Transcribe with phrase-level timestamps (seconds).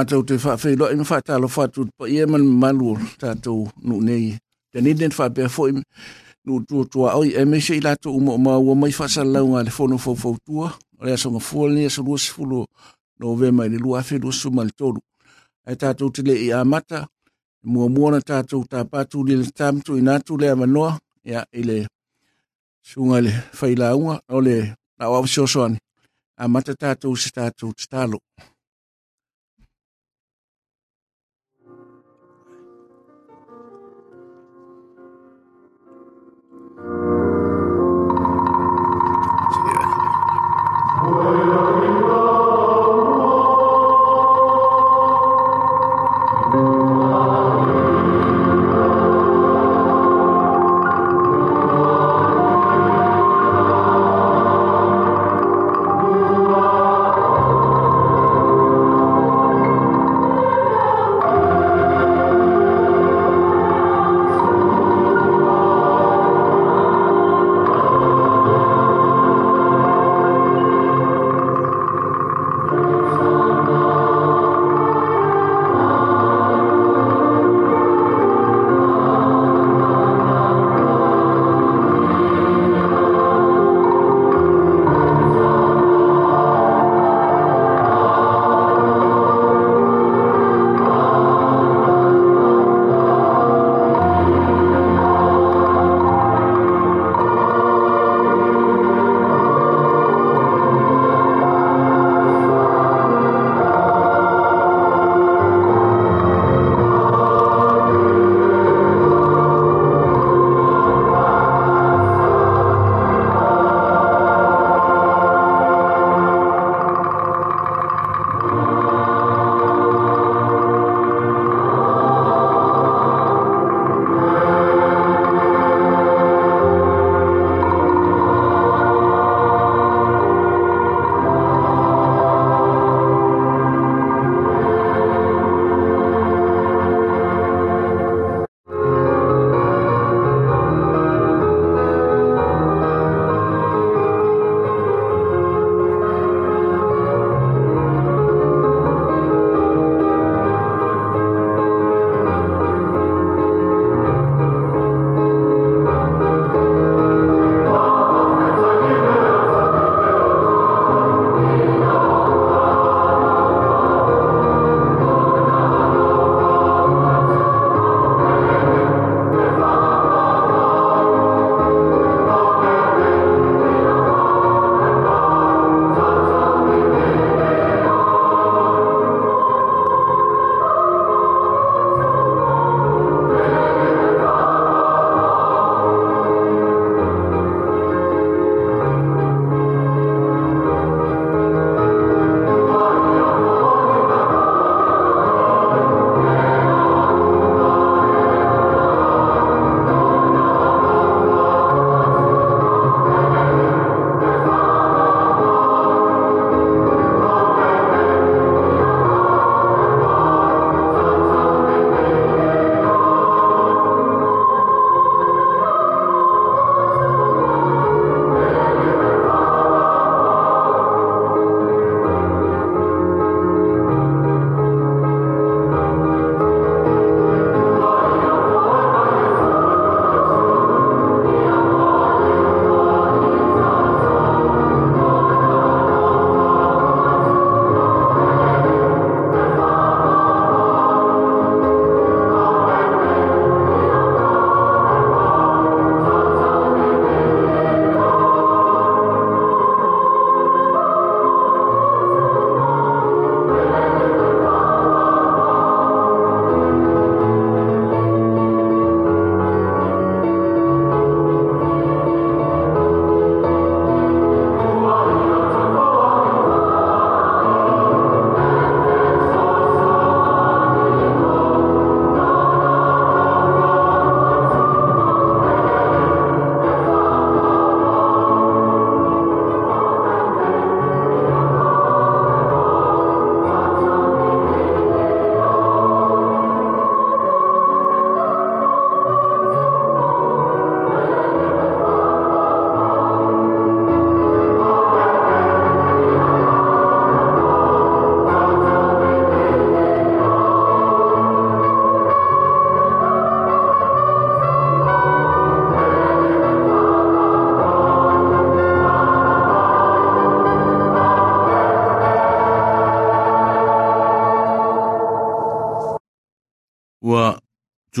[0.00, 4.32] mātou te whawhiloa ina whātalo whātu pa ia man malu tātou nu nei.
[4.72, 5.82] Tani den whapea fo im
[6.48, 9.74] nu tua tua oi e mese i lato umo ma ua mai whasalau ngā le
[9.76, 10.70] whono fau fau tua.
[11.00, 12.62] Rea songa fuolni e sa lua sifulu
[13.20, 15.00] no ve mai le lua whi lua suma le toru.
[15.66, 17.02] Ai tātou te le i amata,
[17.68, 20.94] mua muona tātou tā pātu li le tamtu i nātu le avanoa,
[21.26, 21.80] ia i le
[22.84, 24.56] sunga le whailaunga o le
[24.98, 25.76] na wawasiosoani.
[26.40, 28.20] Amata tātou se tātou te talo.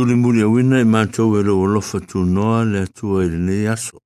[0.00, 3.66] tuli muli awina i mātou e loa lofa tū noa le atua i rene i
[3.68, 3.98] aso.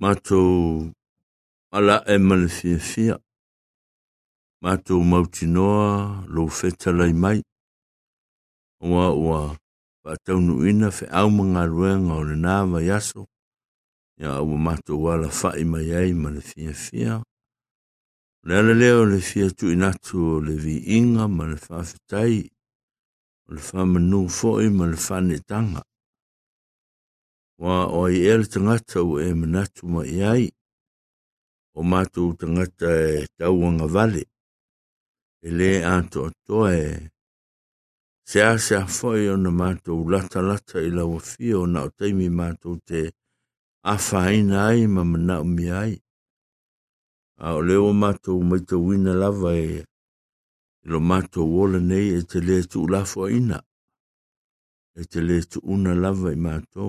[0.00, 0.86] Mātou
[1.76, 3.18] ala e male fia fia.
[4.64, 7.42] Mātou mauti noa lo feta lai mai.
[8.88, 9.42] Oa oa
[10.04, 13.26] pātau nu ina fe au mga ruenga o le nāma i aso.
[14.16, 17.20] Ia ua mātou wala fai mai ai male fia fia.
[18.48, 22.46] Lele leo le fia tu inatu le vi inga male fafetai i
[23.48, 25.82] le whamanu fo'i ma le fane tanga.
[27.62, 30.02] Wa o oi el tangata u e manatu ma
[30.32, 30.46] ai,
[31.74, 34.22] o mātou tangata e tauanga vale,
[35.40, 36.84] e le ato to e,
[38.28, 41.90] se a se a fo'i o na mātou lata lata i lawa fio na o
[41.98, 43.00] teimi matu te
[43.82, 45.94] a whaina ai ma manau mi ai.
[47.46, 49.87] A o leo mātou maita wina lava e,
[50.90, 53.58] lo mato wola nei e te lea tu lafo ina.
[54.94, 56.84] E te lea tu una lava i mato.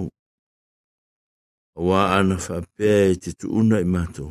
[1.77, 4.25] A wā ana whapea e te tu una i mato.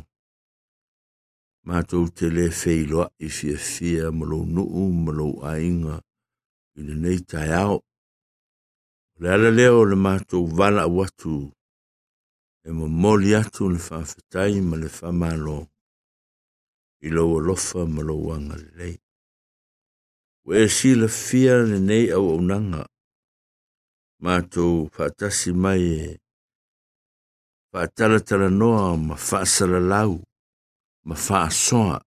[1.67, 5.97] Mato te lea fei loa i fia fia malo nuu malo ainga
[6.77, 7.77] i le nei tai au.
[9.19, 11.35] Le ala leo le mato wala watu
[12.65, 15.57] e mo moli atu le whawhetai ma le whamalo
[17.05, 18.95] i loa lofa malo wanga lei
[20.49, 22.81] o e sila fia le nei au au nanga.
[24.23, 26.05] Mātou whātasi mai e
[27.73, 30.11] whātalatala noa ma whāsala lau,
[31.07, 31.99] ma whāsoa,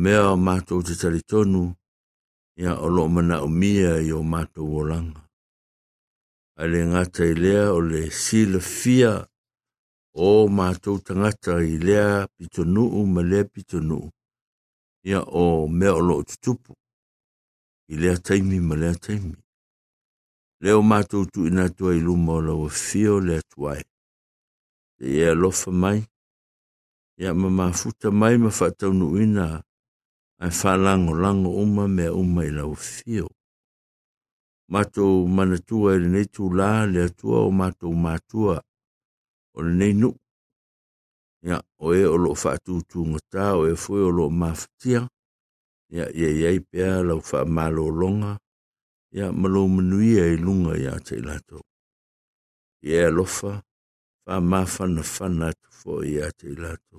[0.00, 1.62] mea o mātou te taritonu,
[2.60, 5.22] ia o lo mana o mia i o mātou o langa.
[6.60, 9.14] A le ngata i lea o le sila fia
[10.12, 10.30] o
[10.60, 14.02] mātou tangata i lea pitonu ma lea pitonu,
[15.08, 16.76] ia o mea o lo tutupu.
[17.92, 19.34] i lea taimi ma lea taimi.
[20.62, 23.82] Leo mātou tu ina tua i luma o lawa fio lea tuai.
[25.00, 25.98] Te ea lofa mai,
[27.18, 29.46] ia ma mafuta mai ma whātaunu ina
[30.38, 33.26] ai whalango lango lango uma mea uma i lawa fio.
[34.70, 38.60] Mātou manatua i lenei tu la lea tua o mātou mātua
[39.54, 40.18] o lenei nuku.
[41.42, 45.08] Ia, o e o loo whātūtū ngatā, o e fwe o loo mawhitia.
[45.90, 48.38] ya ya ya pia lo fa malo longa
[49.10, 51.66] ya malo mnui ai lunga ya tilato
[52.78, 53.58] ya lo fa
[54.24, 56.98] fa ma fa na fa na tu fo ya tilato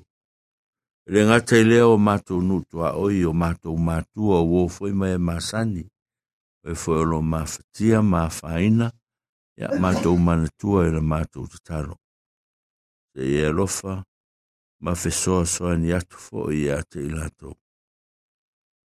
[1.12, 4.86] le nga tele o mato nu to a o yo mato mato o wo fo
[5.00, 5.84] ma ma sani
[6.60, 8.88] e fo lo ma fa tia ma fa ina
[9.60, 11.96] ya mato ma na tu e le mato tu taro
[13.40, 13.94] ya lo fa
[14.84, 17.50] ma fe so so ni atu fo ya tilato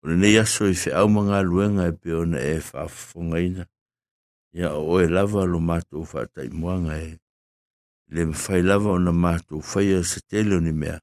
[0.03, 3.63] Ona nei aso i whiau mga luenga e peo na e whafunga ina.
[4.57, 7.19] Ia o e lava lo mātou whātai muanga e.
[8.13, 10.95] Le mwhai lava o na mātou whai a sa telio ni mea.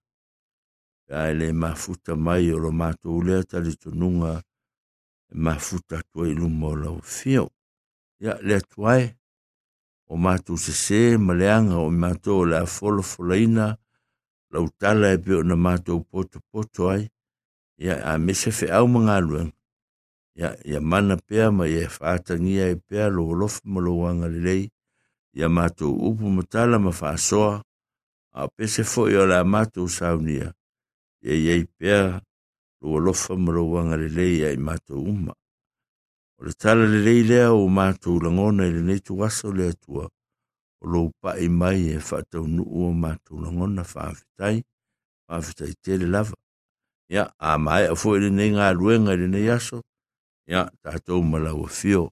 [1.11, 6.35] Ia e le mafuta mai o lo mātou ulea tali tonunga e mafuta tua i
[6.39, 7.45] luma o lau fio.
[8.23, 9.05] Ia le atuai
[10.11, 13.69] o mātou se se maleanga o mātou o le afolofola ina
[14.51, 17.07] lau tala e peo na mātou poto poto ai.
[17.79, 19.51] ya a mese fe au manga lu
[20.39, 24.71] Ya, ya mana pēr ma ia whātangia e pēr lo lof ya lelei,
[25.35, 27.63] ia mātou upu matala ma whāsoa,
[28.31, 30.53] a pese fo yo la mātou saunia,
[31.27, 32.23] ia ye pēr
[32.83, 35.35] lo lof malowanga lelei ia i mato umma.
[36.39, 40.07] O le tala lelei lea o mātou langona i le neitu waso lea tua,
[40.81, 44.63] o lo i mai e whātau nuu o mātou langona whāwhitai,
[45.27, 46.37] whāwhitai tele lava.
[47.09, 49.83] ya a mai a fo ni nga ruenga ni ne yaso
[50.47, 52.11] ya ta to mala o fio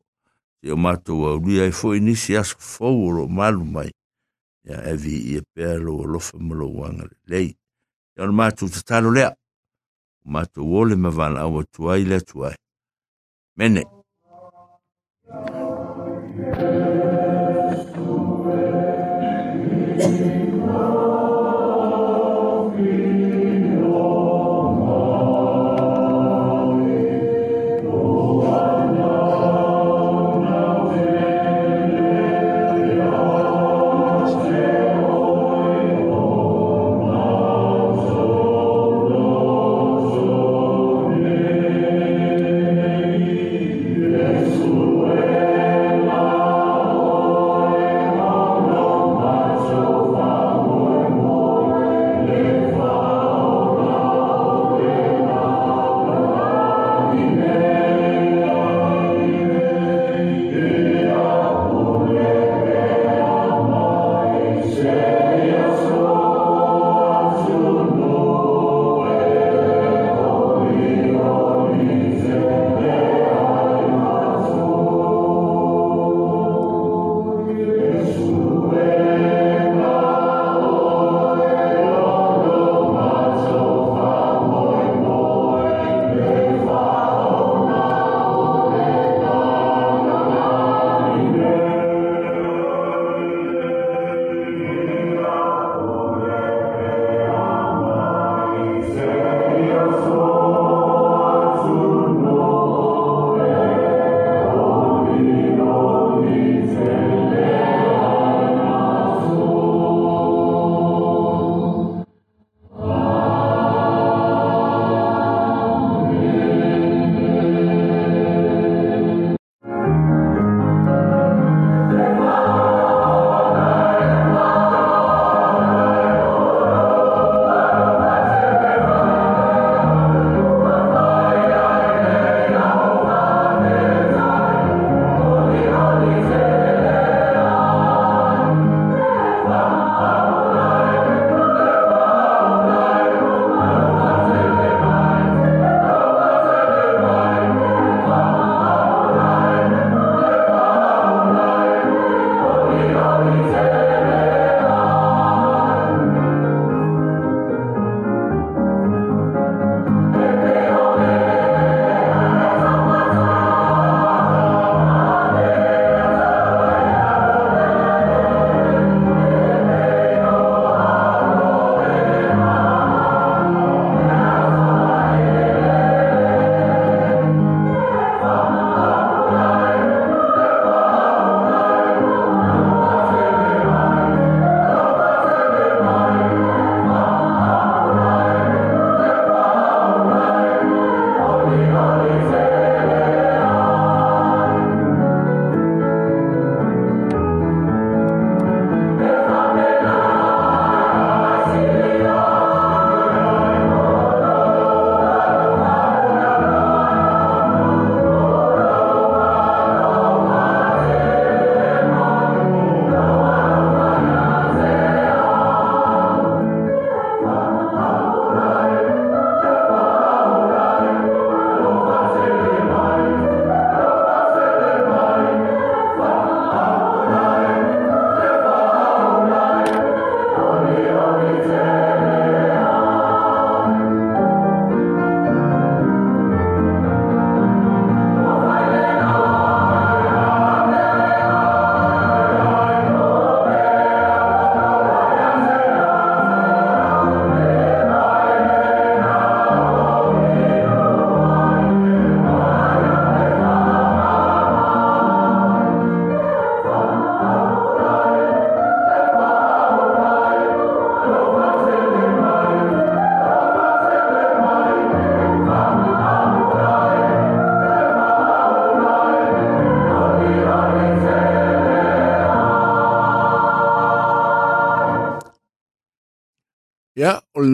[0.61, 3.91] te o mato o ri ai e fo ni si as fo o malu mai
[4.69, 7.49] ya e vi e perlo o lo fo mulo wanga lei
[8.17, 9.27] ya o mato te talo le
[10.25, 12.55] mato o le ma vana o tuai le tuai
[13.57, 13.83] mene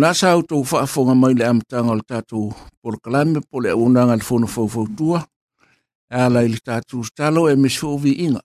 [0.02, 2.48] nasa au tau whaafonga mai le amtanga o le tātou
[2.82, 5.20] porokalame po le aunanga le fono whauwhautua,
[6.10, 8.42] a lai le tātou stalo e misfovi inga.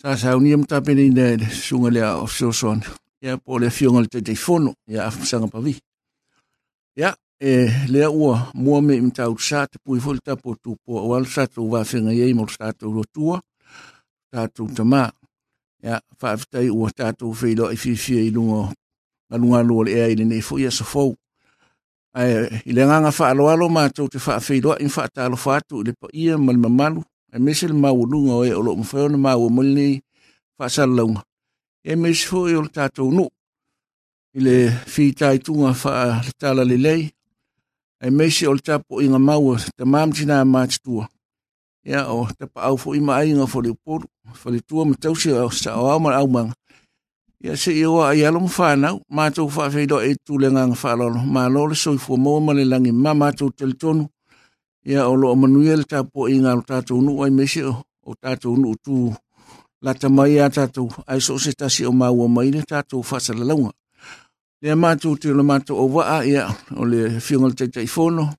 [0.00, 2.72] Sa ta mtapene ina e sunga le o so
[3.20, 5.76] ia po le fionga le te whono, ia afsanga pavi.
[6.96, 10.56] Ia, e lea ua mua me mtau sa te pui fo le tapo
[10.88, 13.42] o al sa tau wawhinga iei mo le tātou rotua,
[14.32, 15.12] tātou tamaa.
[15.84, 18.72] Ia, whaaftai ua tātou whilo e e i whiwhia i lungo
[19.30, 21.04] ngalunga lo le ai nei fo ia so fo
[22.18, 22.28] ai
[22.70, 25.22] ile nga nga fa lo lo ma to te fa fe do in fa ta
[25.32, 25.92] lo fa tu le
[26.22, 27.00] ia mal mamalu
[27.32, 29.88] e mesel ma u lunga o e lo mo fo na ma u mo ni
[30.56, 31.06] fa sa lo
[31.84, 33.26] e mes fo yo ta to no
[34.36, 34.54] ile
[34.92, 35.92] fi ta i tu nga fa
[36.24, 36.94] le ta la le e, le
[38.00, 40.94] e mesi o ta po inga ma u te mam tina ma tu
[41.90, 43.92] ia o te pa au fo i ma ai nga fo le po
[44.40, 46.28] fo le tu mo tau si o sa o ma au
[47.40, 51.20] Ia se iwa ai along whanau, mātou whawhido e tūlenga ngā whalolo.
[51.22, 54.08] Mā lole soifua mō male langi mā mātou teltonu.
[54.84, 57.76] Ia o loo manuel tā po i ngā tātou nu ai mese o,
[58.10, 59.14] o tātou nu tū.
[59.86, 63.70] Lata mai a tātou, ai so se tasi o māua mai ne tātou whasala launga.
[64.60, 68.32] Lea mātou te lo mātou o ia, o le whiungal te taifono.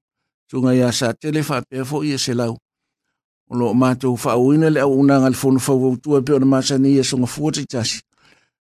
[0.50, 2.58] Tunga ia sa tele whapea fo ia se lau.
[3.48, 7.03] O loo mātou whaawina le au unanga le whono whawautua pe ona na māsani ia
[7.08, 7.63] songa fuote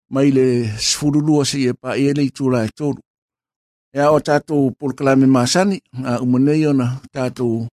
[0.10, 0.46] mai le
[0.90, 3.02] sfurulua si e pa ele i tūra e tōru.
[3.96, 7.68] E a o tātou polkalame māsani, a umanei ona tātou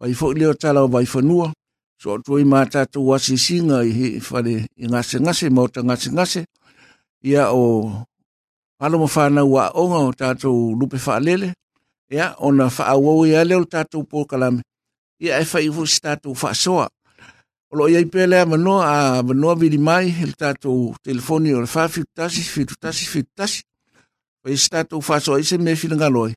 [0.00, 1.52] waifo ili o tāla o waifanua,
[2.00, 6.42] so atu i mā tātou wasi singa i whare i ngase ngase, mauta ngase ngase,
[7.26, 7.62] i a o
[8.80, 11.52] paloma whānau a onga o tātou lupe whaalele,
[12.10, 14.64] e a ona whaawau i a leo tātou polkalame,
[15.22, 16.88] i a e whaifo si tātou whaasoa,
[17.76, 21.84] Lo ia i pele manoa a vanoa vili mai el tatou telefoni o le wha
[21.94, 23.62] fitutasi, fitutasi, fitutasi.
[24.42, 26.32] Pa isi tatou whaso ise me whilangaloi.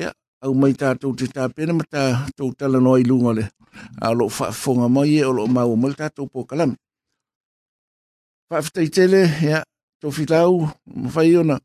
[0.00, 0.10] Ia,
[0.44, 3.44] au mai tatou te tāpena ma tatou tala noa i lunga le.
[4.06, 6.76] A lo whafonga mai e o lo mau mal tatou po kalami.
[8.50, 9.60] Whaftai tele, ia,
[10.00, 10.52] tau filau,
[11.02, 11.56] mwhai ona.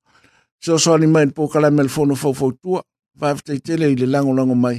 [0.63, 2.81] So soani mai po kalami el fono faufotua.
[3.21, 4.77] Whaftai tele i le lango lango mai.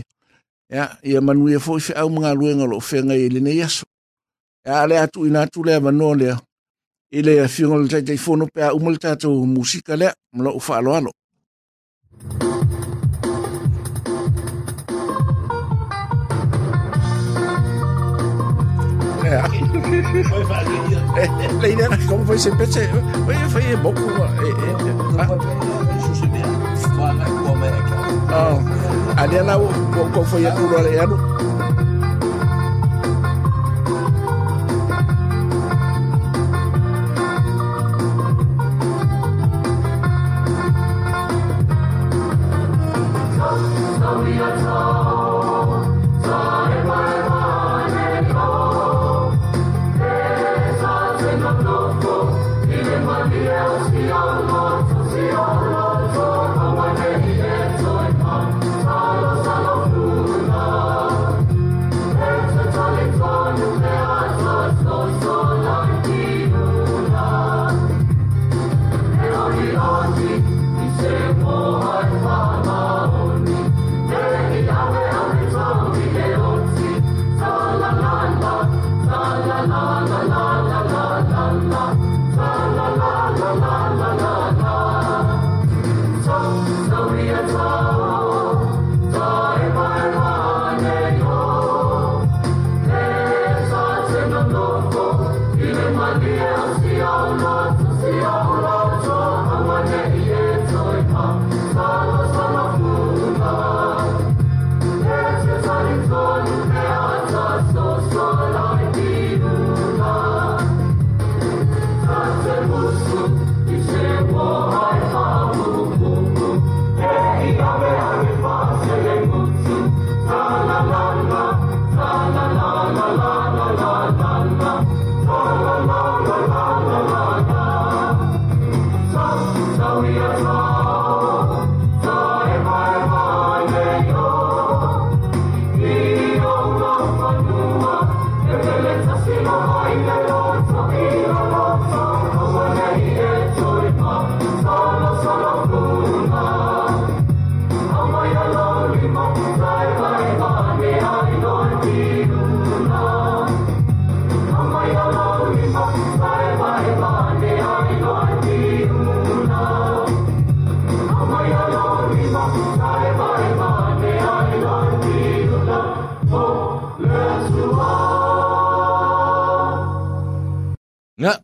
[0.74, 3.86] Ia, ia manuia fo i whiau mga luenga lo whenga i le nei aso.
[4.66, 6.30] E a le atu ina atu le mano le
[7.18, 10.08] i le fiunga le tai tai fono pe e e, a umal tatou musika le
[10.36, 11.10] mlo ufa alo alo
[21.62, 22.66] Lei era como foi sempre
[23.24, 23.96] foi foi bom
[29.20, 29.54] ali ela
[30.12, 31.16] qual foi a cura ano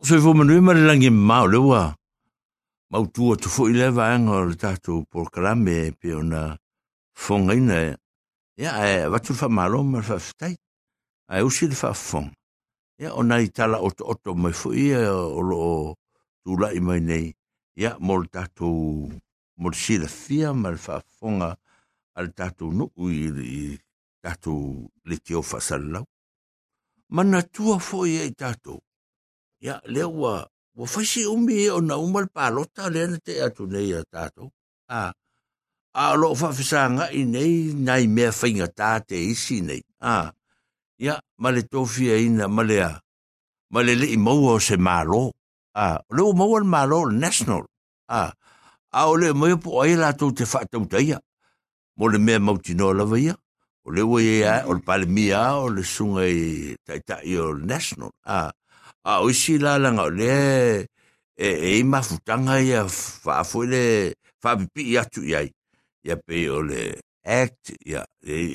[0.07, 1.81] so fo manu ma le langi ma le wa
[2.91, 6.41] ma tu tu fo ile va nga le ta tu por kalame pe ona
[7.23, 7.77] fonga ina
[8.63, 10.55] ya e va tu fa malo ma fa stai
[11.31, 12.29] ai o sil fa fong
[13.03, 14.87] ya ona itala ot ot ma fo i
[15.37, 15.59] o lo
[16.43, 17.27] tu la i mai nei
[17.83, 18.69] ya mol ta tu
[19.61, 21.49] mol sil fia ma fa fonga
[22.19, 23.75] al ta tu no i
[24.23, 24.53] ta tu
[25.09, 26.05] le tio fa salau
[27.15, 27.99] mana tua fo
[29.59, 33.63] ia le ua ua faisi umi e ona uma le palota lea na te atu
[33.71, 34.47] nei a tatou
[34.99, 35.13] a
[35.93, 37.53] a lo faafesaga'i nei
[37.87, 39.81] nai mea faigatā te isi nei
[40.13, 40.29] a
[41.05, 42.91] ia ma le tofiaina ma le a
[43.73, 45.23] ma le le'i maua o se mālō
[45.73, 47.63] a o le ua maua le mālō le national
[48.07, 48.21] a
[48.93, 51.17] a o le mai po ai latou te faatautaia
[51.97, 53.33] mo le mea mautinoa lava ia
[53.81, 56.41] o le ua ia o le palemia o le suga i
[56.85, 58.56] taʻitaʻi o le national a à,
[59.07, 60.35] a o si la la nga le
[61.31, 61.47] e
[61.79, 63.83] e ma futanga ia fa fo le
[64.41, 65.39] fa pi ia tu ia
[66.07, 66.81] ia pe o le
[67.39, 68.01] act ia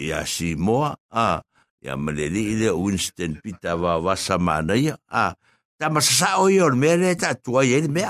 [0.07, 1.41] ia si mo a
[1.85, 5.33] ia maleli le Winston pita va vasa mana ia à.
[5.33, 5.33] a
[5.81, 8.03] ta masasa o ia me le ta tua ia me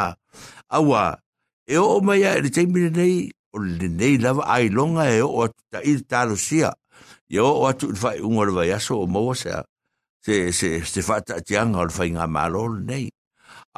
[0.00, 0.06] a
[0.78, 1.02] awa
[1.62, 3.16] e o mai ia le taimi nei
[3.54, 6.70] o le nei lava ai longa e à, o ta il talosia
[7.34, 9.62] ia o atu fai ungor vai aso o mo sa
[10.24, 13.06] se se se fata tianga o fainga malo nei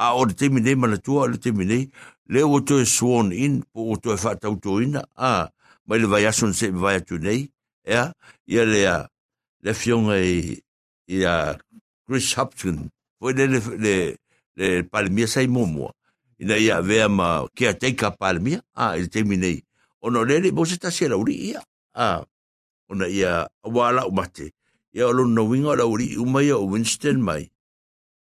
[0.03, 1.89] a o te mine mana tua o te mine
[2.31, 5.49] le o to swan in po o to fata to in a
[5.87, 7.41] mai le vai asun se vai atu nei
[7.91, 8.01] ya
[8.53, 8.97] ia le a
[9.63, 10.55] le fiona i
[11.17, 11.33] ia
[12.07, 12.83] Chris Hopkins
[13.19, 13.93] foi le le le,
[14.59, 15.87] le palmia sai momo
[16.41, 19.51] ina ia vea ma kia teika palmia a il te mine
[20.05, 21.59] ono le le bo se ta sera uri ia
[22.07, 22.23] a
[22.91, 23.31] ona ia
[23.75, 24.47] wala o mate
[24.97, 27.43] ia o lona winga la uri uma ia Winston mai.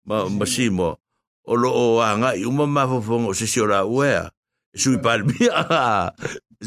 [0.08, 0.90] Ma masimo,
[1.52, 3.30] o lo o anga i uma mafofonga ah.
[3.30, 4.22] o sisi o la uea.
[4.76, 5.60] Sui palmia,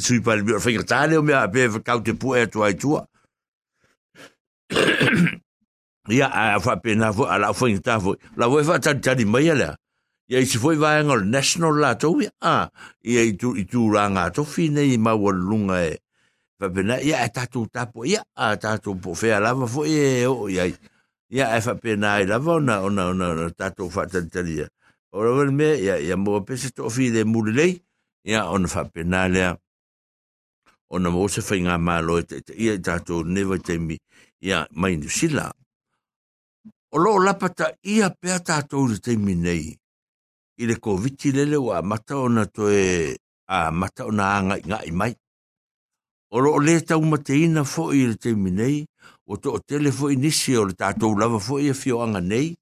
[0.03, 3.03] sui palmia, o whinga tāne o mea ape kau te pua e tua i tua.
[6.17, 9.75] Ia a whapena fo, a la whinga tā fo, la ue whatani tani mai alea.
[10.31, 12.61] Ia i se foi vaenga o national la tau, ia,
[13.03, 15.95] ia i tūranga, tau whine i maua lunga e.
[16.59, 18.23] fa bena ya e ta tu ta po ya
[18.63, 20.65] ta tu po fe ala va fo ye o ya
[21.37, 24.41] ya e fa pena e la vona ona ona ona ta tu fa ta ta
[24.59, 24.65] ya
[25.17, 27.67] ora ver me ya ya mo pe se to fi de mulle
[28.33, 29.47] ya on fa pena le
[30.95, 33.75] ona mo se fa inga ma lo e te ya ta tu ne va te
[33.87, 33.97] mi
[34.49, 35.53] ya mai ni sila
[36.89, 39.65] o lo la pa ta ya pe ta tu te mi nei
[40.57, 43.13] i le covid le le wa mata ona to e
[43.45, 45.13] a mata ona nga nga mai
[46.35, 48.81] Oro o le tau mateina fo'i i le te minei,
[49.31, 52.57] o to o tele fo'i nisi o le tātou lava fo'i e fio anga nei,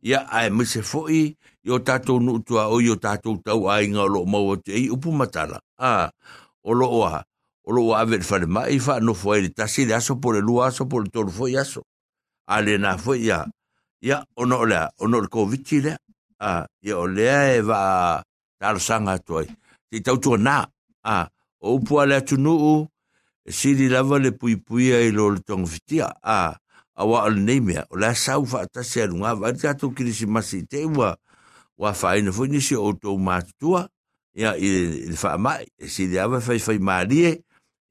[0.00, 1.26] ia ae mese fo'i,
[1.60, 4.54] i o tātou nuutua o i o tātou tau a inga o lo mau o
[4.56, 5.60] te ei upu matala.
[5.76, 6.08] A,
[6.64, 7.18] o lo oa,
[7.68, 10.32] o lo oa ave le fale mai, fa no fo'i le tasi le aso po
[10.32, 11.84] le lua aso po le tolu fo'i aso.
[12.48, 13.42] A le na fo'i ia,
[14.00, 15.98] ia ono o lea, ono le koviti lea,
[16.40, 18.22] a, ia o lea e va
[18.56, 19.44] tālo sanga atuai.
[19.92, 20.62] Ti tau tua nā,
[21.04, 21.26] a,
[21.60, 22.86] o upu a lea tunu'u,
[23.52, 26.56] siri lava le pui pui ai lo le tong fitia a
[26.94, 30.26] awa al nei mea o la sau fa ta se lunga va ta to krisi
[30.26, 31.10] masi te wa
[31.80, 33.86] wa fa ina fo ni si o to ma tua
[34.32, 37.34] ya il fa ma siri lava fa fa ma ri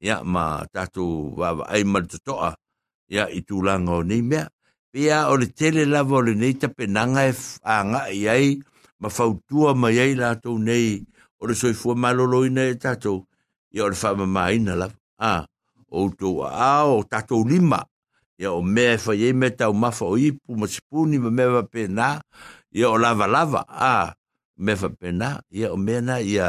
[0.00, 1.04] ya ma ta to
[1.38, 2.56] va ai mal to toa
[3.08, 4.46] ya i tu langa o nei mea
[4.90, 8.56] pia o le tele lava o le nei ta penanga e anga iai
[9.00, 11.04] ma fautua mai ai la to nei
[11.40, 13.26] o le soifua malolo ina e tatou
[13.70, 15.44] ia o le faamamaina lava a
[15.90, 17.82] o to a o tato lima
[18.38, 21.62] e o me fa ye meta o mafa o ipu mo spuni me me va
[21.72, 22.08] pena
[22.78, 24.14] e o lava lava a
[24.62, 26.48] me va pena e o me na ya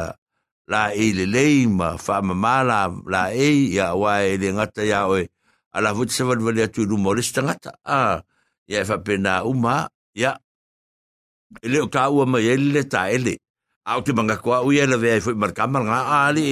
[0.71, 1.43] la e le le
[1.77, 2.79] ma fa ma mala
[3.13, 5.27] la e ya wa e le ngata ya o e
[5.75, 8.21] ala vut se va le tu lu mo le stangata a
[8.71, 9.89] ya fa pena uma
[10.21, 10.31] ya
[11.65, 13.35] ele o ka u ma ele ta ele
[13.83, 16.45] au te manga koa ui ele vea i fwoi markama ngā ali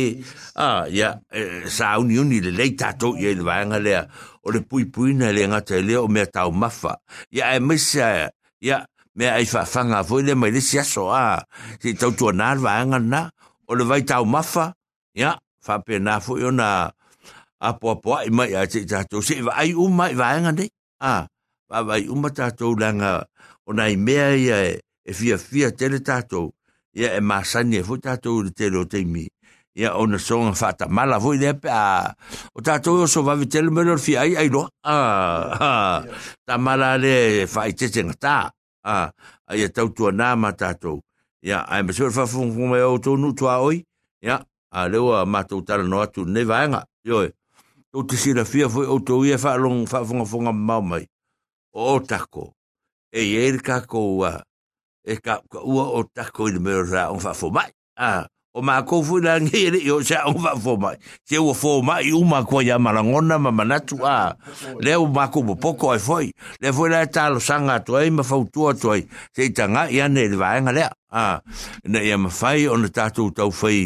[0.58, 4.02] a ia e, sa au ni le lei tatou ia i le vaenga lea
[4.44, 6.96] o le pui pui na le ngata i e lea o mea tau mafa
[7.32, 8.30] ia e mesa e,
[8.66, 8.82] ia
[9.16, 11.38] mea ai whawhanga fwoi le mai le siaso a
[11.82, 13.22] si tau tua nā le vaenga na
[13.70, 14.74] o le vai tau mafa
[15.14, 15.38] ia
[15.68, 16.90] whape nā fwoi o na
[17.62, 20.70] apo apo ai mai a te tatou se va ai umai vaenga nei
[21.12, 21.30] a
[21.70, 23.12] va vai umatatou langa
[23.70, 26.48] o nai mea ia e fia fia tele tatou
[26.94, 29.28] ya e masani e foi tatou le tele o teimi
[29.78, 32.14] ia ona soga faatamala foi lea pe a
[32.54, 34.70] o tatou e oso vavi tele mele ole fiai ailoa
[36.46, 38.50] tamala le faaitese gatā
[39.56, 41.02] ia tautuanā ma tatou
[41.46, 43.84] ia ae masi ole faafogofogo mai outou nuutu aoi
[44.24, 47.32] ia a le ua matou talano atu nei vaega ioe
[47.94, 51.06] tou te silafia foi outou ia faalogo faafogafoga mamao mai
[51.74, 52.54] o o tako
[53.14, 54.42] e iai le kakou a
[55.10, 57.70] e ka ka ua o tako i le mero sa on fa fo mai.
[57.98, 60.96] Ah, o ma ko fu la ngi le yo sa on fa fo mai.
[61.28, 64.38] Se o fo mai u ma ko ya malangona ma manatu a.
[64.86, 66.28] Le o ma ko poko ai foi.
[66.62, 69.02] Le foi la ta lo sanga to ai ma fau tua to ai.
[69.34, 70.86] Se tanga ya ne le vai ngale.
[71.22, 71.42] Ah,
[71.92, 73.80] na ya ma fai on ta tu tau fai.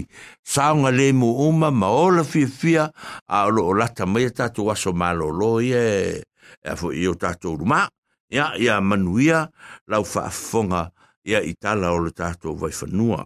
[0.52, 4.28] Sa nga le mu uma ma ola fi fia a à, lo la ta mai
[4.38, 5.88] ta tu aso malo lo ye.
[6.60, 7.82] E fo yo ta tu ma.
[8.38, 9.40] Ya ya manuia
[9.92, 10.84] lau fa fonga.
[10.90, 11.02] À.
[11.24, 13.24] ia i tala o le tātou vai whanua.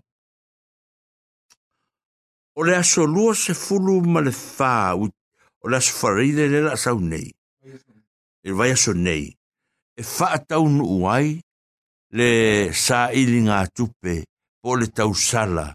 [2.57, 6.77] O le aso lua se fulu ma le whā, o le aso whareire le la
[6.77, 7.29] sau nei.
[8.47, 9.27] E vai aso nei.
[9.97, 11.38] E wha tau nu uai
[12.17, 12.27] le
[12.71, 14.19] sā ili ngā tupe
[14.62, 15.67] po le tau sala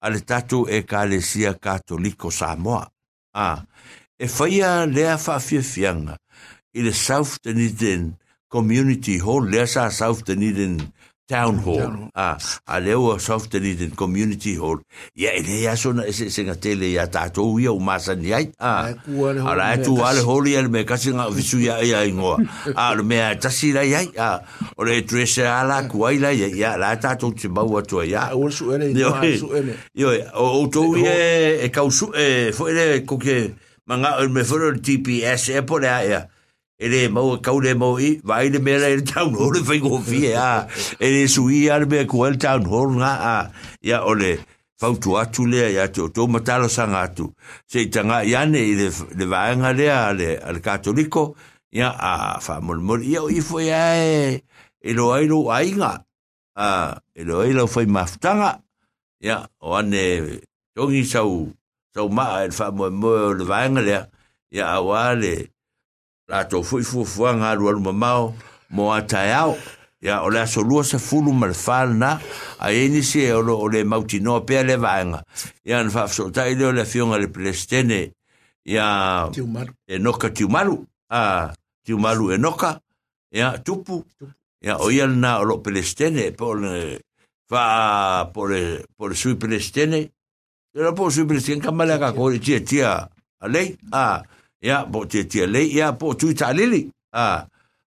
[0.00, 2.84] a le tātou e ka le sia katoliko Samoa.
[3.36, 3.60] Ah,
[4.18, 6.16] e whaia lea whawhiawhianga
[6.76, 8.14] i le South Dunedin
[8.48, 10.80] Community Hall, lea sa South Dunedin
[11.28, 11.78] town hall.
[11.80, 14.78] Town ah, a leo a soft and community hall.
[15.18, 18.32] Ia ene ia sona ese se e nga tele ia tātou ia o māsa ni
[18.32, 18.54] ait.
[18.60, 18.90] Ah,
[19.52, 22.36] ala etu ale holi ale me kasi nga visu ia ia ingoa.
[22.76, 24.08] Ah, ale mea tasi ah, lai ai.
[24.18, 24.40] Ah,
[24.78, 28.28] ole etu ala kuai lai ia la tātou te mau atua ia.
[28.30, 29.74] Ah, ole su ene, ia su ene.
[29.94, 33.52] Io, o outou ia e, e kau e fo ele kuke
[33.86, 36.26] manga ole me fono TPS e pole a ia.
[36.78, 39.98] e le mau kau le mau i vai le mera i town hall fai ko
[40.06, 40.68] fi a
[41.00, 43.34] e le sui a le mea kua le town hall nga a
[43.80, 44.36] ia o le
[44.78, 47.30] fautu atu lea ia te o tō matala sanga atu
[47.70, 51.34] se i tanga iane i le, le vaenga lea le, le katoliko
[51.72, 54.40] ia a fa molimori ia o i fo ia e
[54.88, 56.04] e lo ai lo ainga
[56.60, 56.68] a
[57.16, 58.60] e lo ai lo fai maftanga
[59.24, 60.40] ia o ane
[60.76, 61.48] tongi sau
[61.96, 64.02] sau maa e fa molimori le vaenga lea
[64.52, 65.55] ia a wale
[66.30, 68.30] rātou fui fuafua ngā rua luma mau
[68.74, 69.54] mō atai au.
[70.04, 72.12] Ia, o lea so lua sa fulu ma le whāle nā,
[72.60, 75.22] a e nisi e olo o le mauti noa pia le vāenga.
[75.64, 78.02] Ia, na whāfso tai leo le fionga le plestene,
[78.66, 78.88] ia,
[79.86, 80.76] e noka tiumaru,
[81.10, 81.54] a,
[81.86, 82.74] tiumaru e noka,
[83.34, 84.02] ia, tupu,
[84.60, 86.76] ia, o ia nā olo plestene, po le,
[87.48, 88.62] fa, po le,
[88.98, 90.04] po le sui plestene,
[90.76, 92.98] e la po sui plestene, kamalea ka kore tia tia,
[93.40, 94.20] a lei, a,
[94.62, 97.44] ia po te tia le ia po tu ta lili a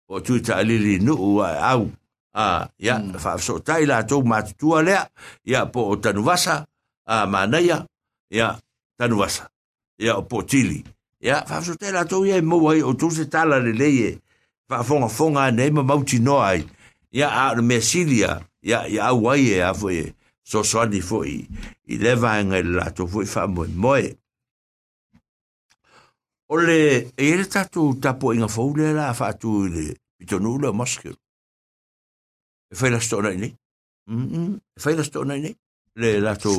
[0.07, 1.89] po tu ta lili nu ua au
[2.45, 4.97] a à, ia fa so tai la to ma tu ale
[5.45, 6.67] ia po tanu vasa
[7.15, 7.79] a à, manaia
[8.37, 8.49] ia
[8.99, 9.49] tanu vasa
[9.99, 10.85] ia po chili
[11.21, 13.89] ia fa so tai la to ia mo wai o tu se tala le le
[14.01, 14.11] ia
[14.69, 16.61] fa fonga fonga nei ma mau chino ai
[17.19, 18.31] ia a me silia
[18.71, 19.99] ia ia au wai ia foi
[20.51, 21.33] so so ni foi
[21.89, 24.07] i leva ngai la to foi fa mo moe
[26.51, 29.83] O le, e ele tatu tapo inga fōu la a whātu i le,
[30.21, 31.13] i tonu le maskero.
[32.73, 33.53] E whai la stona i nei.
[33.53, 35.53] E whai la stona i nei.
[36.01, 36.53] Le la tō,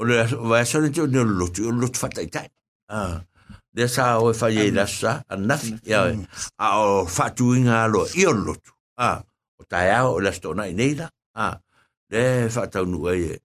[0.00, 0.16] o le,
[0.48, 2.46] vai asana e te o ne lotu, o lotu whatai tai.
[2.88, 7.82] Le ah, sa o e whai e la sa, a nafi, a o whātu inga
[7.82, 8.72] alo, i o lotu.
[8.96, 9.18] Ah,
[9.60, 11.10] o tai au, o la stona i nei la.
[11.36, 13.36] Le ah, whātau nua e.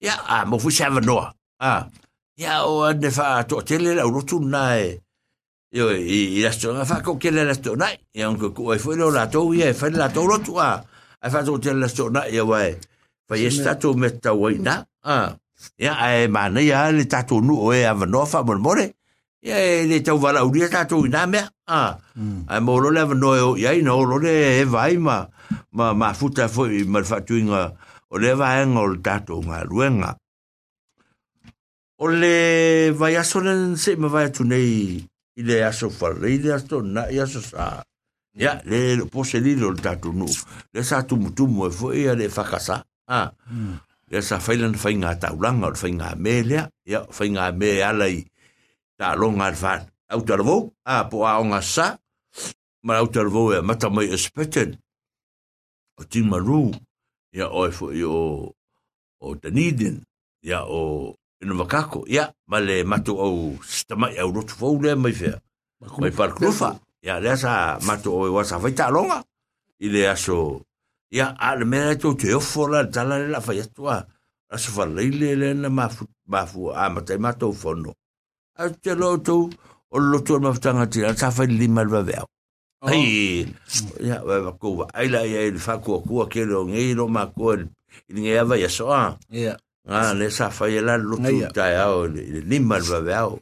[0.00, 1.28] Ia, a, mo fusava noa.
[1.60, 4.96] Ia, o ne whātua tele la, o lotu nai,
[5.72, 9.26] Yo i la stonga fa ko kele la stona e anko ko e foi la
[9.30, 10.82] to e fa la to lo tua.
[11.22, 12.74] Ai fa to te la stona e wai.
[13.28, 14.84] Fa e sta to me ta wai na.
[15.04, 15.36] Ah.
[15.78, 18.94] Ya ai mana ya le ta to nu e ava no fa mo more.
[19.42, 19.54] Ya
[19.86, 21.46] le ta va la uria ta to na me.
[21.68, 21.98] Ah.
[22.48, 25.28] Ai mo lo le ava no ya i no lo le e vai ma
[25.70, 27.70] ma ma futa foi ma fa tu inga
[28.10, 30.18] o le va en o ta to nga luenga.
[32.02, 35.06] O le vai a sonen se ma vai tu nei.
[35.40, 37.80] i le aso fala i le aso na i aso sa
[38.40, 40.26] ia le lo pose lilo le tatunu
[40.74, 42.76] le sa tumutumu e foi ia le fakasa
[43.08, 43.74] a hmm.
[44.12, 44.66] le sa faila
[45.02, 48.20] na taulanga o le fainga me lea ia fainga me ala i
[49.00, 50.56] talonga al fan au tarvo
[50.94, 51.86] a po a onga sa
[52.86, 54.70] ma au tarvo e mata mai espeten
[55.96, 56.62] o timaru
[57.36, 58.52] ia oe foi o
[59.20, 59.96] o Dunedin
[60.48, 60.84] ia o
[61.42, 65.34] ina vakako ia ma le matu au sitamai au rotu fou lea mai fea
[66.00, 69.18] mai parkulufa ia lea sa matu au ewa sa fai taaloga
[69.80, 70.38] i le aso
[71.18, 73.58] ia a le mea lai e tou te ofo la le tala le la fai
[73.64, 73.96] atua
[74.54, 75.68] aso falai le lea na
[76.28, 77.90] mafu amatai matou fono
[78.62, 79.42] a te lo tou
[79.90, 82.26] o le lotu ona mafutaga tila sa fai lima le vaveao
[82.84, 82.88] oh.
[82.92, 83.48] ai
[84.06, 87.52] ia vai vakou ai la ia i le fakuakua kele o gei lo makoa
[88.12, 89.54] i le gei ava i asoa ia
[89.88, 93.40] Ah, le sa fai la lutu tai au, le lima le vawe au.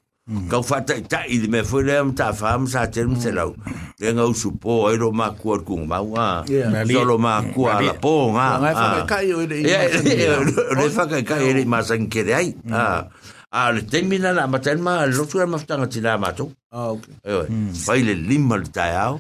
[0.49, 3.55] Kau fatai tai, me fai le am ta fam sa tenum se lau.
[3.99, 6.45] Le ngau po e lo makua kung mau, ah.
[6.87, 8.59] So lo makua la po, ah.
[8.63, 10.39] Ngai fakai kai o ele ima
[10.77, 13.09] Le fakai kai ele ima san kere ai, ah.
[13.51, 16.53] Ah, le temina la maten ma, le lotu al maftanga tina mato.
[16.71, 17.27] Ah, ok.
[17.75, 19.19] Fai le lima le tai au.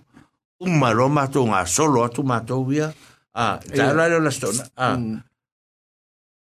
[0.62, 2.92] Umma lo mato ngā solo atu mato wia.
[3.35, 4.62] Ah, tai la le la stona.
[4.78, 4.96] Ah.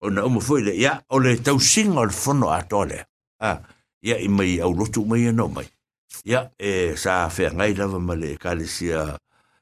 [0.00, 3.04] o na umu fwile, ya, o le tau singa o le fono a tole.
[3.40, 3.56] Ha,
[4.02, 5.66] ya, i mai au lotu mai e no mai.
[6.24, 9.00] Ya, e sa fea ngai lava ma le kare sia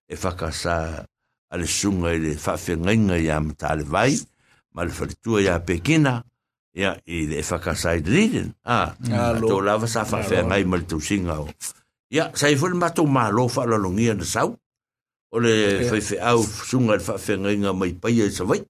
[0.07, 0.75] e whaka sa
[1.53, 4.12] ale sunga i le whawhia ngai ngai am ta le vai,
[4.75, 6.14] ma le wharitua ia Pekina,
[6.83, 8.49] ya, i le e whaka sa i dridin.
[8.68, 8.79] Ha,
[9.51, 11.49] tō lava sa whawhia ngai ma le tau singa o.
[12.16, 14.49] Ya, sa i fwile mato ma lo wha lalongia na sau,
[15.35, 15.53] o le
[15.90, 18.61] whaifea au sunga i le whawhia ngai ngai mai paia i sa vai.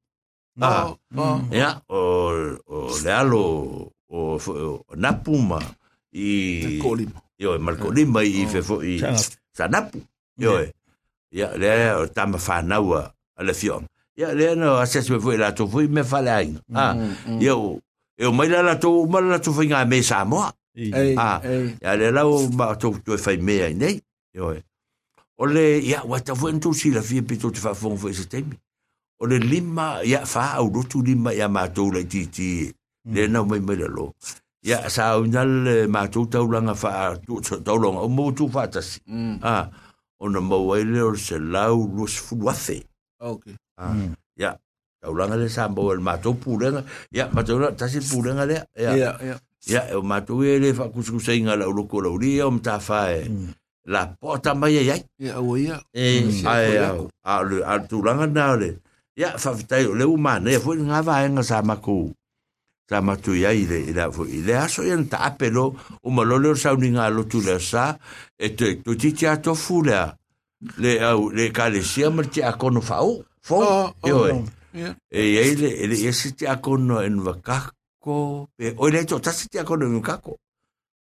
[0.61, 1.51] Ah, mm.
[1.51, 3.47] ya, o, o Lealo,
[4.07, 5.59] o, o Napuma,
[6.15, 6.63] i...
[6.79, 7.19] Malcolima.
[7.37, 9.03] Yo, Malcolima, i, fefo, i,
[9.51, 9.99] Sanapu,
[10.39, 10.61] yo,
[11.31, 11.51] yeah.
[11.51, 13.83] ya, lea, o tama whanaua, ale fiong.
[14.15, 16.61] Ya, lea, no, ases me fui lato, fui me fale ainga.
[16.73, 16.95] Ah,
[17.41, 17.81] yo,
[18.17, 20.53] eu mai la lato, ma lato fai ngā me Samoa.
[21.19, 21.43] Ah,
[21.83, 23.99] ya, lea, lau, ma tau tue fai mea, nei,
[24.33, 24.63] yo, e.
[25.39, 28.55] Ole, ya, wata fui ntu sila, fia pito te whafong fai se temi
[29.21, 33.15] o le lima ia fa au rotu lima ia mātou lai titi mm.
[33.15, 34.11] le nau mai mai lalo
[34.65, 37.15] ia sa au nal le mātou taulanga fa
[37.63, 39.39] taulanga o mōtu fa atasi mm.
[39.47, 39.69] ah,
[40.19, 42.83] ona mauai le o se lau luas fuluafe
[43.21, 43.55] okay.
[43.79, 44.15] ah, mm.
[44.39, 44.57] ia
[45.01, 46.83] taulanga le sa mauai le mātou pūrenga
[47.15, 49.37] ia mātou na tasi pūrenga le ia ia, ia.
[49.71, 53.29] ia e o mātou e le fa kuskusainga la uloko la uria o mtafa e
[53.31, 53.47] mm.
[53.95, 56.19] la pota mai ai ai ia o ia e
[56.51, 58.75] ai a le a tulanga na le
[59.17, 62.11] ia faafetai o le uma anea foʻi le gavaega sa maku
[62.89, 66.49] sa matui ai le la foʻi le aso ia na taape lo uma lo le
[66.49, 67.95] o sauniga lotu le asā
[68.39, 70.11] e toitiiti atofu lea
[70.79, 73.63] le au le kalesia ma le tiakono faau fou
[74.03, 74.43] ioe
[75.11, 79.95] e iai le le ia se tiakono e nuvakako pe oe leai toʻatasi tiakono e
[79.95, 80.33] nuvakako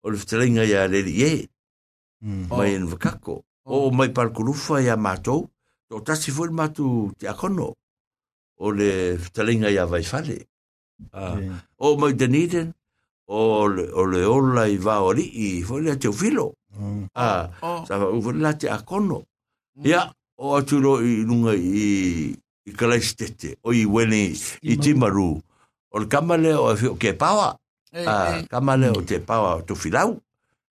[0.05, 1.31] o le fetalaiga ia le liē
[2.53, 3.35] mai e nuvakako
[3.73, 5.49] o mai palukulufa ia matou
[5.91, 6.87] toʻatasi foʻi le matu
[7.19, 7.73] tiakono
[8.63, 10.47] o le talinga ia vai fale.
[11.13, 11.59] Uh, yeah.
[11.83, 12.71] O mai Dunedin,
[13.29, 13.91] o le,
[14.25, 15.25] ola i vao ali,
[15.59, 16.53] i fole a te uwhilo.
[16.79, 17.09] Mm.
[17.15, 17.85] Uh, oh.
[17.89, 17.99] Sa
[18.61, 19.23] te a kono.
[19.83, 20.05] Ia,
[20.39, 22.31] o atu ro i nunga i,
[22.67, 24.31] i Kalaistete, o i Wene,
[24.63, 25.41] i Timaru.
[25.93, 27.57] O le kamale o e fio, ke pawa.
[28.49, 30.15] Kamale o te pawa o tu filau.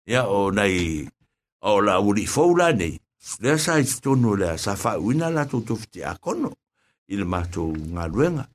[0.07, 1.03] Ia, o nai,
[1.67, 2.95] o la uri fowla nei.
[3.43, 5.59] Lea sa i tonu lea, sa fa uina la tu
[6.11, 6.47] a kono.
[6.47, 6.62] Mm.
[7.07, 8.45] i le mātou ngā ruenga.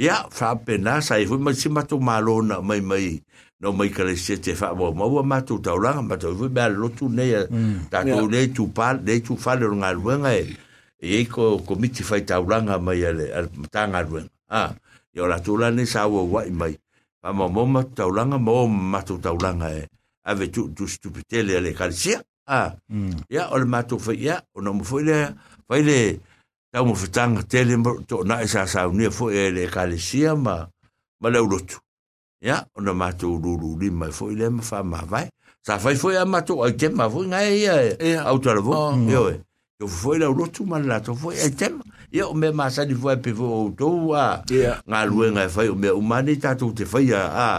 [0.00, 3.18] Ia, whapena sai hui mai si mātou mālona mai mai
[3.60, 7.34] no mai kare se te wha mo mo mātou tauranga mātou hui mea lotu nei
[7.36, 7.88] mm.
[7.92, 10.54] tātou nei tū pāle nei tū whale o ngā ruenga e
[11.18, 14.30] e ko ko miti fai tauranga mai ale al tā ngā ruenga.
[14.48, 14.72] Ah,
[15.14, 16.72] yo la tula ni sa wo wai mai.
[17.20, 19.84] Pa mo mo mātou tauranga mo mātou tauranga e
[20.24, 22.22] ave tu tu stupitele ale kare sia.
[22.46, 23.26] Ah, mm.
[23.30, 25.16] ia, ole mātou fai ia, ono mo fai le
[25.68, 25.98] fai le
[26.70, 30.34] tau mo fitanga tele mo to na isa e sa ni fo e le kalesia
[30.44, 30.56] ma
[31.20, 31.80] ma le lotu
[32.40, 35.26] ya ona ma to lu lu ni ma fo ile ma fa ma vai
[35.66, 38.38] sa fa fo ya e ma to ai tem ma fo nga e ya au
[38.38, 39.42] to lo yo e
[39.82, 40.14] yo fo oh.
[40.14, 41.74] ile lotu ma la to fo e tem
[42.14, 43.46] ya o me ma sa di fo e pe fo
[43.78, 44.38] to wa
[44.88, 47.50] nga lu nga fa o me o ma ni ta to te fa ya a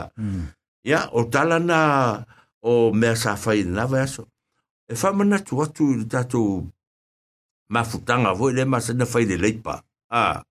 [0.88, 1.20] ya mm.
[1.20, 2.24] o tala na
[2.64, 4.24] o me sa fa ile na va so
[4.92, 6.42] e fa ma na to tu ta to
[7.72, 10.44] mafutaga foi le masana faile leipa a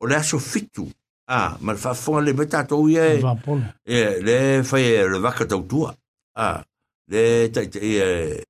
[0.00, 0.90] o le aso fitu
[1.28, 5.94] a ma fa faafofoga le mai tatou e le fai le vaka tautua
[6.36, 6.62] a
[7.10, 8.44] le taʻitaʻi e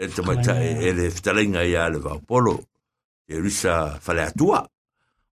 [0.00, 0.06] e
[0.44, 0.54] ta
[0.86, 2.62] e le ftalinga ya le vaopolo
[3.28, 4.66] e risa le atua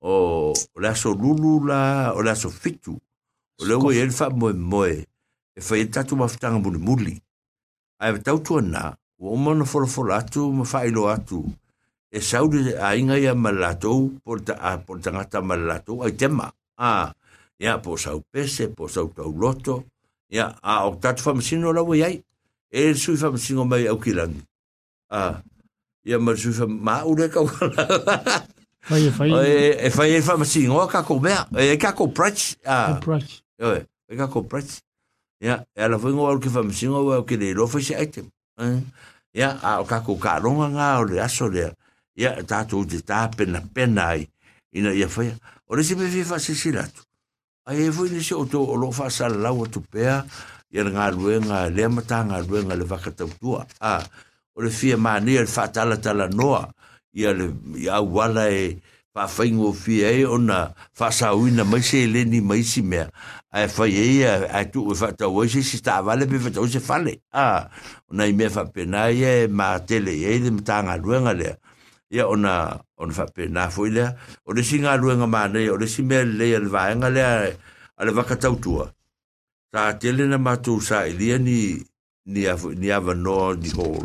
[0.04, 2.92] o le aso lulu la o le aso fitu
[3.58, 5.06] o le ua ia le faamoemoe
[5.56, 7.16] e fai e tatou mafutaga mulimuli
[8.04, 11.40] ae tautuanā ua uma ona folafola atu ma faailoa atu
[12.12, 16.52] e sauru se ainga ia malatou por, ta, por tangata malatou ai tema.
[16.76, 17.14] Ah,
[17.58, 19.84] ia po sau pese, po sau tau loto,
[20.28, 22.20] ia a o tatu whamasino lau e iai,
[22.70, 24.44] e sui whamasino mai au kilangi.
[25.08, 25.40] Ah,
[26.04, 28.20] ia ma sui whamaa ure kau kala.
[28.82, 29.28] Fai e fai.
[29.30, 29.50] E,
[29.86, 32.56] e fai e whamasino a kako mea, e, e kako prats.
[32.66, 33.38] Ah, prats.
[33.62, 34.80] Oe, e kako prats.
[35.38, 38.26] Ia, e ala whingo au ki whamasino au ki leilo fai se item.
[38.58, 38.80] Eh,
[39.38, 41.70] ia, a o kako karonga ngā o le aso lea.
[42.18, 44.26] ia e tātou te tā pena pena ai,
[44.76, 45.36] ina ia whaia,
[45.66, 47.06] o re sepe whiwha se siratu.
[47.68, 50.18] Ai e fwine se o tō o sa lau atu pēa,
[50.70, 53.64] ia na ngā rue ngā lea mata, ngā rue ngā le wakatau tua.
[53.80, 54.00] A,
[54.56, 56.66] o re fia mānei e whātala tala noa,
[57.14, 58.80] ia le ia wala e
[59.14, 63.08] whawhaingo fia e o na whasa uina maise e leni maisi mea.
[63.52, 66.40] Ai e whai e ia, e ai tu ue whātau oise, si tā wale pe
[66.42, 67.20] whātau se whale.
[67.32, 67.68] A,
[68.10, 71.36] o nei mea whapena ia e mā tele, ia e le mata ngā rue ngā
[71.38, 71.54] lea
[72.12, 73.90] ya ona ona fa pe na foi
[74.44, 77.22] o le singa lu nga mane o le simel le le va nga le
[77.98, 78.54] a le va ka tau
[79.72, 81.58] ta tele na matu sa ilia ni
[82.32, 84.04] ni a ni a va no di hol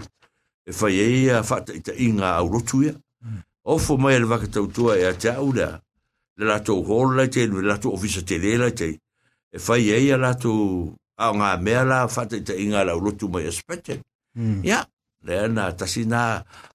[0.63, 2.93] e fa ye ia fa ta ita inga au rotu ia
[3.23, 3.39] hmm.
[3.71, 4.65] o fo mai le va ka tau
[5.01, 5.69] ia ta au da
[6.39, 8.89] le la to hol la te le la to ofisa te le la te
[9.51, 10.51] e fa ye ia la to
[11.23, 13.99] a nga me la fa ta inga la rotu mai aspetet
[14.69, 14.87] ya hmm
[15.27, 16.21] le ana tasi nā,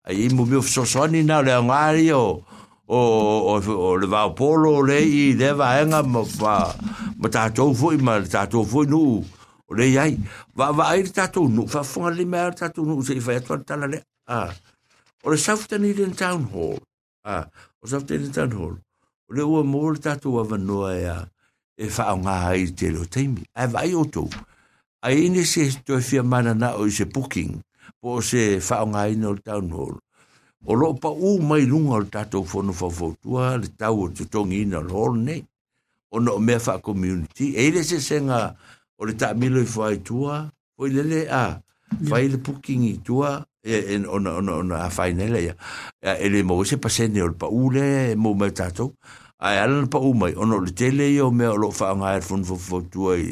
[0.04, 2.42] ai imu miu fisosoni nā le angari o,
[2.86, 6.56] o, o, o le vāo polo le i le vāenga ma, ma,
[7.16, 9.00] ma tātou fui, ma tātou fui nu,
[9.70, 10.18] o le iai,
[10.52, 13.38] va, va aire tātou nu, fa funga li mea aire tātou nu, se i fai
[13.40, 14.44] atua tala le, a,
[15.24, 16.76] o le sauftani i den town hall,
[17.24, 17.44] a,
[17.80, 18.76] o sauftani i den town hall,
[19.30, 21.16] o le ua mōre tātou avanoa e a,
[21.80, 24.28] e whao ngā hai te reo teimi, a vai o tō,
[25.08, 27.56] a ine se tō e fia mana na o i se booking,
[28.02, 29.96] po se fa nga ino town hall
[30.66, 34.10] o lo pa u mai lunga o tato fono fa fo tua le tau o
[34.16, 35.36] te tongi ina lor ne
[36.14, 38.40] o no mea fa community e ile se se nga
[39.00, 41.54] o le tak milo i fo ai tua o ile le a
[42.10, 43.30] fa ile pukingi tua
[43.62, 43.74] e
[44.14, 45.54] ona e, ona ona a fa ile ya
[46.02, 47.86] e le mo se pasene o pa u le
[48.22, 48.84] mo e me tato
[49.38, 51.88] a e ala pa u mai o no le tele yo mea o lo fa
[51.98, 53.30] nga e fono fo fo tua i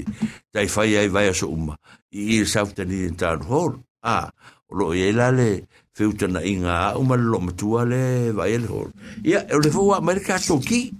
[0.55, 1.75] tai fa ai vai a so uma
[2.19, 3.73] i i sa fta ni tan hol
[4.17, 4.31] a
[4.71, 5.63] lo e la le
[5.95, 8.91] feu tana inga o mal lo matua le vai le hol
[9.25, 10.93] ia o le fua mai ka soki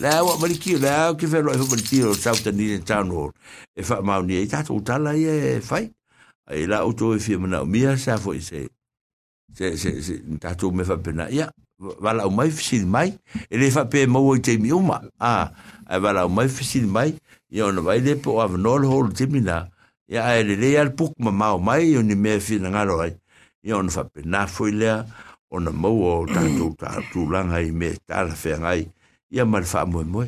[0.00, 3.10] la wa mai ki la ki fe lo fua ti o sau tani in town
[3.12, 3.32] hall
[3.76, 5.90] e fa mau ni ta to tala e fai
[6.48, 8.68] ai la o to e fi mana mia sa fo i se
[9.54, 11.48] se se se ta to me fa pena ia
[12.02, 13.12] wala o mai fisil mai
[13.52, 15.52] e le fa pe mo te mi uma a
[16.02, 17.12] wala o mai fisil mai
[17.52, 19.68] ia ona vai le po avnol hol timina
[20.08, 23.12] ya ele le al puk ma ma mai un me fi na ngalo ai
[23.66, 24.90] ya on fa pe na foi e le
[25.54, 28.82] on a mo o ta tu ta tu lang ai me ta la fe ngai
[29.34, 30.22] ya mal fa mo mo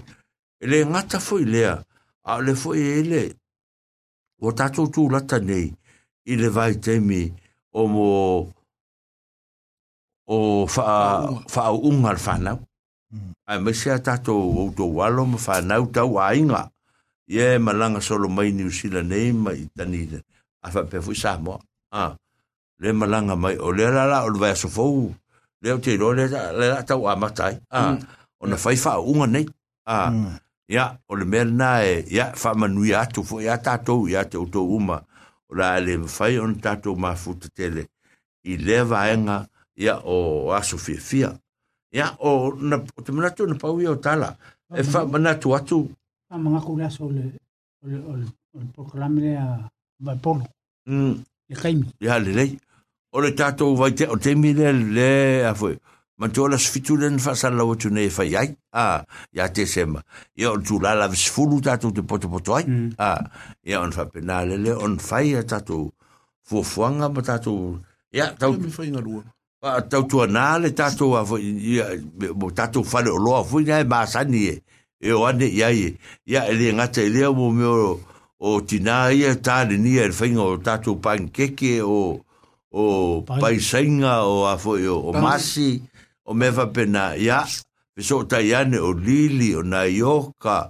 [0.63, 3.23] ele nga ta foi le a le foi e ele
[4.41, 5.67] o ta tu tu la ta nei
[6.33, 7.21] ile vai te mi
[7.73, 8.07] o mo
[10.35, 10.85] o fa
[11.53, 12.53] fa un al fa na
[13.51, 16.69] ai me sia ta tu o tu walo mo fa na tu ainga ai
[17.31, 20.03] ye malanga solo mai ni usila nei ma i tani
[20.67, 21.55] a fa pe fu sa mo
[21.99, 22.11] ah
[22.83, 24.87] le malanga mai o le la la o va so fo
[25.63, 26.27] le te lo le
[26.59, 27.99] le la tau a matai ah mm.
[28.43, 29.47] ona fai fa unga nei
[29.95, 30.11] ah
[30.67, 30.97] ya mm.
[31.07, 34.25] o le mer na e ya fa manu ya tu fo ya ta tu ya
[34.27, 34.99] te uto uma
[35.51, 37.83] o la le fai on ta tu ma fu te tele
[38.51, 39.47] i le va enga
[39.79, 41.23] ya o aso fi fi
[41.95, 44.35] ya o na te mana tu na pau ya tala
[44.75, 45.15] e fa mm-hmm.
[45.15, 45.81] mana tu atu
[46.31, 46.63] a mga mm.
[46.63, 47.25] e kulas o le
[47.85, 49.49] o le o le o le proklame le a
[50.01, 50.45] baipono.
[50.87, 51.15] Mm.
[51.49, 51.87] Le kaimi.
[52.01, 52.57] Ya le le.
[53.13, 55.75] O le tato vai te o te mi le le a foi.
[56.21, 58.55] Ma tu ala sfitu le nfa sa la watu ne fai ai.
[58.73, 59.03] A.
[59.35, 60.03] Ya te sema.
[60.37, 62.65] Ya o tu la la sfulu tato te poto poto ai.
[62.67, 62.91] Mm.
[62.99, 63.19] A.
[63.65, 65.91] Ya on fa pena le le on fai a tato.
[66.47, 67.81] Fuafuanga ma tato.
[68.13, 68.29] Ya.
[68.39, 69.25] Tau mi fai ngarua.
[69.91, 71.43] Tau tua nale tato a foi.
[71.59, 71.89] Ya.
[72.55, 74.47] Tato fale o loa foi ne ma sani e.
[74.55, 74.61] Ya
[75.01, 75.95] e o ane i aie.
[76.27, 78.01] Ia e le ngata i lea mō meo
[78.39, 82.21] o tina ia tāne nia e whainga o tātou pāng keke o
[82.73, 85.81] o paisainga o afo o, o masi
[86.25, 87.43] o mefa pena ia
[87.97, 90.69] pe so tai ane o lili o naioka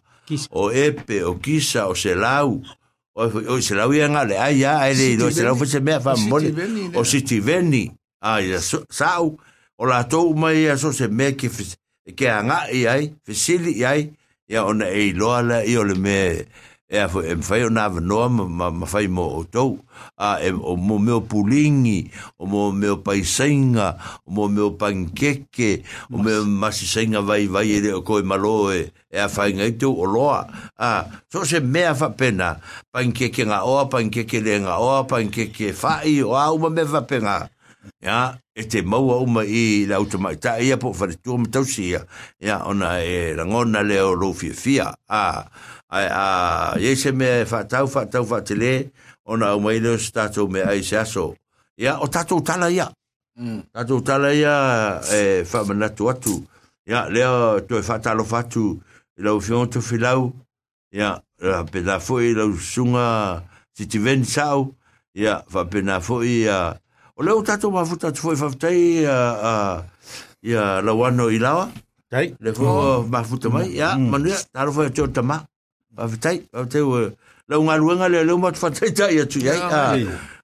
[0.54, 2.60] o epe o kisa o selau
[3.14, 6.14] o, o, o selau ia ngale ai ia ai le o selau fese mea fa
[6.16, 6.54] mole
[6.96, 7.90] o siti veni
[8.22, 9.34] ai ia so, sau
[9.76, 11.50] o la tou mai ia so se mea ke,
[12.16, 14.08] ke anga i ai fesili i ai
[14.50, 16.42] ya ona e lo ala i ole me
[16.90, 19.78] e a foi em fai ona no ma ma fai mo to
[20.18, 23.94] a e o mo meu pulingi o mo meu paisenga
[24.26, 29.28] o mo meu panqueque o meu masisenga vai vai ele o coi maloe e a
[29.30, 32.58] fai ngai tu o loa a so se me a fa pena
[32.90, 37.46] panqueque nga o panqueque le nga o panqueque fai o a uma me va pena
[38.02, 41.36] ya e te mau au mai i la uta mai ta ia po fare tu
[41.38, 42.04] mo tau sia
[42.40, 45.46] ia ona e rangona le o rofi fia a
[45.88, 46.00] a
[46.78, 48.92] ia se me fa e tau fa tau fa tele
[49.24, 51.34] ona au mai lo stato me ai se aso
[51.76, 52.90] ia o tato tala ia
[53.38, 53.58] mm.
[53.72, 56.36] tato tala ia e fa manatu tu atu
[56.84, 57.22] ia le
[57.68, 58.76] to fa talo fa tu
[59.16, 60.32] e la fion tu filau
[60.92, 63.42] ia la pena foi la sunga
[63.74, 64.74] si ti ven sau
[65.16, 66.74] ia fa pena foi ia uh,
[67.20, 69.14] O leo tato wa futa tu foi faftai ya
[69.44, 69.84] uh,
[70.42, 71.68] ya uh, la wano ilawa.
[72.08, 72.32] Tai.
[72.40, 73.02] Le fo oh.
[73.12, 74.08] ma futa mai ya mm.
[74.10, 75.44] manu ya taro foi tio tama.
[75.92, 77.12] Ba futai ba te o uh,
[77.48, 79.52] la unga luenga le leo mat faftai tai ya tu ya.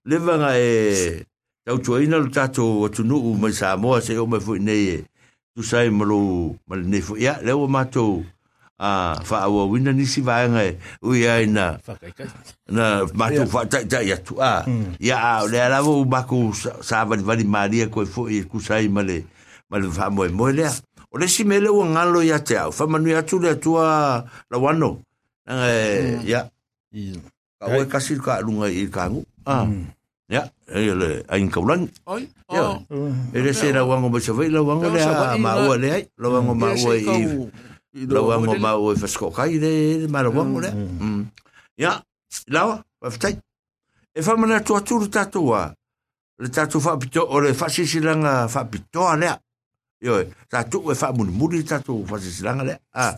[0.04, 1.24] Le vanga e
[1.64, 4.42] tau tu ina lo tato o tu nu u mai sa mo se o mai
[4.44, 4.86] fo nei.
[5.00, 5.04] E,
[5.56, 8.04] tu sai malu mal nei fo ya leo mato.
[8.20, 8.35] Tai.
[8.78, 11.80] a fa o wina ni si vai ngai u ia ina
[12.68, 14.64] na ma tu fa ta ta ya tu a
[15.00, 18.60] ya le ala o ba ku sa va va di maria ko fo e ku
[18.60, 19.24] sai male
[19.72, 20.68] male fa mo mo le
[21.08, 23.80] o le si mele o ngalo ya te au fa manu ya tu le tu
[23.80, 24.20] a
[24.52, 25.00] la wano
[26.28, 26.44] ya
[27.60, 29.64] ka o ka si ka lunga i ka ngu a
[30.28, 32.76] ya ele ain kaulan oi ya
[33.32, 35.00] ele se la wango mo se vai la wango le
[35.40, 37.00] ma o le la wango ma o i
[38.04, 39.72] lau ango mau e fasko kai re,
[40.02, 40.62] re mara wango mm.
[40.62, 40.70] re.
[40.72, 41.26] Mm.
[41.78, 41.92] Ia,
[42.48, 43.36] lau, wafitai.
[44.14, 45.72] E whamana tu atu le tatu wa,
[46.38, 49.38] le tatu whapito, o le whasisiranga whapito e a rea.
[50.02, 53.16] Io, tatu e whamunu muri tatu whasisiranga rea.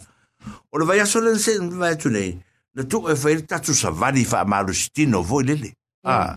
[0.73, 2.37] O le vai aso lense, vai atu nei,
[2.75, 5.75] le tu e whaere tatu sa vani wha amaru sitino voi lele.
[6.05, 6.37] Ah,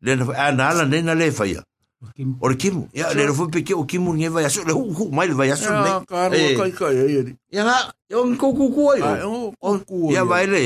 [0.00, 1.64] le na ala nena le whaia.
[2.40, 2.88] O le kimu.
[2.94, 4.64] Ya, le rofo peke o kimu nge vai aso.
[4.64, 5.64] Le hu hu, mai le vai aso.
[5.68, 6.56] Ya, karo, eh.
[6.56, 7.22] kai kai, ya, ya.
[7.52, 7.76] Ya, nga,
[8.08, 9.00] ya, o nko kuku ai.
[9.00, 10.14] Ya, o nko kuku ai.
[10.14, 10.62] Ya, vai le,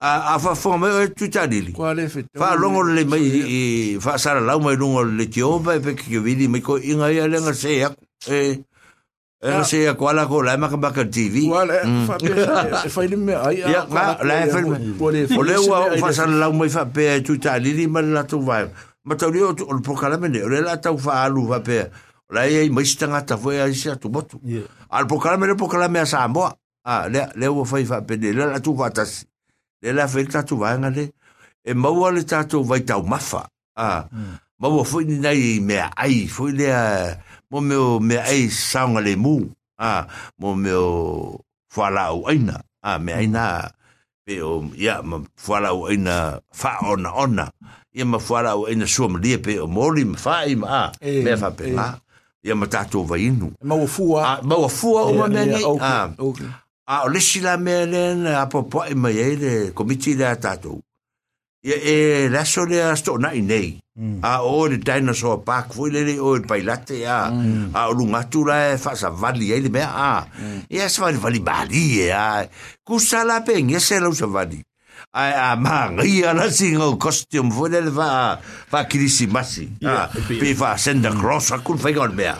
[0.00, 1.72] a, a fa fo mai o e tuta lili.
[1.72, 2.38] Kwa le fete.
[2.38, 3.62] Fa longo le mai, i,
[4.00, 7.26] fa sara lau mai longo le ki opa, peke ki vili, mai ko inga ia
[7.26, 7.90] le nga se ya,
[8.30, 8.60] e, eh,
[9.42, 11.48] e nga se ya kwa la ko, lai maka baka TV.
[11.50, 12.06] Kwa le, mm.
[12.22, 13.58] e, e fa ili me ai.
[13.58, 17.20] Ya, ma, lai fa, o le ua, o fa sara lau mai fa pe e
[17.26, 18.62] tuta lili, ma le natu vai.
[18.70, 21.90] Ya, ma tau o tu olu pokala mene, ole la tau wha alu wha pe,
[22.30, 24.40] la ia i maista ngata fwe a isi atu motu.
[24.44, 24.64] Yeah.
[24.90, 28.32] Al pokala mene pokala mea sa amoa, a lea, lea ua fai wha pe ne,
[28.32, 29.26] lea la tu wha tasi,
[29.82, 31.10] lea la fai tatu wha le,
[31.64, 34.34] e maua le tatu vai tau mafa, a, mm.
[34.58, 37.18] maua fwe ni nai mea ai, fwe lea,
[37.50, 39.50] mo meo mea ai saunga le mu,
[39.80, 40.06] a,
[40.38, 41.38] mo meo
[41.72, 44.26] fwa lau aina, a, mea aina, mm.
[44.26, 45.00] pe o, ia,
[45.34, 47.50] fwa lau aina, fa ona ona,
[47.94, 51.88] ia mafuara o ina sua malia pe o mori mawha i maa eh, mea whapengā
[51.88, 52.48] eh.
[52.48, 55.90] ia ma tātou vai inu e mauafua ah, mauafua o ma eh, mea nei a
[55.90, 56.06] ah.
[56.86, 60.78] ah, o lesi la mea lena a popoa i mai ei komiti lea tātou
[61.62, 61.94] ia e
[62.32, 64.24] laso lea sto na i nei mm.
[64.24, 67.76] a o le dinosaur park foi lele o le pailate a mm.
[67.76, 70.64] a o lungatu la e fasa vali ei le mea a mm.
[70.72, 72.48] ia se vali vali bali e a
[72.84, 74.64] kusala pe ngia se lau sa vali
[75.12, 78.40] ai a ma ngi ana singo costume fo le va
[78.72, 82.32] va kirisi masi a e pe va senda cross a kun fai gon bea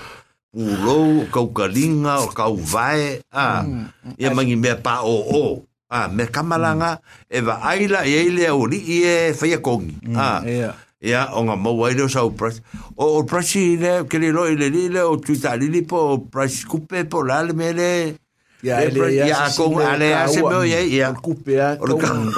[0.57, 0.97] u lo
[1.31, 3.45] kau kalinga o kau vai a
[4.17, 5.45] e mangi me pa o o
[5.93, 6.97] a me kamalanga
[7.29, 10.41] e va aila e ile o ri e fai a kongi a
[11.03, 12.63] ia o nga mau ai leo sau pras
[12.97, 15.83] o o pras i le kere lo i le li le o tuita li li
[15.85, 18.17] po pras kupe po lale me le
[18.63, 22.31] Ya, ele ya ya con ale a se meu ye ya coupe a con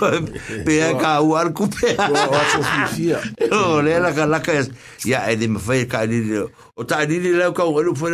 [0.64, 3.20] pe a ka u al coupe a sofia.
[3.52, 4.56] No, le la la ka
[5.04, 7.92] ya e de me fai ka di o ta di di la ka u lu
[7.94, 8.08] fo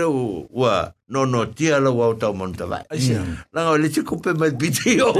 [0.50, 0.90] wa.
[1.10, 2.82] No no tia la wa ta monta vai.
[3.54, 5.14] Na le che coupe mal bitio.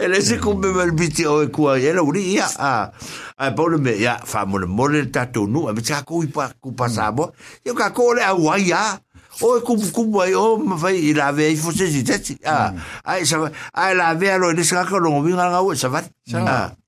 [0.00, 2.88] Ele se coupe mal bitio e ku ye la uri ya a.
[3.36, 6.00] A bolo me ya fa mo le mo le ta tu nu a me ka
[6.08, 7.32] ku pa ku pa sabo.
[7.64, 8.96] Yo ka ko le a wa ya.
[9.42, 12.72] o e kupu kupu ai o ma fai i lawe ai fose si tetsi a
[13.04, 16.10] ai sa ai lawe alo ele saka ka longo winga nga ue sa vati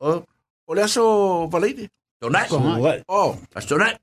[0.00, 0.22] o
[0.68, 1.88] o le aso palaide
[2.20, 2.46] tonai
[3.08, 3.94] o aso nai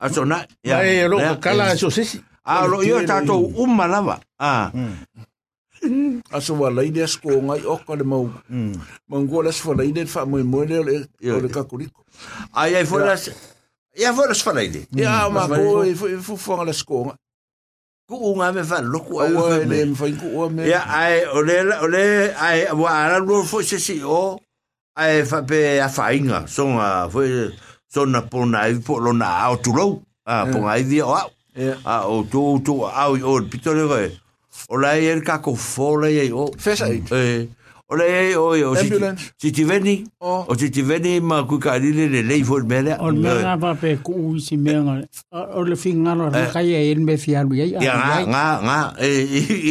[0.00, 4.70] aso nai ya e lo kala aso sesi a lo io tato umma lava a
[6.36, 8.26] aso walaide aso ko ngai oka le mau
[9.10, 10.78] mango le aso walaide fa mo mo le
[11.20, 12.02] le kakuriko
[12.54, 13.30] ai ai fo las
[13.96, 14.84] Ya fo las falaide.
[14.92, 17.16] Ya ma ko fo fo fo las ko
[18.06, 21.56] ku unga me fa lo ku ai me fa ku o me ya ai ole
[21.86, 22.02] ole
[22.46, 24.38] ai wa ara lo fo se si o
[25.02, 27.20] ai fa pe a fa inga son a fo
[27.92, 29.86] son na po na i po lo na o tu lo
[30.26, 33.98] a po ai vi o a o tu tu a o pitore ko
[34.74, 36.10] ole el ka ko fo le
[36.42, 37.02] o fesa e
[37.88, 38.88] O le e o e o si
[39.38, 40.02] si ti veni.
[40.18, 42.98] O si ti veni ma ku ka ni le le fo mele.
[42.98, 44.94] O me nga pa pe ku u si me nga.
[45.54, 47.66] O le fin nga lo ka ye en me fi alu ye.
[47.86, 47.94] Ya
[48.26, 49.10] nga nga e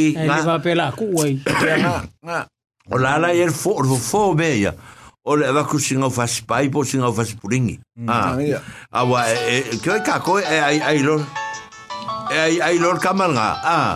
[0.01, 0.35] e nga.
[0.39, 1.33] E va pe la ku ai.
[1.43, 1.95] Nga
[2.27, 2.39] nga.
[2.87, 3.71] O la la e fo
[4.09, 4.71] fo me ya.
[5.27, 8.37] o le va ku singa fas pai po singa fas puringi mm, ah
[8.99, 9.39] awa ah,
[9.83, 11.21] ke ka ko ai ai lor
[12.29, 13.47] ai ai lor kamal nga
[13.77, 13.91] ah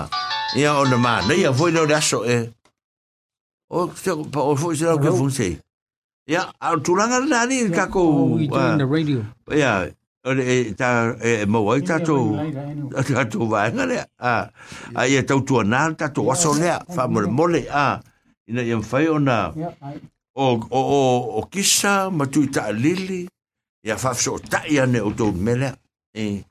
[0.57, 2.37] ia ona ma nei a foi no daso e
[3.69, 5.49] o se pa o foi será que funse
[6.27, 8.01] ya a tulanga na ni ka ko
[8.41, 8.77] ya
[9.61, 9.71] ya
[10.25, 11.15] o de ta
[11.47, 12.17] mo wa ta to
[13.13, 14.49] ta to va na le a
[14.95, 18.01] a ye ta to na ta to wa so le fa mo mo le a
[18.49, 19.53] ina yem fa o na
[20.35, 21.01] o o o,
[21.37, 23.27] o kisa ma tu ta lili
[23.83, 25.73] ya fa so ta ya ne o to mele
[26.13, 26.41] e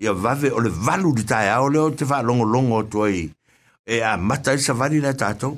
[0.00, 2.80] ya vave o le valu di ta ya o le o te va longo longo
[2.88, 3.28] to e
[4.00, 5.56] a mata sa vali na ta to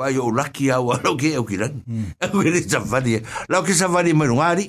[0.00, 1.76] vai o raki au alo ke au kiran.
[1.84, 2.08] Hmm.
[2.30, 3.20] Au e re safari e.
[3.48, 4.66] Lau ke safari mai nungari.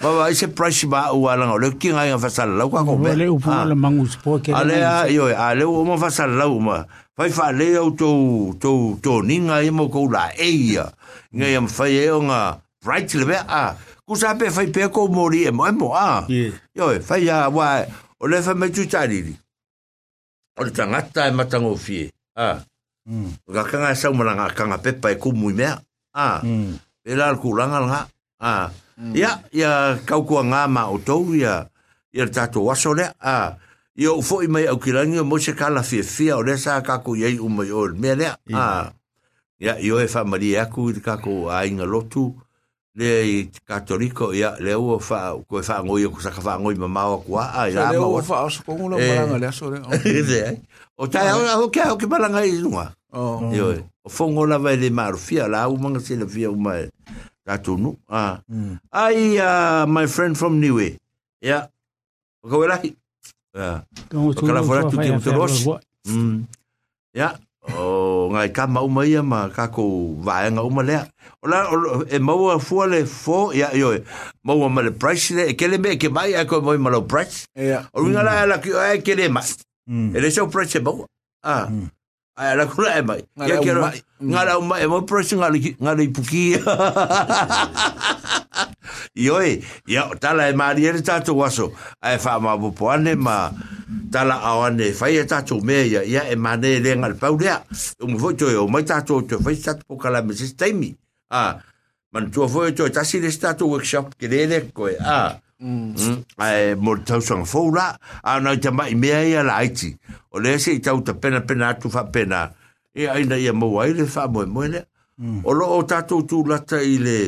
[0.00, 1.58] Baba, ise praishi ba au alanga.
[1.60, 3.14] Leo ki ngai ngai fasala lau kako bea.
[3.16, 3.76] Leo upu ala ah.
[3.76, 4.54] mangu sipo ke.
[4.56, 6.84] Ale a, ah, yo e, ah, ale o ma fasala lau ma.
[7.18, 10.86] Vai fa le au tou, tou, tou ninga e mo kou la eia.
[11.32, 12.40] Ngai am fai e o nga
[12.84, 13.60] bright le bea.
[14.08, 16.24] Kusa pe fai pe kou mori e mo e mo a.
[16.76, 17.84] Yo e, fai a wae.
[18.20, 19.36] O le fai me tu tariri.
[20.60, 22.08] O le tangata e matangofie.
[22.38, 22.62] Ah.
[23.10, 23.34] Mm.
[23.50, 25.66] Ga kanga sa mo langa kanga pepa e kumu me.
[26.14, 26.38] Ah.
[26.46, 26.78] Mm.
[27.02, 28.00] E la ku langa langa.
[28.38, 28.70] Ah.
[28.96, 29.12] Mm.
[29.18, 31.66] Ya ya kau ku nga ma o to ya.
[32.14, 33.10] Ya ta to wasole.
[33.18, 33.58] Ah.
[33.98, 37.18] Yo fo i mai au kirangi o moise kala fia fia o resa a kako
[37.18, 38.32] iei o mai mea lea.
[38.54, 38.94] Ah.
[39.60, 42.38] Ya, yo e wha mari aku i te kako a inga lotu.
[42.94, 43.58] Le i te
[44.38, 47.42] ya, le ua wha, ko e wha ngoi o kusaka wha ngoi ma mawa kua.
[47.54, 49.82] Ah, ya, ma Le ua wha asa kongula maranga le aso re.
[50.96, 52.92] O tai, au kia, au ki maranga i nunga.
[53.12, 53.50] Oh.
[53.52, 53.82] Yo.
[54.04, 56.88] O fongo la vai le marfia la u manga se le fia u mai.
[57.44, 57.96] Ka tunu.
[58.08, 58.40] Ah.
[58.48, 58.78] Mm.
[58.92, 60.96] Ai uh, my friend from Niue.
[61.42, 61.66] Yeah.
[62.42, 62.78] O ka wela.
[63.54, 63.82] Yeah.
[64.14, 65.66] O ka la fora tu ki mo ros.
[66.06, 66.44] Mm.
[67.14, 67.36] Yeah.
[67.76, 69.84] O ngai ka mau mai ia ma ka ko
[70.24, 71.00] vai nga uma le.
[71.42, 71.66] O la
[72.08, 73.92] e mau a fua le fo ya yo.
[74.44, 77.02] Mau ma le price le ke le me ke mai a ko mo ma lo
[77.02, 77.44] price.
[77.56, 77.84] Yeah.
[77.92, 79.42] O ringa la la ki ai ke le ma.
[79.88, 80.14] Mm.
[80.16, 81.04] Ele so price mau.
[81.42, 81.66] Ah.
[81.68, 81.90] Mm.
[82.40, 83.22] Ai ara kula e mai.
[83.36, 83.84] Ya kero
[84.24, 84.64] ngara mm.
[84.66, 86.56] uma e mo pressing ngari ngari puki.
[89.14, 91.68] Yoi, ya tala e mari e tatu waso.
[92.00, 93.52] Ai fa ma bu poane ma
[94.12, 97.60] tala awane fa e tatu me ya ya e mane e le ngal paulea.
[98.00, 100.96] Um vo to e o mai tatu to fa tatu po kala me sistemi.
[101.30, 101.60] Ah.
[102.12, 104.88] Man tu vo to tasi le tatu workshop ke le ko.
[105.00, 105.36] Ah.
[105.60, 105.94] Hmm?
[106.40, 107.86] ai mo tau sanga fola
[108.28, 109.88] a na te mai me ai la aiti
[110.34, 112.40] o le se tau te pena pena tu fa pena
[112.96, 114.80] e ai na ia mo ai le fa mo mo le
[115.20, 115.40] hmm.
[115.44, 117.18] o lo o tatou tu lata i le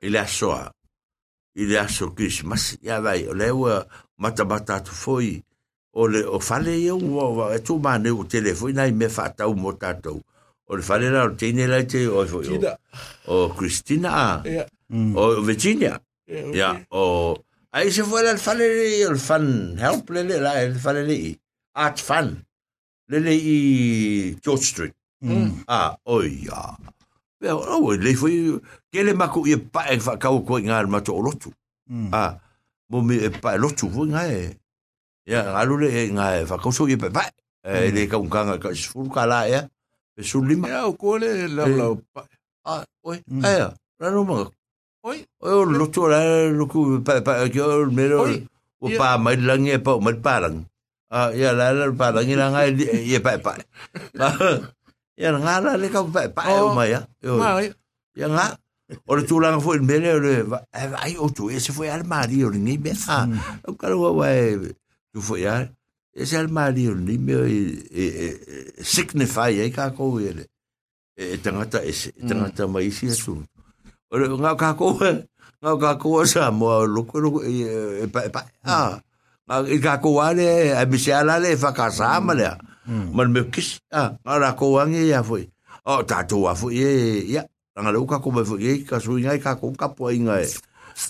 [0.00, 0.60] i le asoa
[1.60, 3.74] i le aso krismas ia vai o le ua
[4.22, 5.28] mata mata atu foi
[5.92, 9.24] o le o fale i un wawa e tu mane u telefoi nai me fa
[9.38, 10.16] tau mo tatou
[10.68, 12.56] o le fale la o teine lai te o, o,
[13.34, 14.10] o Christina
[14.40, 14.40] a
[15.22, 15.94] o Virginia
[16.28, 19.46] Ja, og ai se fue al fan el fan
[19.78, 21.16] help le le la el fan le
[21.74, 22.30] at fan
[23.08, 24.92] le le i George Street.
[25.68, 26.76] Ah, oi ya.
[27.40, 28.58] Well, oh, le foi
[28.92, 31.50] ke le maku i pa e fa ka ko nga ma to lotu.
[32.12, 32.38] Ah,
[32.90, 34.54] mo mi e pa lotu vo nga e.
[35.26, 37.24] Ya, alu le nga e fa ko so i pa pa.
[37.66, 39.60] E le ka un kanga ka sfur kala ya.
[40.14, 40.68] Pe sulima.
[40.68, 41.88] Ya, ko le la la.
[42.64, 43.18] Ah, oi.
[43.42, 43.68] Ah, ya.
[43.98, 44.08] Ra
[45.02, 45.18] Oi.
[45.42, 46.64] O lo lo
[47.02, 48.22] pa pa yo mero
[48.78, 50.62] o pa mai lang e eh, pa parang.
[51.10, 52.70] Ah ya la la parang ina ngai
[53.02, 53.52] e pa pa.
[55.22, 57.02] Ya nga la le ka pa pa o oh, ya.
[58.20, 58.46] Ya nga.
[59.10, 59.24] O le
[61.02, 62.62] ai o tu ese fue almari o o tu
[66.16, 67.34] ese almari o me
[68.94, 70.44] signify e ka ko ele
[71.18, 72.08] e tangata ese
[72.74, 73.06] mai si
[74.12, 75.10] Ore ngā kākoa,
[75.64, 78.42] ngā kākoa sa mo loko loko e pa e pa.
[78.68, 78.98] Ah.
[79.48, 82.52] Ngā kākoa le, a misi ala le whakasā ma lea.
[82.86, 85.46] Man me kis, ah, ngā rākoa ngi ia fui.
[85.88, 86.92] O tātou a fui e,
[87.32, 87.46] ia.
[87.80, 90.44] Ngā leo kākoa fui e, ka sui ngai kākoa kapua i ngai.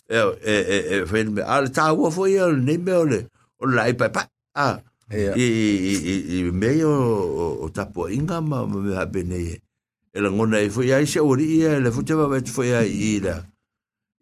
[0.08, 1.42] E, e, e, e, when me.
[1.42, 3.20] Ale tāua fui e, nei me ole.
[3.58, 4.26] O la e pa e pa.
[4.54, 4.78] Ah.
[5.12, 9.58] I, i, i, i, i, mei o, o, o tapua inga ma me hapene e.
[10.14, 12.90] e la ngona e fwoi ai se ori e le futa va wetu foi ai
[12.92, 13.36] i la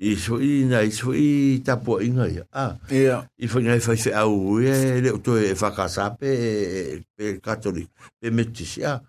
[0.02, 2.64] i fwoi na i fwoi tapua inga ya a
[3.42, 6.30] i fwoi ngai fwoi fwe au e le to e whakasa pe
[7.16, 9.02] pe katolik e, e pe metis ia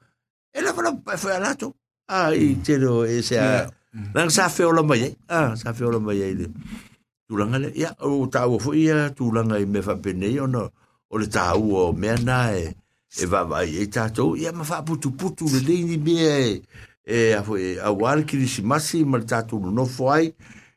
[0.51, 1.67] e la wala pae alato
[2.09, 3.69] a i tero e se a
[4.13, 6.47] lang sa fwe ola mai ai a sa fwe ola mai ai le
[7.29, 10.63] tulanga le ia o tau fwoi ia tulanga i me fa pene i ono
[11.13, 12.80] o le tau o me nae
[13.19, 16.63] e va va e tato e ma fa putu putu le dei di me e
[17.03, 20.33] e a foi e, a war ki di si massi ma tato no foi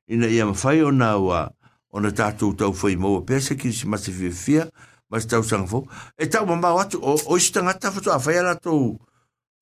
[0.06, 1.48] e ne ia fa io na wa
[1.90, 4.60] ona tato tau foi mo pe se ki si massi fi fi
[5.06, 8.18] ma sta u sang fo e tau ma wa o o sta ngata fo a
[8.18, 8.96] fa ia la to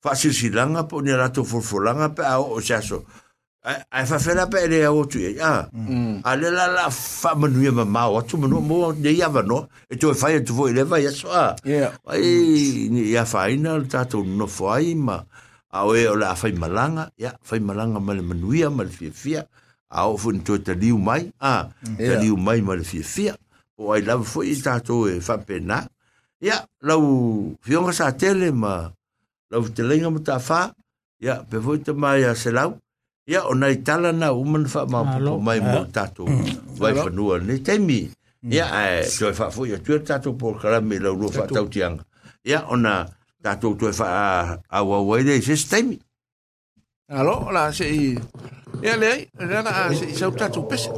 [0.00, 2.80] fa si si langa po ne la to fo fo langa pe a o sa
[2.80, 3.04] so
[3.62, 5.62] ai eh, eh, fa fela pe le o tu ya e, ah.
[5.72, 6.20] mm.
[6.26, 9.10] a le la la fa manu e ma ma o tu manu mo de ne
[9.16, 11.54] ya va no e tu e fa tu vo ile va ya so ah.
[12.10, 15.22] ai ni ne ya fa ina ta tu no fa ai ma
[15.70, 18.82] a o e o la fa malanga ya fa malanga ma le manu ya ma
[18.82, 19.46] le fia fia
[19.88, 21.70] a o fun tu te liu mai a
[22.02, 23.36] te liu mai ma le fia
[23.78, 25.86] o ai la fo i ta tu e fa pe na
[26.42, 28.90] ya la u fionga sa tele ma
[29.54, 30.74] la u te lenga mo ta fa
[31.22, 32.81] ya pe vo te mai ya se lau
[33.22, 33.22] Hmm.
[33.22, 33.22] Hmm.
[33.26, 36.26] ia ona i tala na uman fa ma po mai mo tatu
[36.78, 38.10] vai fa nu ne temi
[38.50, 38.64] ia
[38.98, 41.98] e so fa fo yo tu tatu por kala mi lo lu fa tau tiang
[42.44, 43.06] ia ona
[43.42, 44.08] tatu tu fa
[44.68, 45.98] a wa wa de se temi
[47.14, 47.86] alo la se
[48.82, 50.88] ia le na se so tatu pes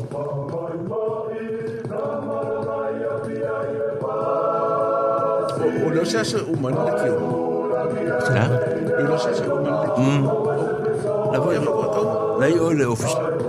[5.76, 7.18] o lo se hace humano que yo.
[8.38, 8.48] ¿Ah?
[8.98, 9.94] Yo lo se hace humano.
[10.00, 10.22] Mm.
[11.32, 11.60] La voy a
[12.38, 13.44] Nei, ole, og forstå.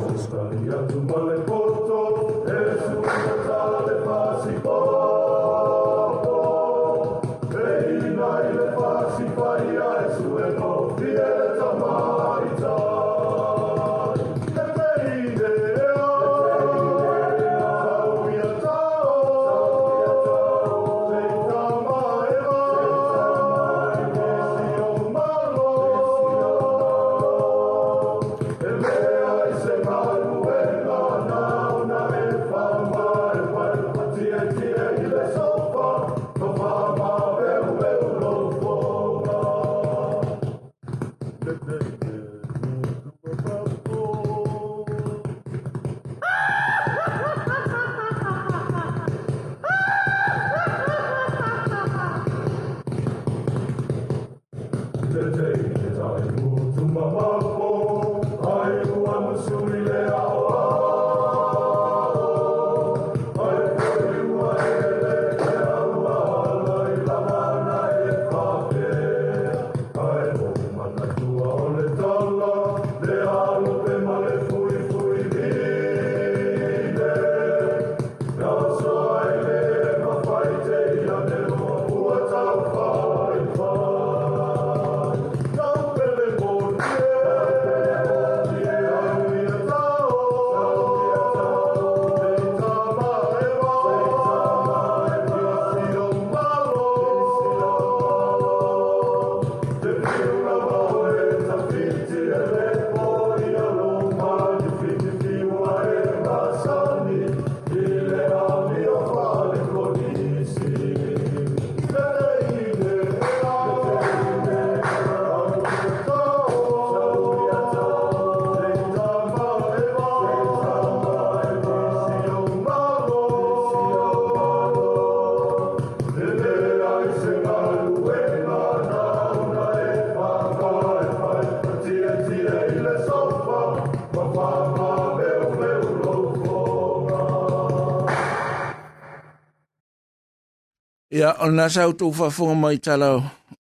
[141.16, 143.08] Ia, yeah, ona sa utu fa fonga mai tala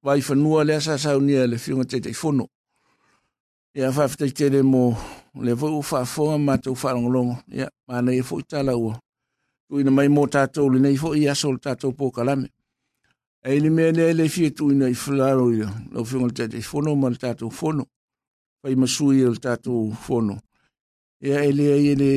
[0.03, 2.45] vai fa nua le sa sa unia le fiunga te te fono.
[3.78, 4.06] Ia, yeah, fa
[4.38, 4.84] te mo
[5.45, 7.36] le vo u fa fonga ma te u fa longo longo.
[7.47, 8.93] Ia, yeah, ma nei fo tala ua.
[9.70, 12.49] Tu ina mai mo tato le nei fo ia sol tato po kalame.
[13.47, 15.70] E ili mea nei le fie tu ina i flaro ia.
[15.93, 17.84] Lo fiunga te te fono ma le tato fono.
[18.62, 19.72] Fai masui e le tato
[20.03, 20.36] fono.
[21.24, 22.12] Ia, yeah, ili e ili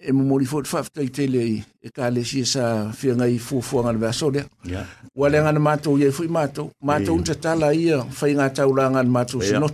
[0.00, 1.40] e mo mori fot faf tai tele
[1.84, 4.86] e ka e le si sa fia ngai fu fu ngal va so dia yeah.
[5.14, 9.06] wale ngal mato ye fu mato mato un tala ia fa inga ta ula ngal
[9.08, 9.48] mato yeah.
[9.60, 9.66] sino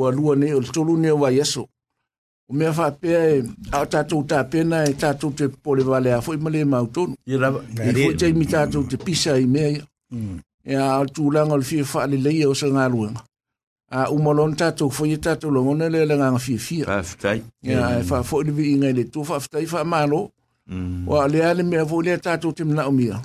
[0.00, 1.62] wa lua ne o tolu ne wa yeso
[2.48, 3.42] o me fa pe
[3.72, 6.48] a ta tu ta pe na e ta tu te pole vale a fu ma
[6.50, 7.48] le ma uton ye la
[7.84, 10.38] e fu te mi ta tu te pisa i me ya mm.
[10.66, 10.72] E
[11.12, 13.12] tu la ngal fi fa le le o sa ngal lua
[13.90, 18.44] a ah, umalon tatou foi e tatou logona le lagaga fiafia faafetai ia e faafoʻi
[18.46, 18.88] le viiga mm.
[18.88, 20.20] i le tua faafetai faamālō
[20.68, 21.08] mm.
[21.08, 23.16] ua lea le mea foʻi lea tatou te manaʻo mia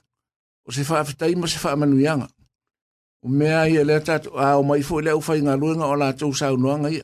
[0.67, 2.27] o se faafetai ma se faamanuiaga
[3.23, 7.03] o mea ia lea tatou o mai foʻi le ʻaufaigaluega o latou saunoaga ia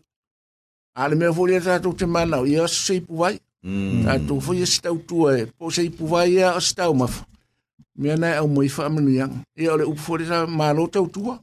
[0.96, 4.04] nga le mea foʻi lea tatou te manaʻo ia aso se ipuvai mm.
[4.06, 7.08] tatou foi e se tautua e po se ipuvai ia o se me
[7.98, 11.40] mea na e aumai faamanuiaga ia o le o foʻi sa malo mālō tautua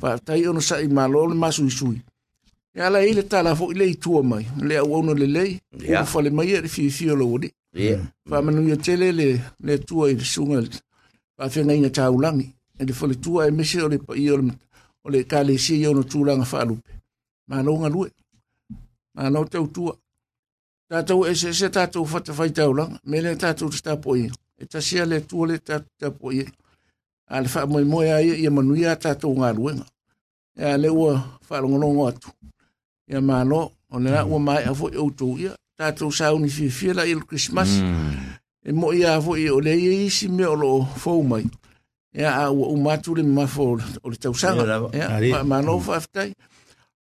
[0.00, 0.20] Fa mm.
[0.26, 1.88] tai ono sa i malo le masu isu.
[2.76, 4.44] E ala i e le tala fo i le i tua mai.
[4.68, 5.52] Le au ono le lei.
[5.78, 6.02] Yeah.
[6.02, 7.48] Ufa le mai e fi fi olo wode.
[7.86, 7.98] Yeah.
[8.00, 8.06] Mm.
[8.30, 9.28] Fa manu ye tele le,
[9.66, 10.60] le tua i le sunga.
[11.36, 12.46] fe fia na ngata ulangi.
[12.80, 14.52] E le fo le tua e mese o le pa i ole
[15.04, 16.90] o le ka le si i ono tūlanga wha alupe.
[17.48, 18.08] Ma anau ngā lue.
[19.14, 19.92] Ma anau tau tua.
[20.88, 22.98] Tātou e se se ta tātou fata fai tau langa.
[23.10, 24.26] Mele tātou te tāpo i.
[24.56, 26.40] E tasia le tua le tātou ta tāpo i.
[27.32, 29.86] ale fa mo mo ia ia manuia ta to nga ruenga
[30.56, 32.28] ia le ua fa longo longo atu
[33.08, 36.68] ia malo ona na ua mai afo o to ia ta to sa uni fi
[36.68, 37.80] fi la il christmas
[38.60, 41.48] e mo ia afo i ole ia si me o lo fo mai
[42.12, 46.30] ia a ua umatu le mafo o le tau sanga ia malo fa aftai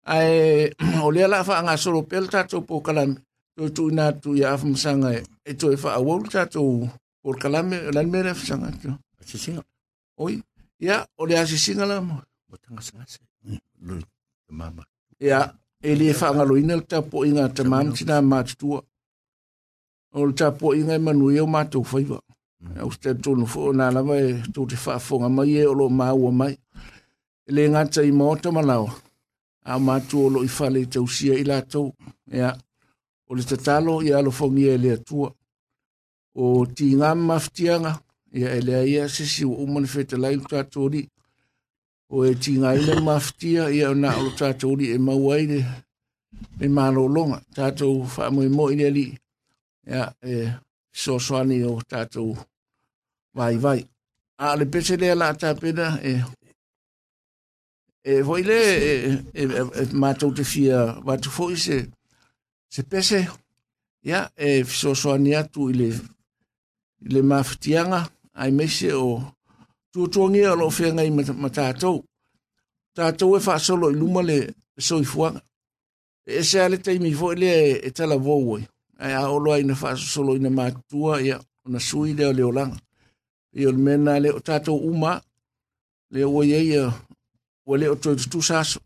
[0.07, 0.71] ai
[1.03, 3.11] o le la fa nga solo pel ta to po kalam
[3.55, 5.09] to tu na tu ia afmsanga
[5.43, 6.61] e to fa awol ta to
[7.21, 8.91] por kalame lan mere afsanga to
[10.17, 10.41] oi
[10.79, 12.15] ya o le asi singa la mo
[12.49, 13.19] mo tanga singa se
[13.83, 14.01] mm,
[14.57, 14.83] mama
[15.29, 15.39] ya
[15.89, 18.69] ele fa nga lo inel ta po inga ta mam sina ma tu
[20.17, 22.17] o ta po inga ma e nu yo ma tu fa iba
[22.61, 22.75] mm.
[22.83, 25.43] o ste tu no fo na la ba e tu te fa fo nga ma
[25.53, 28.75] ye o lo ma u ma e le nga tsa i mo to ma la
[28.79, 28.87] o
[29.63, 31.81] a ma tu o lo i fa le tu si e la tu
[32.37, 32.49] ya
[33.29, 35.17] o le ta talo ya lo fo nga le tu
[36.35, 36.43] o
[36.75, 37.91] ti nga maftianga
[38.31, 41.05] ia e lea ia sisi ua uma na fetalai lo tatou alii
[42.15, 45.59] o e tigaina mafitia ia o na o lo tatou alii e mau ai le
[46.59, 49.11] le malologa tatou faamoemoi le alii
[49.93, 50.53] ia e
[51.01, 52.31] soasoani o tatou
[53.37, 53.81] vaivai
[54.43, 56.23] a o le pese lea la tapena e
[58.11, 58.59] e foi le
[58.89, 58.91] e,
[59.33, 60.77] e, e, e matou te fia
[61.07, 61.75] watu foi se
[62.73, 63.19] se pese
[64.09, 65.87] ia e soasoani atu i le
[67.05, 67.99] i le mafitiaga
[68.33, 69.21] ai mese o
[69.93, 71.09] tuatuagia o loo feagai
[71.41, 71.97] ma tatou
[72.95, 74.37] tatou e faasolo i luma le
[74.87, 75.41] soifuaga
[76.31, 78.63] e ese a le taimi foʻi lea e talavou ai
[79.09, 82.77] ae aolo ai na faasosoloina matua ia ona sui lea o le olaga
[83.59, 85.13] ia o le mea na le o tatou uma
[86.13, 86.83] le ua ia ia
[87.67, 88.79] ua lē o toe tutusa aso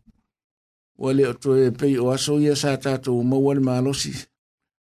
[1.00, 4.12] ua lē o toe pei o aso ia sa tatou maua le malosi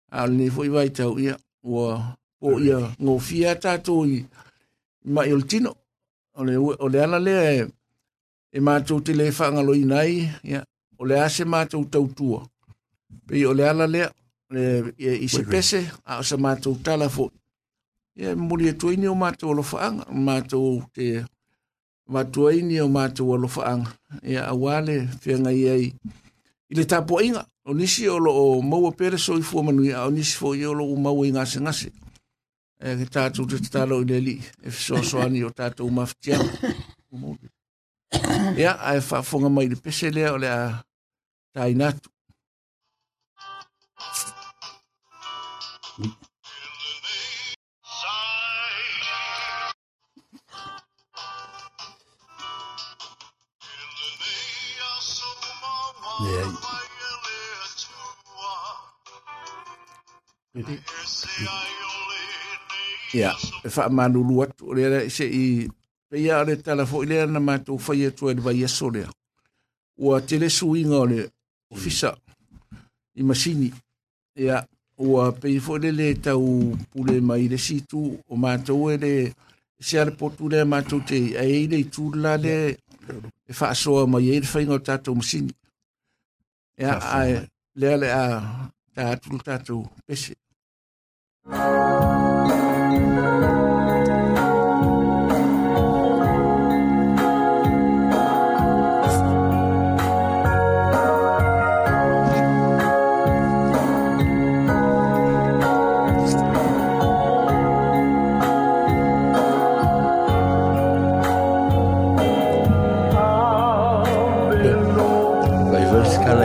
[0.07, 1.34] a o lenei foʻi vaitau ia
[1.72, 1.88] ua
[2.39, 4.24] po ia gofia tatou i
[5.06, 5.72] ma il tino
[6.39, 7.68] ole ole ala le e,
[8.56, 10.60] e ma tu ti le fa ngalo inai ya
[11.01, 12.28] ole ase ma tu tau tu
[13.28, 14.04] pe ole ala le
[14.60, 15.80] e, e i se pese
[16.12, 17.26] a se ma tu tala fo
[18.22, 20.64] ya muli e tu ini o ma tu lo fa ang ma tu
[20.95, 21.08] te
[22.14, 23.84] ma tu ini o ma tu lo fa ang
[24.34, 25.86] ya awale fe ngai ai
[26.72, 29.82] i le tapo inga o nisi o lo o mau pere so i fo manu
[29.91, 32.03] ya o nisi fo i o lo mau inga se ngase ya
[32.84, 36.36] e eh, ke tātou te tālo i leli, e fisoasoani o tātou maftia.
[38.59, 40.81] Ia, a e mai le pese lea o lea
[60.55, 61.72] Yeah.
[63.14, 63.34] Ya,
[63.64, 65.70] e fa manu luat o lea se i
[66.09, 69.07] peia le tala fo ilea na mato fai atua ili vai aso lea.
[70.01, 71.30] O tele suinga o le
[71.72, 72.18] ofisa
[73.16, 73.72] i masini.
[74.36, 74.66] Ya,
[74.97, 79.34] o a pei fo ilea le tau pule mai le situ o mato e le
[79.80, 82.57] se ale potu lea mato te a eile i tūrla le
[83.49, 85.53] e fa asoa mai eile fai ngau uh, tatou masini.
[86.78, 87.45] Ya, a
[87.78, 88.24] lea le a
[88.97, 90.34] tatou tatou pese.
[91.45, 92.72] Thank you.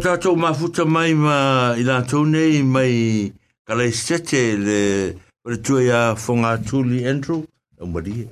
[0.00, 3.28] tātou mafuta mai ma i nātou nei mai
[3.68, 4.78] kalei sete le
[5.44, 7.42] pere tue a whonga tūli Andrew.
[7.80, 8.26] O mwari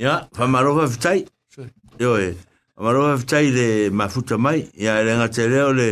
[0.00, 1.26] Ia, wha marofa vitai.
[1.52, 1.68] Sure.
[2.00, 2.32] Ioe,
[2.76, 4.64] wha marofa vitai le mafuta mai.
[4.78, 5.90] Ia, e renga te reo le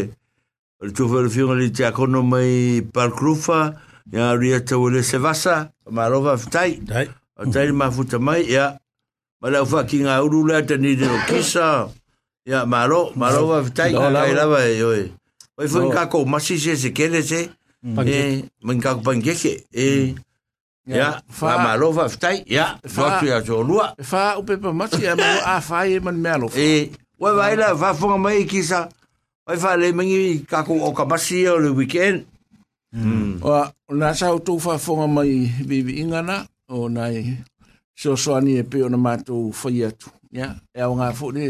[0.81, 3.61] pere tue whare whiunga li te akono mai Parkrufa.
[4.13, 5.71] Ia, ria tau le Sevasa.
[5.85, 6.79] Wha marofa vitai.
[6.89, 7.07] Tai.
[7.37, 8.45] Wha tai mafuta mai.
[8.51, 8.73] Ia,
[9.43, 11.67] ma leo wha ki ngā uru lea te nire kisa.
[11.69, 12.00] Ia.
[12.51, 15.03] Ya malo, malo va tai ka kai lava e oi.
[15.59, 17.41] Oi fun ka ko masi se se kele se.
[18.17, 18.21] E
[18.67, 19.53] mun ka pangeke
[19.87, 20.17] e
[20.99, 21.09] Ya,
[21.39, 22.37] fa malo va tai.
[22.57, 23.87] Ya, fa tu ya zo lua.
[24.11, 26.49] Fa upe pa masi ya malo a fa e man melo.
[26.69, 26.91] E
[27.23, 28.39] wa vai la va fun mai
[28.71, 28.81] sa,
[29.49, 30.21] Oi fa le mangi
[30.51, 32.19] ka ko o ka masi o le weekend.
[32.95, 33.33] Mm.
[33.47, 33.61] Wa
[33.99, 35.33] na sa tu fa fun mai
[35.69, 36.37] bi ingana
[36.75, 37.19] o nai.
[38.01, 40.09] So so ani e pe ona matu fa yetu.
[40.39, 40.49] Ya,
[40.79, 41.47] e o nga fu ni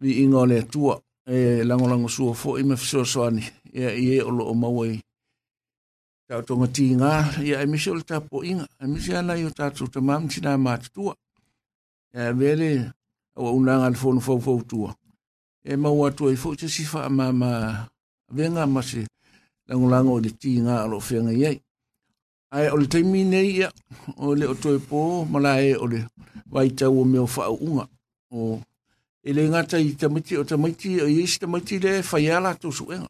[0.00, 3.42] ni inga le tua e lango lango suo fo i me fiso soani
[3.72, 4.96] e i e olo o mawai
[6.28, 7.12] tau tonga ti ngā
[7.48, 10.60] i a emisi ole tapo inga emisi ana i o tatu ta mam tina e
[10.64, 11.12] mātu tua
[12.20, 12.70] e vele
[13.36, 14.90] au unanga le fono fau fau tua
[15.64, 17.50] e mau atua i fo i te sifa a mama
[18.36, 19.00] venga masi
[19.68, 21.58] lango lango o le ti ngā alo fenga i ei
[22.56, 23.68] ai ole teimi nei ia
[24.26, 24.98] ole o toi po
[25.32, 25.98] malae ole
[26.52, 27.84] vaitau o meo fau unga
[28.32, 28.40] o
[29.26, 33.08] e le ngata i tamiti o tamiti o isi tamiti le whaiala tō suenga.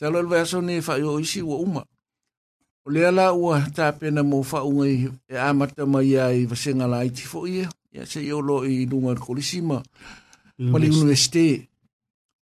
[0.00, 1.82] Tā lo alwa aso ne whai o isi ua uma.
[2.86, 6.86] O le ala ua tā pena mō whaunga i e amata mai a i vasenga
[6.88, 7.68] la iti fo ia.
[7.92, 9.82] Ia se i olo i nunga kolisima.
[10.56, 11.66] Pali unu este.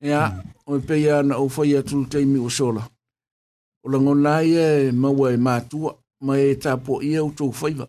[0.07, 0.53] Ia, mm.
[0.67, 2.85] o i e peia na o whai atu teimi o sola.
[3.83, 5.97] O la ngon lai e maua e mātua.
[6.23, 7.89] Ma e tā po ia u tō whaiva.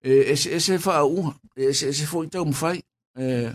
[0.00, 1.34] E, e se e se whaunga.
[1.52, 2.80] E se e se fo tau mwhai.
[3.20, 3.52] E,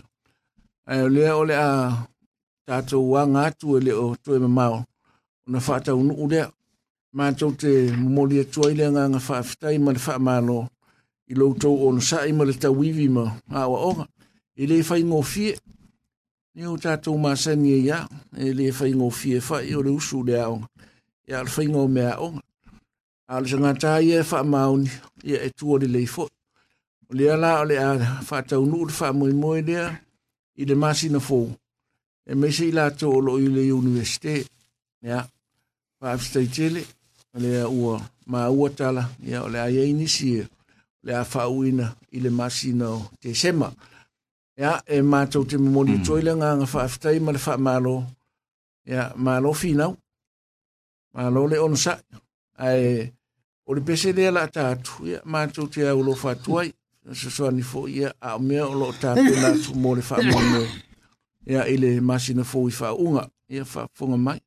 [0.86, 1.70] ai le ole a
[2.66, 4.74] tato wanga tu ele o tu me mau
[5.46, 6.42] una fata un ule
[7.16, 7.24] ma
[7.60, 7.70] te
[8.14, 10.58] moli e tu ile nga nga fa fta i ma fa ma no
[11.30, 13.24] i lo to on sa i ma le ta wivi ma
[13.58, 14.04] a wa onga
[14.62, 15.46] i le fa ingo fi
[16.54, 17.98] ni o tato ma sa ni ya
[18.40, 20.68] e i e le fa ingo fi fa i o le usu le a onga
[21.28, 22.42] i al fa ingo me a onga
[23.32, 24.88] a le sanga e fa mauni
[25.30, 26.24] i e tu ole le i fo
[27.18, 27.86] Lea la, lea,
[28.28, 29.86] fa tau nuu, fa moi moi lea
[30.56, 31.48] i le masina fou
[32.26, 34.44] e mai se i latou o loo i le universite
[35.08, 35.18] ia
[36.00, 36.80] faafetaitele
[37.42, 37.96] lea ua
[38.26, 40.32] maua tala ia o le aiai nisi
[41.06, 43.68] le a faauina e, i le masina o tesema
[44.60, 46.26] ia e matou te momoli atoai hmm.
[46.26, 47.96] le agaga faafetai ma le faamalo
[48.92, 49.92] ia malo finau
[51.14, 52.02] malo le onosaʻi
[52.66, 52.90] ae
[53.68, 56.68] o le pese lea la ata atu ia matou te aulo faatuai
[57.08, 60.68] soasoani foʻi ia a o mea o loo tapena atu mo le faamoemoe
[61.50, 64.40] ia i le masina fou i faauga ia faafofoga mai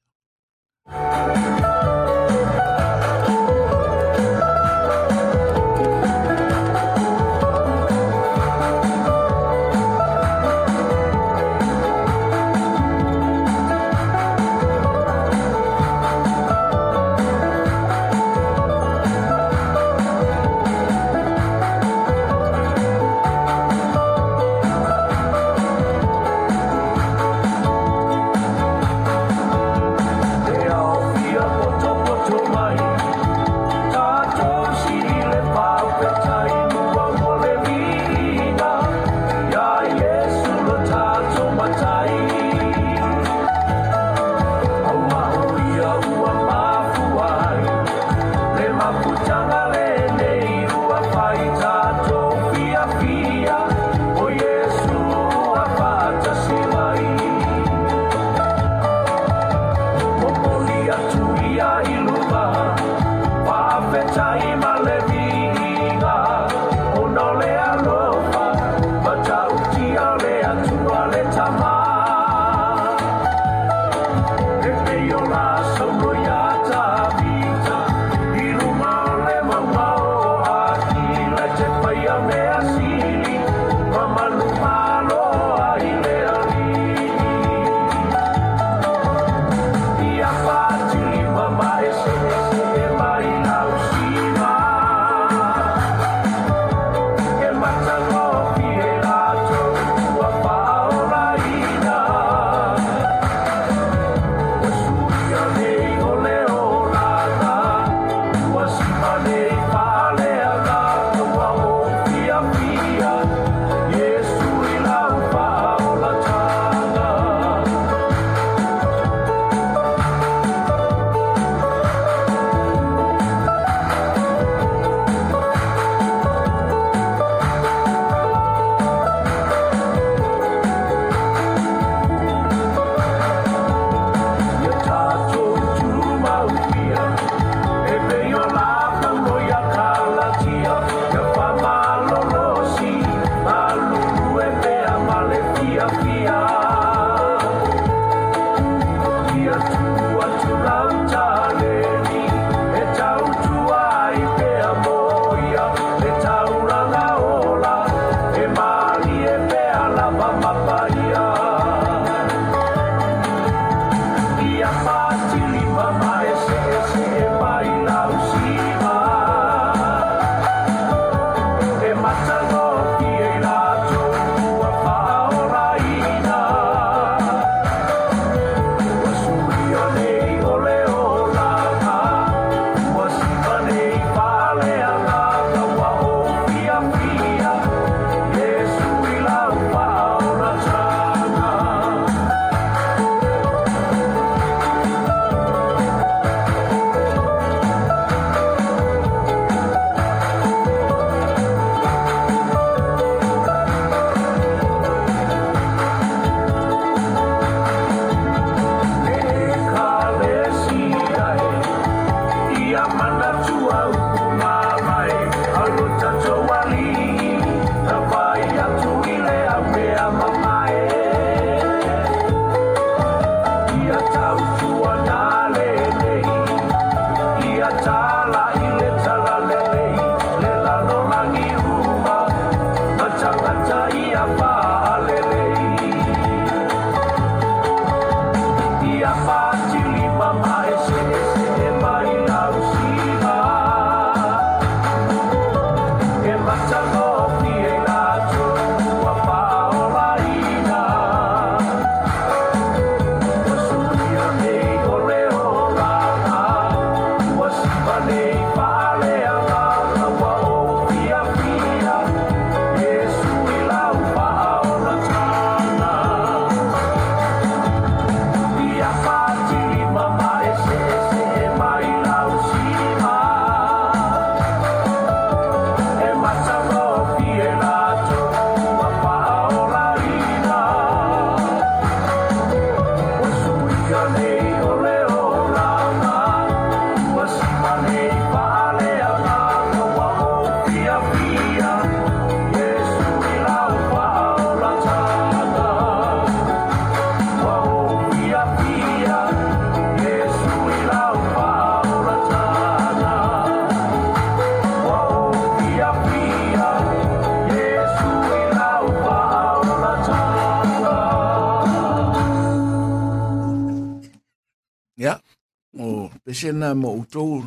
[316.34, 317.44] le sena mo outou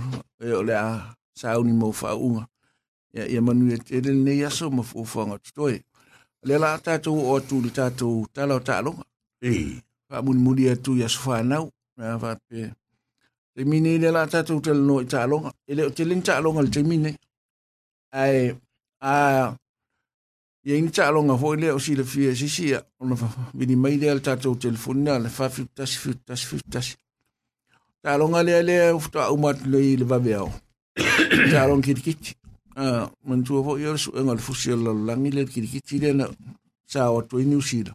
[0.46, 2.42] e o le a sauni mo fa'auga
[3.16, 5.78] ia ia manu e tele lenei aso ma fuafuaga totoe
[6.46, 9.02] le la tatou o atu le tatou tala o taaloga
[9.46, 9.60] ei
[10.08, 11.64] faamulimuli atu i aso fanau
[11.96, 12.58] na faape
[13.54, 17.10] taimine i le la tatou talanoa i taaloga e le o teleni taaloga le taimine
[18.22, 18.38] ae
[19.02, 19.12] a
[20.68, 23.14] ia ini taaloga foʻi lea o silafia e sisia ona
[23.58, 26.94] vinimai lea le tatou telefoni na le fafifutasi fifutasi fifutasi
[28.06, 30.46] talonga lea lea ufuta umat lei le vave au.
[30.46, 32.34] Um Talong kirikiti.
[33.26, 36.28] Mantua po iora su engal fusi ala langi lea kirikiti lea na
[36.86, 37.94] sa watu i New Zealand.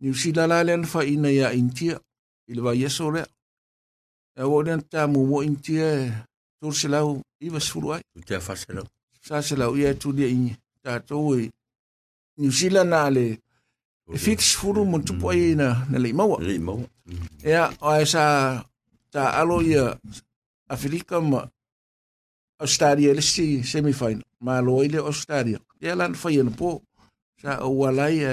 [0.00, 2.00] New Zealand la lea nfa ina ya intia
[2.46, 3.26] ili va yeso lea.
[4.36, 6.12] E wode na ta mumu intia e
[6.60, 8.02] tur silau iwa suru ai.
[8.16, 8.86] Utea fa silau.
[9.20, 10.56] Sa silau iya tu dia inye.
[10.82, 11.50] Ta tau i
[12.36, 13.36] New Zealand na lea
[14.14, 16.38] e fitis furu mantupo ai na le imaua.
[16.42, 16.86] Le imaua.
[17.44, 18.24] Ea, oa e sa...
[19.18, 19.98] ta alo ia
[20.70, 21.42] Afrika ma
[22.62, 26.70] Australia le si semifinal ma lo ile Australia ia lan fai na po
[27.42, 28.32] sa o walai e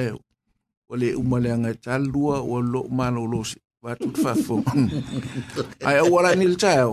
[0.89, 4.21] o le umalanga ta lua o lo malo lo si va fafo.
[4.21, 4.55] fa fo
[5.89, 6.89] ai o walai ni tao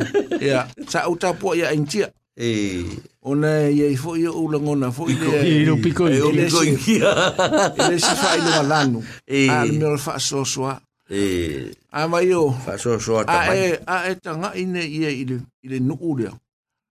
[0.49, 0.61] ia
[0.93, 2.49] sa o po ia intia e
[3.31, 5.29] ona ia fo foi o langona foi le
[5.69, 7.13] e o pico e o pico ia
[7.87, 8.99] ele se fai no malano
[9.57, 10.77] al mero fa so soa
[11.21, 13.25] e a mai o fa so so a
[13.55, 16.29] e a e tanga ine ie ile ile no ule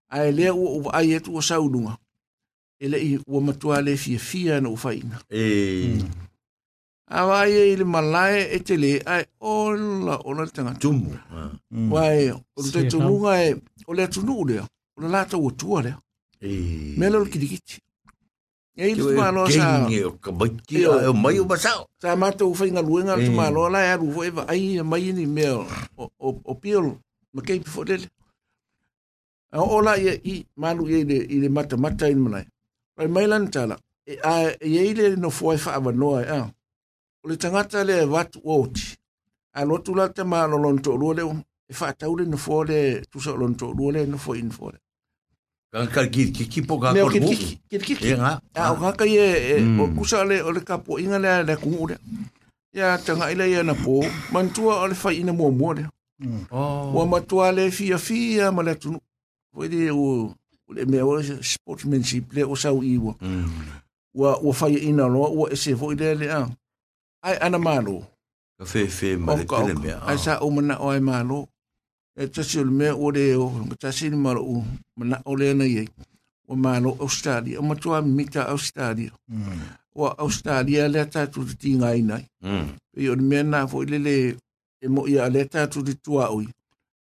[0.08, 1.96] a e le o a e tu sa u lunga
[2.78, 5.98] ele i o matua le fi fi an o faina e
[7.10, 11.12] a mai e ile malae e tele a e ola ola tanga tumu
[11.72, 11.92] mm.
[11.92, 15.50] wae o te tumu ga e o le tu no ule o la ta o
[15.50, 15.94] tu ole
[16.40, 17.80] e melo kidikiti
[18.76, 19.68] E ilu tu malo sa.
[19.84, 21.82] Kenge o kabaiti a e o mai o basao.
[22.02, 25.24] Sa mata ufai nga luenga tu malo la e aru voeva ai e mai ni
[25.36, 25.62] me o,
[26.24, 26.92] o, o piolo.
[27.34, 28.06] Ma kei pifo lele.
[29.74, 32.46] O la i e, i malu e i le, i le mata mata in manai.
[32.96, 33.76] Rai mai lan tala.
[34.06, 36.40] E a e i eile no fuai fa ava noa e a.
[37.24, 38.86] O le tangata le watu oti.
[39.58, 41.32] A lotu la te malo lonto ruole o.
[41.70, 42.78] E fa taule no fuole
[43.12, 44.78] tu sa lonto ruole no fuole in fuole
[45.72, 47.36] ka ki ki ki po ka ko ki ki
[47.72, 50.76] ki ki ki nga a ka ka ye o ku sa le o le ka
[50.84, 51.96] po inga le le ku ure
[52.76, 55.72] ya ta nga ile ya na po man tu o le fa ina mo mo
[55.72, 56.52] mm.
[56.52, 56.92] oh.
[56.92, 58.92] le o ma tu ale fi ya fi ya ma le tu
[59.56, 60.34] o le o
[60.76, 63.16] le me o sportsmanship le o sa u iwa
[64.12, 66.42] wa wa fa ina lo o e se vo ile le a
[67.24, 68.04] ai ana malo
[68.60, 70.20] ka fe fe ma le pele me a ah.
[70.20, 71.48] sa o mana o ai malo
[72.20, 74.54] e tasi o le mea o le o, ma tasi ni mara u,
[74.96, 75.88] ma na o le ana iei,
[76.48, 79.60] wa ma lo Australia, o ma tua mita Australia, mm.
[80.00, 82.66] wa Australia le atatu te ti ngai nai, mm.
[82.96, 84.14] e o le mea na fo i lele
[84.80, 86.46] e mo ia le atatu te tua ui,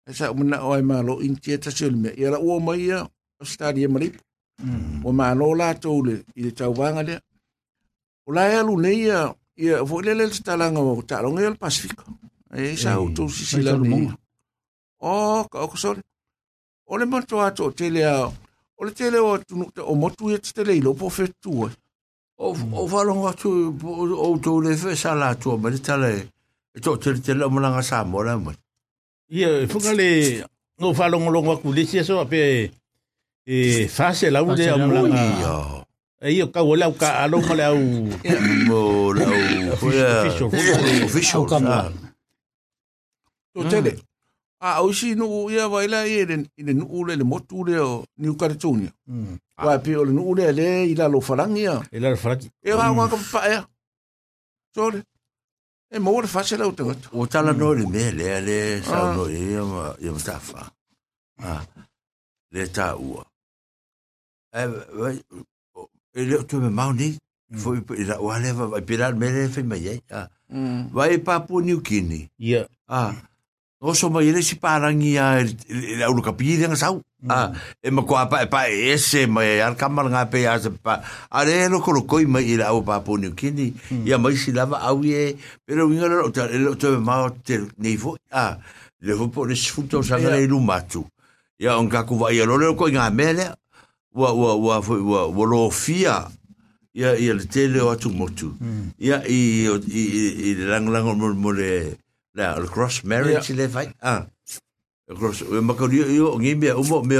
[0.08, 1.96] e sa o ma na o ai ma lo in tia e tasi o le
[2.02, 3.00] mea, ia la ua mai ia
[3.42, 4.14] Australia marip,
[4.64, 4.94] mm.
[5.04, 7.18] wa ma lo la tau le, i le tau vanga lea,
[8.26, 9.20] o la e alu nei ia,
[9.64, 12.02] ia fo i lele le talanga o talonga i al Pasifika,
[12.60, 14.08] e sa o tu si si la nei,
[15.06, 16.02] O, oh, kakoson.
[16.86, 18.26] O le man to a tote le a.
[18.26, 19.38] O le tete le o,
[19.86, 21.68] omotu yeti tete le ilo pou fetu wè.
[22.42, 26.10] Ou fa long wak tu, ou tou le fè salatou a meni tale,
[26.82, 28.58] tote le tete le omolanga sa mwola mweni.
[29.30, 30.08] Ye, fokan le,
[30.82, 32.42] nou fa long long wak kulisye so apè,
[33.46, 35.22] e, fase la ou de omolanga.
[35.22, 35.60] O, ye yo.
[36.26, 38.10] E, yo kawole wak alon kwa le a ou.
[38.66, 39.38] Mwole a
[39.70, 39.78] ou.
[39.78, 40.90] Oficial.
[41.06, 41.96] Oficial.
[43.56, 43.94] Tote le,
[44.74, 47.64] a o si no o ia vai la e den in den ule le motu
[47.64, 49.34] le o ni ukare tuni mm.
[49.58, 49.78] ah.
[49.78, 52.78] pe o le no ule le i la lo farangi ia e la farangi e
[52.78, 53.62] ra wa ka pa ia
[54.74, 54.98] sole
[55.94, 57.58] e mo le fasela o tengo o tala mm.
[57.58, 59.14] no le me le le sa ah.
[59.14, 59.40] no e
[59.72, 60.60] ma e ma tafa
[61.52, 61.60] ah.
[62.52, 63.20] le ta u
[64.60, 64.62] e
[65.02, 65.16] vai
[66.18, 67.58] e le to me mauni mm.
[67.62, 70.26] foi i la o le va pirar me le fe me ye ah.
[70.50, 70.90] mm.
[70.96, 72.66] vai e pa pu ni ukini ia yeah.
[72.88, 73.14] ah
[73.80, 77.30] o so mai le si parangi a le au ka pide nga sau mm.
[77.30, 77.52] a ah,
[77.84, 81.44] e ma kwa pa pa ese ma e al kamar nga pe as pa a
[81.44, 84.06] le lo ko ko mai ila au pa po ni kini mm.
[84.08, 85.36] ya mai si lava au ye
[85.66, 86.48] pero winga lo to
[86.80, 88.56] to ma te nevo a
[89.00, 91.04] le vo po le sfuto sa le lu matu
[91.58, 93.44] ya on ka ku va ya lo le ko nga mele
[94.16, 96.24] wa wa wa wa wa lo fia
[96.96, 98.96] ya ya le tele o atu motu mm.
[98.96, 102.04] ya i i i, i, i, i lang lang mo mo le, langlang, le, le
[102.36, 103.56] le le cross marriage yeah.
[103.58, 104.26] le vai ah
[105.16, 107.18] cross e ma ngi me o mo me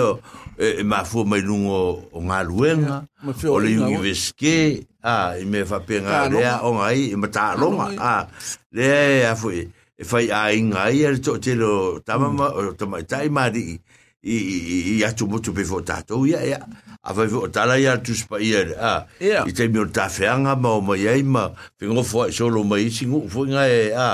[0.59, 3.06] e, e ma fu mai lungo o nga luenga
[3.48, 7.88] o le universite ah, ah e me fa penga le o ngai e mata longa
[7.98, 8.28] ah
[8.72, 12.26] le a fu e fai a ingai e to te lo tama
[12.59, 13.80] o tama tai ma di
[14.27, 16.57] i i i i i atu motu pe fo tatou ia ia
[17.03, 19.44] a vai fo tala ia tu spa ia ah ia yeah.
[19.48, 21.43] i te ta fianga ma o mai ai ma
[21.81, 24.11] fingo fo so lo mai singu fo nga e a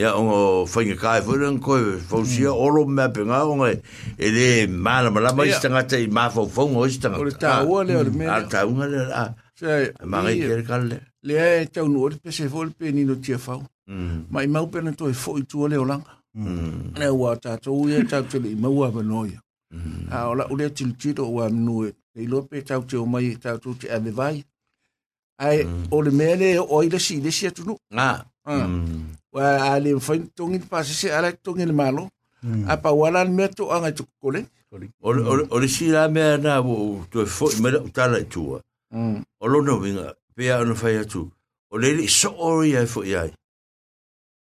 [0.00, 1.76] ia o fo nga kai fo ren ko
[2.08, 2.58] fo sia mm.
[2.66, 3.68] o lo ma pe nga o nga
[4.16, 7.08] e de ma la ma la mai sta nga te ma fo fo nga sta
[7.12, 10.22] nga o ta o le o mm, me a ta un le a sei ma
[10.24, 10.98] ngai ker kal le
[11.28, 13.60] le e te un ur pe se fo pe ni no tia fo
[13.92, 14.32] mm.
[14.32, 16.94] mai mau pe na to e fo i tu le o langa Mm.
[16.98, 19.38] Ne wa ta to ye ta to le ma wa no ya.
[19.70, 20.08] Mm.
[20.10, 21.92] Ah ola ule til ti do wa no e.
[22.16, 24.44] E lo pe ta to o mai ta to ti ave vai.
[25.38, 25.86] Ai mm.
[25.92, 27.74] o le mele o ile si le si tu no.
[27.90, 28.08] Na.
[28.44, 28.66] Ah.
[28.66, 29.14] Mm.
[29.34, 32.02] Wa ale fo to ngi pa se ala to ngi le malo.
[32.44, 32.62] Mm.
[32.68, 34.40] A pa wala le meto anga to kole.
[35.06, 36.76] Ole ole ole si la me na wo
[37.10, 38.42] to fo e me ta la tu.
[38.94, 39.16] Mm.
[39.44, 41.20] Ole no vinga pe ano fa ya tu.
[41.74, 41.88] Ole
[42.18, 43.22] so ori ya fo ya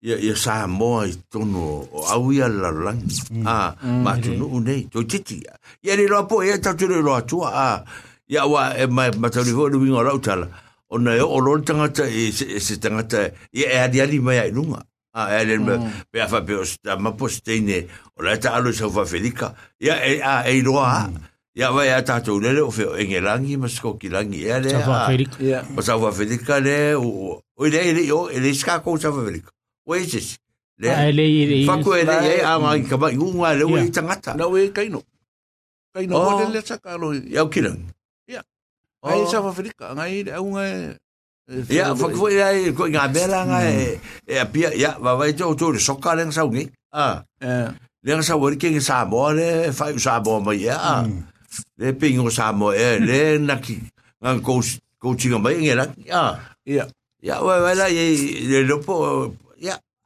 [0.03, 2.99] ya ya sa mo ai tonu o au ia la lang
[3.47, 3.71] ah,
[4.03, 4.19] ma mm.
[4.23, 5.39] tu no ne to titi
[5.79, 7.79] ia ni lo ia ta tu lo tu a
[8.27, 10.47] ia wa e ma ma tu ho lu ngora uta la
[10.91, 14.19] o nei o lo tanga ta e se, se tanga ta ia e ia ali
[14.19, 14.83] mai lunga
[15.15, 16.11] a ah, ele mm.
[16.11, 17.87] be a fa be o sta ma postene
[18.19, 21.07] o la ta alu sa fa felica ya e a e lo a
[21.55, 24.43] ia vai a ta tu le o fe en el angi ma sco ki langi
[24.51, 28.27] ya le ya sa fa felica ia sa fa felica le o ile ile yo
[28.29, 29.47] ile ska ko sa fa felica
[29.85, 30.37] wages
[30.79, 34.61] le ele faku ele ye ama ka ba ngu nga le we tangata na we
[34.75, 35.01] kai no
[35.95, 37.81] kai no ole le saka lo ya kilang
[38.27, 38.41] ya
[39.07, 40.73] ai sa fa frika ngai au ngai
[41.77, 43.75] ya faku ele ko nga bela ngai
[44.35, 46.63] e pia ya va vai jo jo le soka le sa ngi
[47.03, 47.21] ah
[48.05, 50.79] le sa wor ke sa bo le fa sa bo ma ya
[51.79, 53.77] le pingo sa mo e le na ki
[54.23, 54.59] ngan ko
[55.01, 56.83] ko chinga mai ngela ya ya
[57.21, 58.03] ya wa wa la ye
[58.49, 58.93] le lopo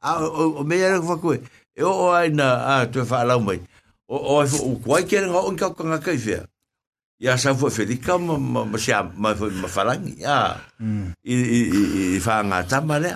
[0.02, 3.60] a o me era ko ko e o ai na a tu fa la mai
[4.08, 6.42] o o o kwai ke nga on ka ka ka fe
[7.18, 10.58] ya sa fo fe di ka ma ma sia ma ma falang ya
[11.26, 11.58] i i
[12.18, 13.12] i fa nga ta ma le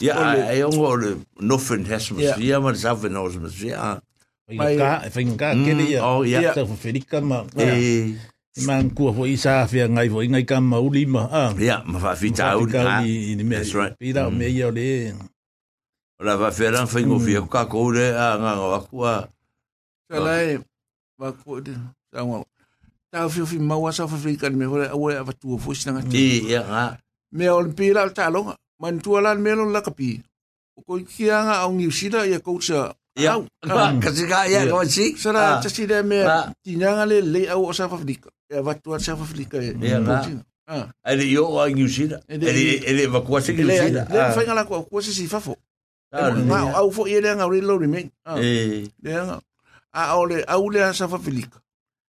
[0.00, 0.14] ya
[0.56, 0.96] e on o
[1.40, 4.00] no fen hesmus ya ma sa fen hesmus ya
[4.46, 5.98] Mai ka, e whainga ka, kere ia.
[6.06, 6.54] Oh, ia.
[6.54, 7.42] Sa whawherika ma.
[7.58, 8.14] Eh.
[8.62, 11.50] Man kua fo isa fe ngai fo ngai ka mauli ma.
[11.58, 12.62] Ia, ma whawhita au.
[12.62, 13.98] That's right.
[13.98, 14.38] Pira o ừ.
[14.38, 15.18] mea ia o le.
[16.18, 17.96] Ora va fera fa ingo fi ka ko mm.
[17.96, 19.16] re a ah, nga wa ku a.
[20.08, 20.56] Sa la e
[21.20, 21.74] va ku de
[22.08, 22.40] sa wa.
[23.12, 25.32] Ta fi fi ma wa sa fa fi ka me ho re a wa va
[25.36, 26.06] tu fu sina nga.
[26.08, 26.84] Ni ya nga.
[27.36, 28.40] Me ol pi la ta lo
[28.80, 30.16] ma ntu la me lo la ka pi.
[30.78, 32.92] O ko ki a nga au ngi si da ya ko sa.
[33.16, 33.36] Ya.
[33.60, 34.16] Ka mm.
[34.16, 35.06] si ka ya ko si.
[35.20, 35.60] Sa la ah.
[35.60, 36.48] ta si de me ah.
[36.64, 38.32] ti nga nga le le a wa sa fa fi ka.
[38.48, 39.60] Ya va tu sa fa fi ka.
[39.60, 40.24] Ya nga.
[40.66, 40.88] Ah.
[41.12, 42.24] Ele yo a ngi si da.
[42.24, 44.08] Ele ele va ku sa ngi si da.
[44.08, 45.52] Le fa nga la ku ku si fa fo.
[45.52, 45.60] Ah.
[46.12, 48.86] A ou fok ye de an a ou li lori men ah, eh.
[49.92, 51.50] A ou ah, li an safa filik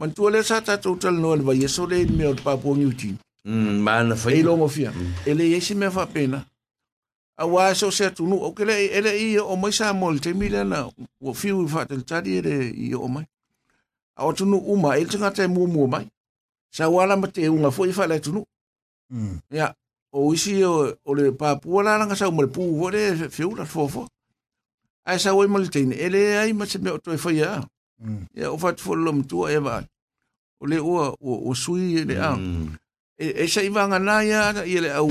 [0.00, 2.42] Man tou a le sa tatou tal nou an vay Yeso le yon me yon
[2.42, 3.14] papou nyoutin
[3.46, 6.44] E yon mou fiyan E le yesi men fapen la
[7.40, 10.12] a wā so e se tunu o kele e le i o mai sa mo
[10.20, 10.82] te mila na
[11.24, 13.24] o fiu i fa tel tari e i o mai.
[14.20, 16.04] A o tunu uma e tunga te mua mua mai.
[16.76, 18.44] Sa wala ma te unga fo i fa le tunu.
[19.08, 19.38] Mm.
[19.56, 19.72] Ia,
[20.12, 23.64] o isi o, o le pāpua la langa sa umare pū o le fiu la
[23.64, 24.04] fo fo.
[25.08, 27.64] Ai sa wai mali teine, e le ai ma se mea o toi fai a.
[28.34, 28.52] Ia, hmm.
[28.52, 29.82] o fa tu fo lo mtua e vaa.
[30.60, 32.34] O le ua, o, o sui e le a.
[32.36, 32.76] Mm.
[33.20, 35.10] E, e sa iwa nga nā ia ata i ele au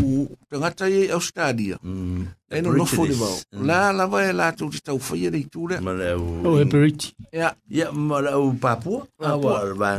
[0.50, 1.76] tangata i au stadia.
[1.86, 2.26] Mm.
[2.50, 3.60] E no no fo mm.
[3.70, 5.78] Nā lawa e lātou te tau whai e reitūre.
[5.86, 6.24] Ma le au...
[6.42, 7.12] Au oh, e periti.
[7.38, 7.52] Ia.
[7.70, 9.04] Ia, ma le au Papua.
[9.22, 9.60] Awa.
[9.62, 9.92] Awa.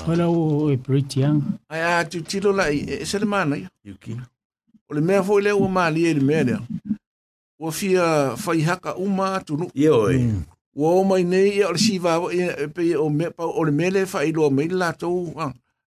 [0.00, 1.42] Ma le au oh, e periti ang.
[1.68, 2.80] Ai a tu tiro lai.
[2.88, 3.68] E, e sa le mana ia.
[3.84, 4.16] Iuki.
[4.88, 6.60] O le mea fwoi leo o maali e le mea nea.
[7.60, 8.06] Ua fia
[8.46, 9.68] whai haka uma atu nu.
[9.76, 10.22] Ia oi.
[10.22, 10.40] Mm.
[10.80, 12.16] Ua o mai nei ia o le siva.
[12.32, 13.52] Ia e, pe o mea pau.
[13.60, 15.26] O le mea le fai lo o mei lātou.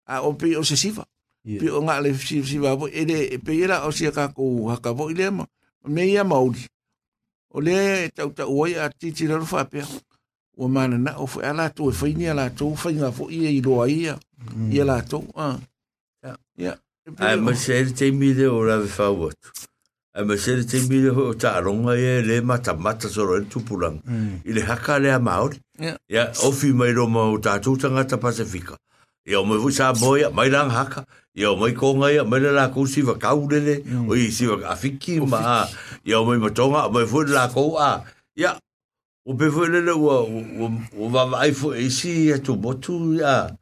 [0.09, 1.07] A o pe o se siva.
[1.07, 4.27] Ia pe o nga le si si va ele e pe ira o si ka
[4.35, 5.43] ku ha ka bo ile ma
[5.93, 6.63] me ia ma uli
[7.55, 9.79] o le ta ta o ia ti ti ro fa pe
[10.57, 13.29] o mana na o fa ala to fa e ni ala to fa nga fo
[13.31, 14.13] ia i e lo ia
[14.73, 15.57] ia la to a
[16.23, 16.73] ya ya
[17.07, 17.15] mm.
[17.23, 19.39] ai ma se te mi o la fa wat
[20.15, 21.93] ai ma se te mi o ta ro nga
[22.27, 24.43] le ma ta ma ta so ro tu pu mm.
[24.45, 25.49] i le ha le ma o
[26.45, 28.75] o fi mai ro ma o ta tu ta nga ta pasifika
[29.29, 31.03] Ya, mwe vusa boya, mailang haka.
[31.39, 33.75] ia mai ko ngai mai la ko si va kau dele
[34.09, 35.63] o i si va afiki ma
[36.03, 38.03] ia mai matonga mai fu la ko a
[38.35, 38.51] ia
[39.25, 40.27] o pe fu le o
[40.99, 43.55] o va vai fu e si tu motu ia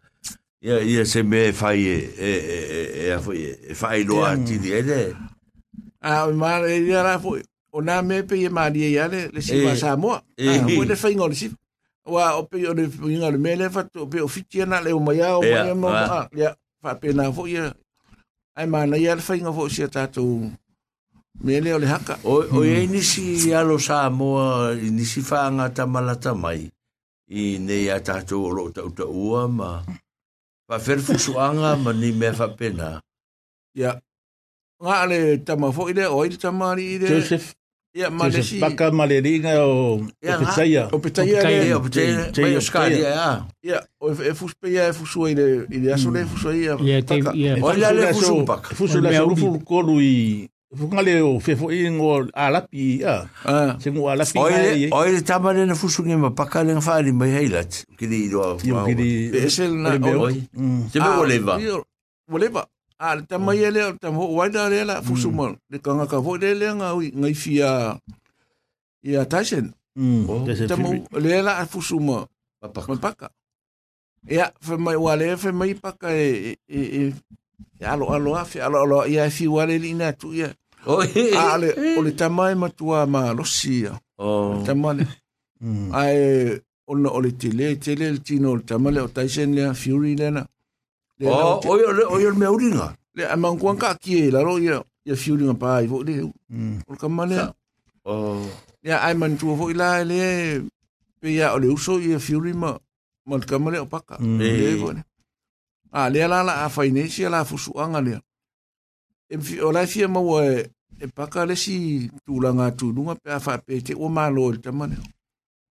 [0.61, 1.97] ia ia se me fai e
[2.29, 3.13] e
[3.69, 5.13] e fai lo a ti dele
[6.01, 7.37] a ma ia la fu
[7.69, 10.95] o na me pe ia ma dia ia le si va sa mo o le
[10.97, 11.53] fai ngol si
[12.09, 12.89] wa o pe o le
[13.21, 15.89] ngol me le fa o pe o fiti na le o mai o mai mo
[16.33, 17.73] ya whapena fo ia
[18.57, 20.49] ai mana ia alfa vo fo si a tatou
[21.41, 22.91] mele o le haka o, o e hmm.
[22.93, 26.61] nisi alo sa moa i nisi whanga tamalata mai
[27.33, 29.69] i nei a tatou o loo tauta ua ma
[30.69, 32.89] whawhere fusuanga ma ni me whapena
[33.73, 33.97] ia yeah.
[34.83, 37.09] nga ale tama fo i le, oi tama ali i le.
[37.13, 37.47] Joseph
[37.97, 38.61] Ya malesi.
[38.61, 40.83] Ya baka malelinga o pitaya.
[40.93, 42.29] O pitaya ya, o pitaya.
[42.29, 43.47] Ya skali ya.
[43.65, 46.77] Ya, o e fuspe ya fusu ile ile aso le fusu ya.
[46.81, 47.01] Ya,
[47.33, 47.57] ya.
[47.61, 48.75] O ya le fusu pak.
[48.77, 50.45] Fusu la fusu kolu i.
[50.77, 53.25] Fuka le o fe fo ingo ala pi ya.
[53.45, 53.73] Ah.
[53.81, 54.93] Se ngo ala pi ya.
[54.93, 57.71] O ile tama le fusu ngi ma paka le fa ali mai hailat.
[57.97, 58.57] Ki do.
[58.61, 59.09] Ki di.
[59.37, 60.29] Ese na o.
[60.93, 61.53] Se me voleva.
[62.29, 62.63] Voleva.
[62.99, 66.17] Ah, le tamai ele, le tamai hoa waida ele la, fusu mo, le kanga ka
[66.17, 67.99] hoa ele lea ngai, ngai fi a,
[69.09, 69.67] i a Tyson.
[70.45, 72.17] Le tamai ele la, fusu mo,
[72.59, 72.87] papaka.
[73.03, 73.27] Papaka.
[74.35, 77.03] Ea, whamai, wale, whamai paka e, e, e,
[77.79, 80.49] e, alo alo afi, alo alo, ia e fi wale li ina tu ia.
[81.51, 81.67] Ale,
[81.97, 83.93] o le tamai matua ma losi ia.
[84.25, 84.63] Oh.
[84.65, 85.05] Tamai le.
[86.01, 86.17] Ai,
[86.89, 90.41] o le tele, tele, le tino, le tamai le, o Tyson le, Fury le na.
[90.41, 90.55] Mm.
[91.25, 94.83] Oh, yo o yo me uringa le ma un kwanka ki e la ro yo
[95.05, 96.03] yo fiuringa pa i vo mm.
[96.05, 97.37] le o ka male
[98.05, 98.45] o
[98.83, 99.05] ya oh.
[99.07, 100.19] ai man tu vo ila le
[101.19, 102.77] pe ya o le uso yo fiurima
[103.27, 104.93] ma ka male opaka le vo mm.
[104.93, 105.01] e ne
[105.91, 108.15] a le la la a financial la fusu anga le
[109.33, 110.37] em fi o la fi ma wo
[111.01, 114.07] e pa ka le si tu la nga tu nu ma fa pe te o
[114.09, 114.97] ma lo te ma ne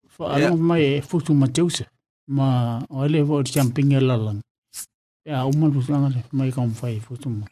[0.09, 0.25] fa
[0.59, 1.87] ma e fusu ma teuse
[2.27, 4.33] ma o le vo champagne la la
[5.27, 7.43] Ya, umur tu sangat ni, mai kau mai itu mu.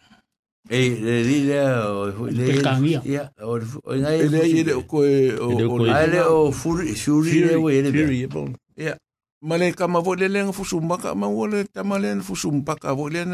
[0.70, 0.94] Eh,
[1.26, 2.78] ni le, oh, le, ah.
[3.02, 7.90] ya, orang ni le, ni le, ko, ni le, o furi, furi le, we le,
[7.90, 8.55] furi ya bang.
[8.78, 8.94] Ya,
[9.42, 12.94] malay kau mau le le, ngaku sumpah kau mau le, tama le, ngaku sumpah kau
[12.94, 13.24] mau le,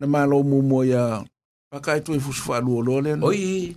[0.00, 1.20] nama lo mu mu ya,
[1.68, 3.20] pakai itu ngaku sumpah lu lo le.
[3.20, 3.76] Oi,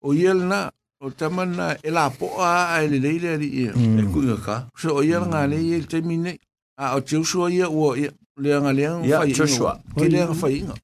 [0.00, 0.70] oi le na,
[1.04, 3.68] o tama na, elapo a, le le le, ni,
[4.00, 4.02] ni
[4.40, 4.64] kau.
[4.80, 6.38] So oi le ngan le, ni termine,
[6.80, 7.68] ah, o cewa oi
[8.00, 8.08] le,
[8.38, 9.80] leanga leanga yeah, fai Joshua.
[9.80, 9.94] ino.
[10.00, 10.74] Ke leanga fai inga.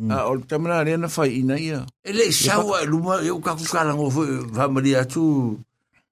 [0.00, 0.10] Mm.
[0.12, 1.86] Ah, ol tamana leanga fai ina ia.
[2.04, 5.58] E le sawa e luma e uka kukala ngo fai famari atu.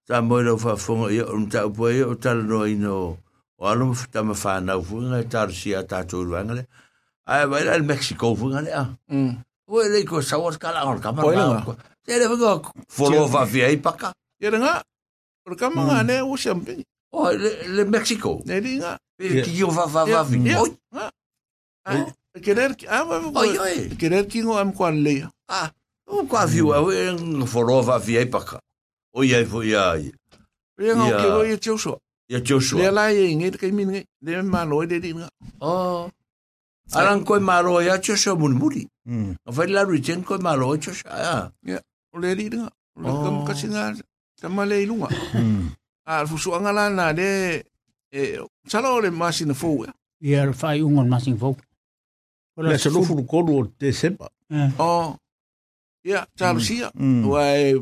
[0.06, 3.18] Ta moira ufa fonga ia un ta upua ia utala no ino.
[3.58, 6.62] O alo mfa tama fana ufua ngai taro si a tato ulua ngale.
[7.26, 8.82] Ai wai lai Mexico ufua ngale a.
[9.12, 9.36] Mm.
[9.68, 11.34] Ue leiko sawa kala ngol kamar ngal.
[11.34, 11.76] Poi lenga.
[12.04, 12.60] Tere fai ngol.
[12.88, 14.12] Folo fai fia ipaka.
[14.42, 14.82] Ia renga.
[15.46, 16.26] Ur kamar ngane mm.
[16.28, 16.84] ua siampingi.
[17.12, 18.42] Oh, le, le Mexico.
[18.44, 18.98] Ne ringa.
[19.18, 20.54] Ki o va va va vi.
[20.56, 22.04] Oi.
[22.42, 23.88] Querer que ah, oi oi.
[23.98, 25.24] Querer que não am quan lei.
[25.48, 25.72] Ah,
[26.06, 28.60] o qua viu, eu não forova vi aí para cá.
[29.14, 30.12] Oi aí foi aí.
[30.78, 31.98] Eu não que eu ia tio só.
[32.28, 32.76] Ia tio só.
[32.76, 34.04] Le lá e ngai que min ngai.
[34.22, 35.28] Le ma loi de ringa.
[35.60, 36.08] Oh.
[36.92, 38.86] Aran koi maro ya tio só mun muri.
[39.06, 39.34] Mm.
[39.46, 41.08] Vai lá retain koi maro tio só.
[41.08, 41.50] Ah.
[41.64, 41.82] Yeah.
[42.12, 42.68] O le ringa.
[42.96, 43.96] O le kam kasinga.
[44.40, 45.08] Tamale ilunga.
[45.34, 45.72] Mm.
[46.10, 47.62] Ah, fusu angala na de
[48.18, 48.40] eh
[48.72, 49.70] sala ole masina fo.
[49.84, 50.28] Ya e?
[50.32, 51.50] yeah, fa yung on masin fo.
[52.56, 54.26] Ola se lo fulu kolu o te sepa.
[54.48, 54.70] Eh.
[54.80, 55.12] Oh.
[56.08, 56.88] Ya, yeah, tsalo sia.
[56.96, 57.24] Mm, mm.
[57.30, 57.72] Wa e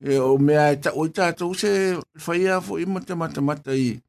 [0.00, 3.12] e o me ai e ta o ta to se fa ia fo i mata
[3.20, 4.00] mata mata i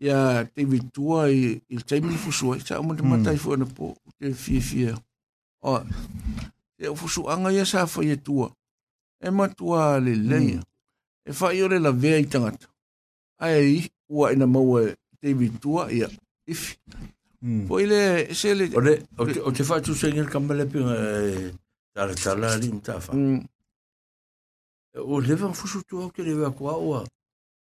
[0.00, 0.18] ya
[0.52, 3.60] te vitua i il taimi fusu ai sa mata mata i fo mm.
[3.60, 3.86] na po
[4.18, 4.78] te fi fi.
[5.68, 5.84] Oh.
[6.80, 8.48] E fusu anga ya sa fo ye tua.
[9.20, 10.60] E matua le leia.
[10.64, 10.67] Mm.
[11.28, 12.66] e whai ore la vea i tangata.
[13.40, 14.82] Ai ua ina maua
[15.20, 15.28] te
[15.60, 16.08] tua, ia.
[16.46, 16.76] if,
[17.42, 17.68] Mm.
[17.68, 18.66] Po ile e se le...
[18.74, 21.52] Ore, o te whai tu sengen kamale pinga e
[21.94, 23.12] tala tala ni mtafa.
[23.12, 23.46] Mm.
[25.06, 27.04] O lewa fusu tu au ke lewa kua oa.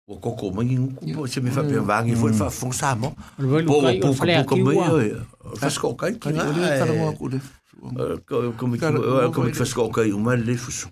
[0.08, 2.20] O koko mangi nguku po se me wha pe vangi hmm.
[2.22, 2.52] fo fa hmm.
[2.52, 3.14] fo sa mo.
[3.38, 4.76] Po o pu pu ko me
[5.08, 5.24] ia.
[5.56, 6.44] Fasko kai ki na.
[6.52, 6.80] Ole eh.
[6.84, 7.40] tala mo ku le.
[7.40, 10.92] Eh, como que eh, como que fasko kai o mal le fusu.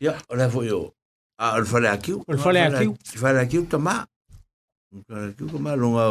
[0.00, 0.92] Ya, ole fo yo.
[1.42, 2.14] Ah, el fale aquí.
[2.26, 2.84] El fale aquí.
[2.84, 4.06] El fale aquí está más.
[4.92, 5.78] El fale aquí está más.
[5.78, 6.04] Longa,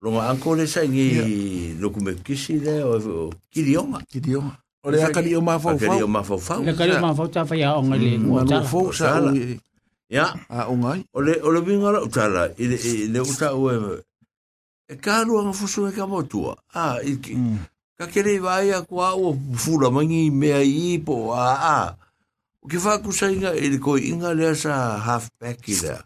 [0.00, 4.04] longa, ancora esa en el documento que sí de o el idioma.
[4.12, 4.60] Idioma.
[4.84, 5.86] O le acá idioma fa fa.
[5.86, 6.56] Le idioma fa fa.
[6.58, 8.44] Le idioma fa fa fa ya on el lengua.
[8.64, 9.32] Fa fa.
[10.08, 11.00] Ya, a un ay.
[11.10, 12.78] O le o le vino la otra y le
[13.12, 13.64] le usa o
[14.86, 16.52] e kālua ngā fusu e kā motua.
[16.70, 17.54] Ā, ah, mm.
[17.96, 21.78] ka kere i vāia kua au fula mangi mea i ipo, ā, ah, ā.
[21.86, 22.03] Ah.
[22.64, 24.72] O ke whaku sainga, e le koi inga lea sa
[25.04, 25.98] half back i lea.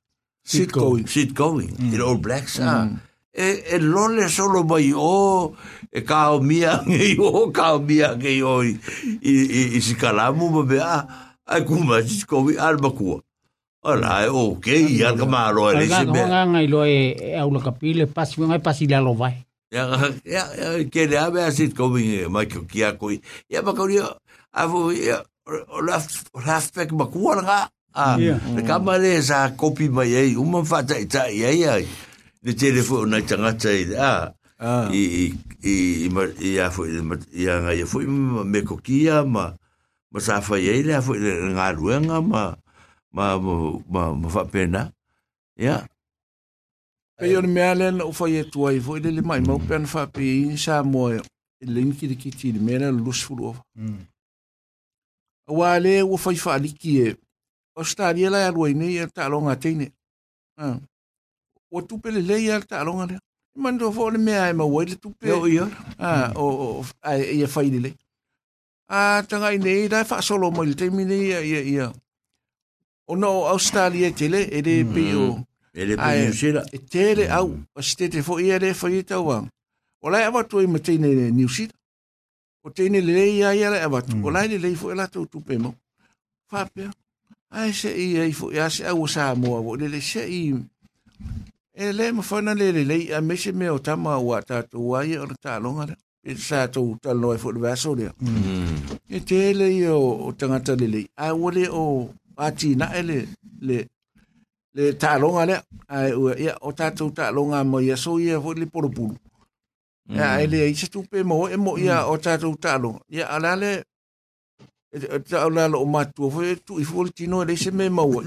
[0.44, 1.06] Sit going.
[1.06, 1.68] Sit going.
[1.78, 1.94] Mm.
[1.94, 2.86] It all blacks are.
[2.88, 2.96] Mm.
[3.32, 5.56] E, e lole solo mai o, oh,
[5.92, 8.74] e kao mia ngei o, oh, kao mia ngei o, oh, i,
[9.22, 11.06] i, i si kalamu ma be a, a
[11.46, 13.20] ah, kuma sit going, ar makua.
[13.86, 16.24] O la, e o ke, i ar kama aro e lese mea.
[16.26, 19.36] Kaka ngai lo e, e au la kapile, pasi, ngai pasi la lo vai.
[19.70, 19.84] Ya,
[20.26, 23.20] ya, ya, ke le ame a sit going, e, mai kia koi.
[23.46, 24.02] Ya, makau ni,
[24.50, 25.22] avu, ya,
[26.46, 27.60] raf pek bakuan kua nga.
[28.54, 31.84] Le kama sa kopi mai umum uman fa tai tai ei ei.
[32.44, 33.96] Le tere fu unai tanga tai ei.
[34.12, 34.26] Ah.
[34.90, 35.24] I, i,
[35.62, 35.74] i,
[36.06, 36.82] i, ma, i, a fu,
[37.40, 37.98] i, a ngai a fu,
[38.52, 39.44] me kokia ma,
[40.12, 42.42] ma sa fa ei le a fu, le ngā ruenga ma,
[43.16, 43.54] ma, ma,
[43.92, 44.82] ma, ma fa pena.
[45.54, 45.62] Ia.
[45.66, 45.76] Ya.
[47.18, 49.68] Pei on mea le na ufa ye tua i fu, le le mai mau mm.
[49.70, 51.22] pen fa pe i, sa mo e,
[51.72, 53.54] le inki de ki ti, le mea le lusfu lua.
[53.80, 53.98] Mm.
[55.48, 57.10] Wa e le wo fai fa li ki e.
[57.78, 59.86] O sta ni la ya roi ni ta longa te ni.
[60.58, 60.68] Ha.
[61.70, 63.16] O tu pe le ya ta longa le.
[63.62, 65.26] Man do fo le me ai ma wo le tu pe.
[65.30, 65.64] Yo yo.
[66.02, 66.68] Ha o o
[67.08, 67.90] ai e fai le.
[69.00, 71.86] A ta ga ni da fa solo mo le te mi ni ya ya ya.
[73.10, 75.44] O no Australia te le e le e pe mm.
[75.78, 76.28] E le pe
[76.76, 77.32] E te mm.
[77.38, 77.48] au.
[77.56, 79.38] E o ste fo ia le fo ita wa.
[80.04, 81.46] O ya va tu i me te ni ni
[82.68, 84.16] o te ine lelei ai ala e watu.
[84.16, 84.24] Mm.
[84.24, 85.70] O lai lelei fo e latou tupe mo.
[86.52, 86.90] Whapea.
[87.56, 89.72] Ai se i ai fo e ase au sa moa wo.
[89.80, 90.42] Lele se i...
[91.82, 95.24] E le ma whana le lelei a mese me o tama ua tātou ai o
[95.44, 95.96] ta longa le.
[96.28, 98.12] E tātou talo e fo le vaso lea.
[98.20, 98.38] Mm.
[98.48, 98.76] Mm.
[99.16, 100.00] E te le i o
[100.38, 101.06] tangata lelei.
[101.16, 102.10] A wale o
[102.46, 103.18] atina e le
[103.66, 103.78] le
[104.76, 105.60] le tālonga lea.
[105.96, 109.16] Ai ua ia o tātou tālonga mo ia so ia fo le poropulu.
[110.08, 113.00] Ya ele isa tu pe mo e mo ya o ta tu talo.
[113.08, 113.84] Ya alale
[115.28, 118.22] ta alale o matu fo tu i fo ti no le se me mo.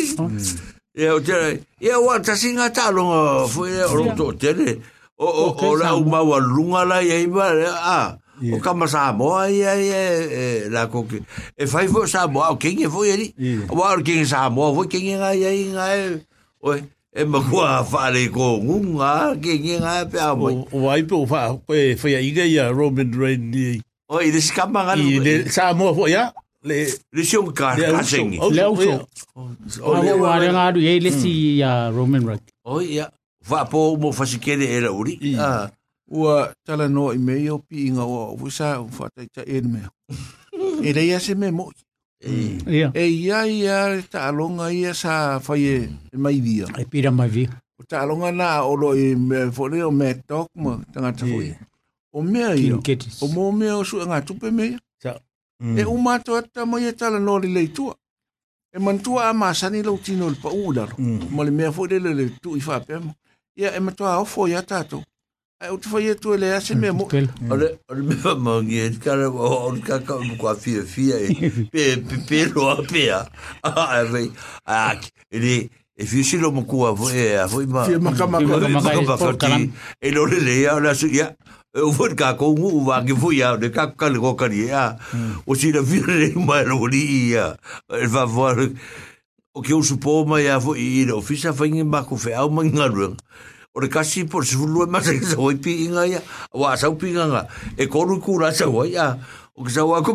[0.99, 4.75] ya o tere ya wa ta singa ta lo fu ye o to tere
[5.15, 9.15] o o o la u ma wa lunga la ye ba a o kama sa
[9.15, 11.23] mo ya ya e, la ko ke
[11.55, 13.27] e fai fo sa mo o ke ye fo ye ri
[13.71, 16.03] wa o ke sa mo fo ke ye ga ye nga e
[16.59, 20.55] o e ma kua whare ko ngunga ke ngi ngai pia mai.
[20.71, 25.03] O waipo wha, koe whaia iga ia Roman Reign ni O i de skamba ngalo.
[25.05, 25.49] I de e.
[25.53, 26.31] sa mo fo ya.
[26.65, 26.77] Le
[27.15, 28.97] le sio ka Le uso.
[29.85, 30.49] O le wa re
[30.83, 32.41] ya Roman Rock.
[32.65, 33.05] O ya.
[33.45, 34.89] Va mo fasikele era
[35.37, 35.69] Ah.
[36.09, 37.61] Ua tala i me yo
[37.99, 39.79] o vusa fo ta ta en me.
[40.83, 41.47] E ya se me
[42.31, 42.35] e.
[42.95, 43.77] e ia ia
[44.11, 45.75] ta longa ia sa faie
[46.13, 46.65] e mai dia.
[46.77, 51.47] E pira na o lo i me fo le me tok mo tanga tawe.
[52.11, 52.77] o mea ia
[53.19, 54.77] o mo mea o su e ngā tupe mea
[55.75, 57.95] e umato ata mai e tala nori lei tua
[58.73, 60.97] e mantua a masani lau tino le pa ularo
[61.31, 63.13] ma le mea fwere le tu i whapema
[63.55, 65.03] ia e matua au fo ia tato
[65.59, 67.51] ai e, utu fai tu le ase mm, mea mo mm.
[67.51, 71.29] ole ole me fa mangi e kara o le kaka o kwa fia fia e
[71.71, 73.25] pe pe pe lo a pe a
[73.61, 74.31] a vai
[74.65, 74.95] a
[75.29, 79.17] ele e fi si lo mo kua e a foi ma fi ma kama kama
[79.35, 79.67] kama
[80.01, 81.35] e lo le le ia la su ia
[81.73, 81.89] e, e hmm.
[81.89, 83.13] o fuera com e o e wa ki
[83.61, 84.97] de ka rocaria.
[85.45, 87.55] o si la vire ma Ele vai ya
[89.51, 92.15] o que eu su po ma ya fu i le ofisa fa ngi ma ku
[92.15, 96.05] fe au o le ka si por su lu ma se so i pi nga
[96.05, 96.21] ya
[96.53, 97.47] wa sa u pi nga
[97.77, 99.17] e ko ru ku ra sa wa ya
[99.57, 100.13] o ki sa wa ku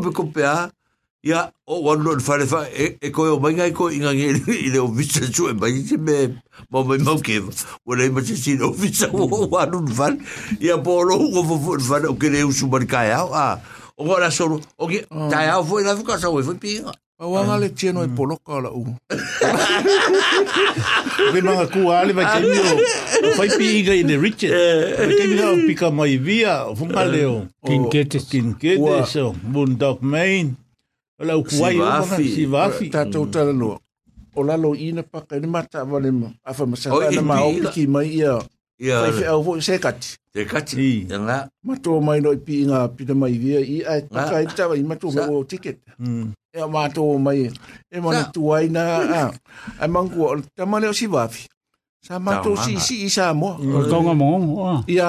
[1.25, 4.53] ia o anu on fare fa e, e koe o mainga e koe inga ngere
[4.55, 5.73] i leo visa su e mai
[6.09, 6.17] me
[6.71, 6.99] mo mai
[7.29, 7.39] ke
[7.89, 10.19] o rei ma se sino a o o anu fare
[10.61, 13.45] ia po lo o que usu mani kai au a
[13.99, 15.31] o ngora soro o ke oh.
[15.31, 18.09] tai au fo i lafu kasa o e fai pinga Ma wanga le tieno e
[18.11, 18.83] poloka u.
[21.33, 21.41] Ve
[21.95, 22.73] ale vai kemi o.
[23.39, 24.51] Fai piiga i de Richard.
[24.99, 25.17] Vai eh.
[25.21, 26.57] kemi o pika mai via.
[26.75, 27.11] Funga eh.
[27.15, 27.47] leo.
[27.67, 28.27] Kinketes.
[28.35, 29.15] Kinketes.
[29.47, 30.57] Bundak Main.
[31.25, 33.33] la ukuai o mana si wafi ta tau mm.
[33.33, 33.81] tala no
[34.37, 37.53] o la lo ina pa ni mata vale ma afa ma sa na ma o
[37.95, 38.35] mai ia
[38.79, 39.99] ia fa o vo se kat
[40.33, 40.69] se kat
[41.25, 41.37] nga
[41.67, 44.65] ma to mai no pi nga pi de mai via i ai pa ka ita
[44.71, 48.67] vai ma to vo ticket mm ia e ma to mai e ma tu ai
[48.75, 49.21] na a
[49.83, 50.21] ai man ko
[50.57, 51.43] ta ma le si wafi
[52.07, 54.29] sa ma to si si i sa mo mm, o to nga mo
[54.97, 55.09] ia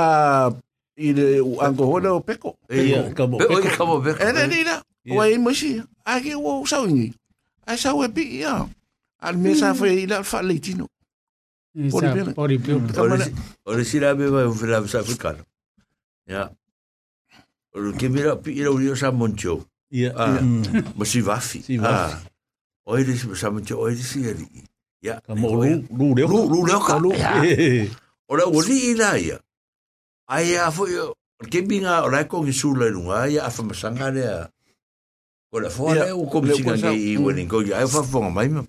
[0.98, 1.28] i le
[1.66, 5.78] angohola o peko ia ka kamo peko ka mo peko ene ni na Oi, mochi.
[6.06, 6.46] a ke hmm.
[6.46, 6.62] hmm.
[6.62, 7.08] o sau ni
[7.66, 8.64] a sau e pi ia
[9.26, 10.88] al me sa foi la fa le tino
[11.76, 12.88] Pori piona.
[13.68, 15.44] Ore sira be vai fila sa africano.
[16.24, 16.48] Ya.
[17.76, 19.68] Ore ke mira pi ira uri sa moncho.
[19.92, 20.16] Ya.
[20.16, 20.96] Ah, hmm.
[20.96, 21.60] Ma si vafi.
[21.68, 22.16] Si vafi.
[22.16, 22.24] Ah,
[22.88, 24.48] oire si sa moncho oire si ali.
[25.04, 25.20] Ya.
[25.20, 26.32] Kamo lu lu leo.
[26.32, 26.96] Lu lu leo ka.
[28.32, 29.38] Ore uri ila ya.
[30.32, 30.96] Ai a foi
[31.52, 34.48] ke binga ora ko ki sula lunga ya afa masanga le
[35.56, 38.62] o la fo le o komisina nei i wene ko ia fa fo mai ma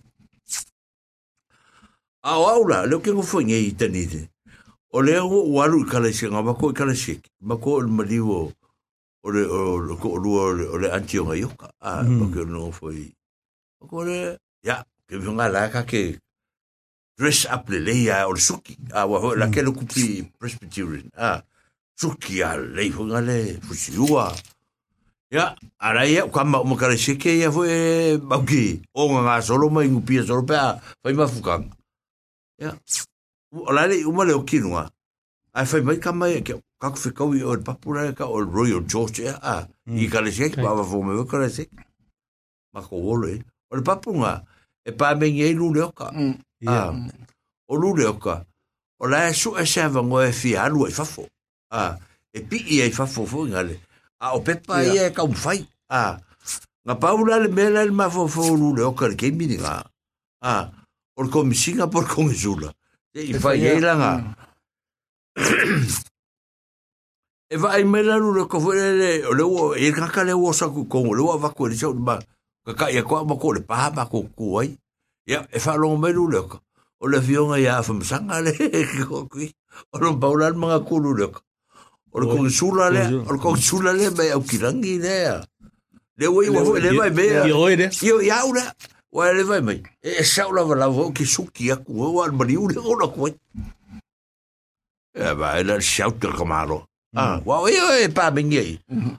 [2.22, 4.22] a aula le ke ko fo nei tenite
[4.94, 8.40] o le o walu kala se nga ko kala se ma ko o mali o
[9.24, 11.50] o le o ko o o le antio nga yo
[11.82, 13.10] a ko ke no fo i
[13.82, 16.02] ko le ya ke vinga la ka ke
[17.18, 21.42] dress up le le ya o suki a wa la ke lo kupi presbyterian a
[21.98, 24.30] suki a le fo nga le fusiwa
[25.36, 28.80] Ya, ara ia, o kama o makara seke ia foi bauki.
[28.96, 31.68] O nga nga solo ma ingu pia solo pia, fai ma fukang.
[32.56, 32.72] Ya,
[33.52, 34.88] o lale umale o kinua.
[35.52, 36.40] Ai fai mai kama ia,
[36.80, 40.08] kako whikau i o e papura ka o Royal George ia, a, i mm.
[40.12, 41.84] kare seke, pa wafo me wakare seke.
[42.72, 44.40] Ma ko wole, o le papunga,
[44.88, 46.08] e pa me ngei lune oka.
[46.64, 47.10] Ya, mm.
[47.68, 48.40] o lune oka.
[48.96, 51.28] O lale su e seva ngoe fi alu e fafo.
[51.74, 51.92] A,
[52.32, 53.74] e pi i e fafo fo ngale.
[53.76, 53.85] Ya,
[54.18, 55.60] A opet pa ye ka mw fay.
[56.86, 58.84] Nga pa wala me lal ma fò fò wò lò.
[58.88, 59.74] A fò lò kèl genmini nga.
[61.16, 62.68] O lò kò mw mw singa pò lò kò mw zula.
[63.12, 64.10] E fa ye lana.
[67.46, 68.42] E fa ay me lal wò lò.
[68.64, 68.72] Fò
[69.38, 69.62] le wò.
[69.76, 71.06] E lakalè wò sakou kong.
[71.12, 71.88] O le wò avakwe li chò.
[72.66, 73.48] Kè kèl yè kwa mw kò.
[73.54, 74.62] Le pa ha mw akwò kò wò.
[74.64, 76.42] E fa alon me lò lò.
[77.04, 78.54] O le fion a ya fò mw sanga le.
[79.92, 81.28] O lon pa wala mw akwò lò lò.
[82.16, 85.40] o le kong sula le o le kong sula le mai au kirangi le
[86.16, 88.64] le wei wa le mai me io ere io ia ora
[89.12, 92.32] wa le mai mai e sa ola va la vo ki suki aku wa al
[92.32, 93.36] mari u le ola ko e
[95.36, 98.78] va ele shout ka maro ah wa io e pa bengi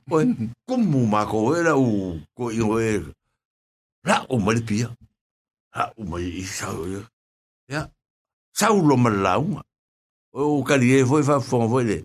[0.10, 0.24] o
[0.66, 2.98] como ma ko era u ko io e
[4.10, 4.90] la o mari pia
[5.78, 6.68] ha o mai sa
[7.70, 7.86] ya
[8.58, 9.60] sa o lo malau
[10.34, 12.04] o kali e foi fa fon foi le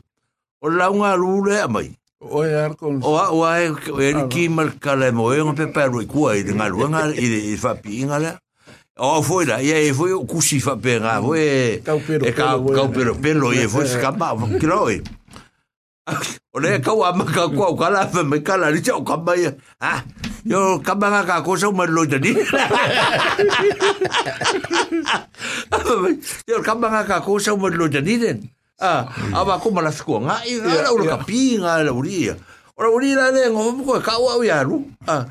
[0.63, 1.93] o unha lule a mai.
[2.23, 3.03] O e arkon.
[3.03, 6.43] O a o a e ki mal kala mo e ngpe pa ru ku e
[6.47, 8.33] nga lu nga e i fa pinga la.
[9.03, 11.43] O foi la, e foi o kusi fa pe nga foi
[12.29, 12.47] e ca
[12.79, 14.29] ka pero pelo e foi skapa
[14.61, 14.99] ki lo e.
[16.55, 19.03] O le ka wa ma ka ku ka la fa me kala ri cha o
[19.03, 19.51] ka mai.
[19.83, 19.95] Ha.
[20.47, 22.39] Yo ka ma ka ko so ma lo tani.
[26.47, 28.39] Yo ka ma ka ko so ma lo tani den.
[28.81, 32.31] Ah, aba kuma la sku nga i la u ka pi nga la uri.
[32.77, 34.79] Ora uri la le ngo mu ko ka wa ya ru.
[35.07, 35.25] Ah,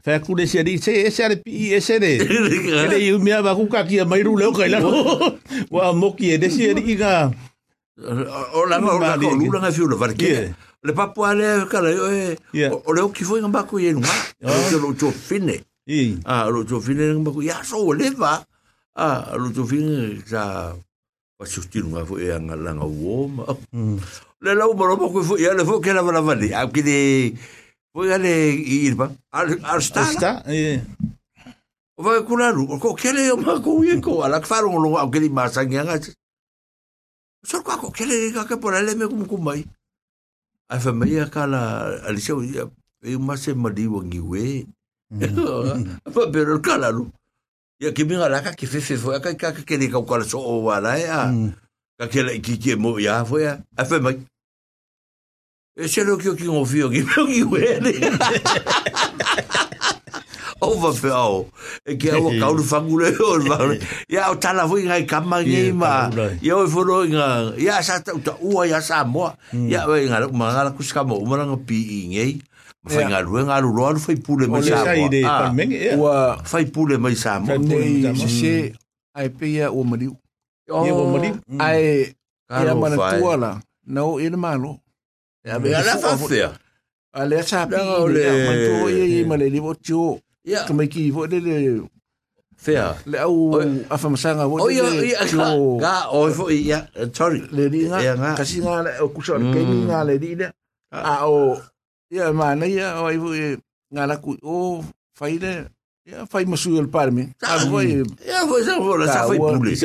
[0.00, 2.14] Fai kule se ri, se e se ale pi, e se re.
[2.16, 4.88] Ele i umia wakuka ki a mairu leo kailano.
[5.70, 7.28] Wa moki e desi e ri ki ka.
[7.98, 9.32] O la o la o lula em ah.
[9.32, 9.32] e.
[9.32, 10.54] ah, em ah, nga fiu varke.
[10.84, 12.12] Le papo ale kala yo
[12.52, 14.14] e o le o ki foi ngamba ko yenu ma.
[14.44, 15.64] O lo cho fine.
[16.26, 18.44] Ah lo cho fine ngamba ko ya so le va.
[18.94, 20.74] Ah lo cho fine sa
[21.38, 23.44] pa sustinu nga foi nga la nga wo ma.
[24.42, 26.52] Le la o mo um ko foi ya le foi ke la la vali.
[26.52, 27.32] A ki de
[27.96, 29.08] foi ale ir pa.
[29.32, 30.04] Al al sta.
[30.04, 30.44] Sta.
[31.96, 32.68] O va kula lu.
[32.78, 35.96] Ko kele yo ma ko yeko ala kfaro lo au ke di masanganga.
[37.46, 39.62] so ka ko kele ka ka pora le me kum kum mai
[40.66, 41.62] a fa mai ka la
[42.06, 42.64] ali se ia
[43.06, 44.44] e ma se ma di wangi we
[45.14, 46.02] mm.
[46.14, 47.06] fa pero ka la lu
[47.78, 50.18] ia ki mi la ka ki fe fe fo ka ka ka kele ka ka
[50.26, 51.50] so o wala ya mm.
[52.02, 54.18] ka kele ki ki mo ya fo ya a fa mai
[55.78, 57.62] e se lo ki ki ki me we
[60.60, 61.46] over pe au
[61.84, 63.58] e ke o ka u fangu le o ma
[64.08, 66.10] ya o tala fu ngai kama ngi ma
[66.42, 70.26] ya o fu ro nga ya sa ta u ya sa mo ya we nga
[70.32, 72.32] ma nga ku ska mo ma nga pi i ngai
[72.84, 75.08] ma fa nga ru nga lu ro fa pule ma sa mo
[76.00, 77.52] wa pule ma sa mo
[78.16, 78.54] se se
[79.12, 80.16] ai pe ya o mari o
[81.60, 82.08] ai
[82.48, 83.50] ya mana tuala
[83.84, 84.80] no ilma lo
[85.44, 86.50] ya be ala fa fa
[87.16, 90.20] Ale sa pi, ale mantu ye ye male libo chu.
[90.46, 91.86] Kamay ki yi fote de de
[93.06, 95.12] Le ou oh, afamasa oh, oh, uh, nga fote O yo yo
[96.12, 96.88] O yi fote ya
[98.36, 98.82] Kasi nga
[100.04, 100.18] la
[100.92, 101.60] A o
[102.10, 102.96] Ya manay ya
[103.92, 104.84] Nga la kou
[105.16, 108.46] Fai masuyo l parme Fai mwole ah,
[109.18, 109.76] Fai mwole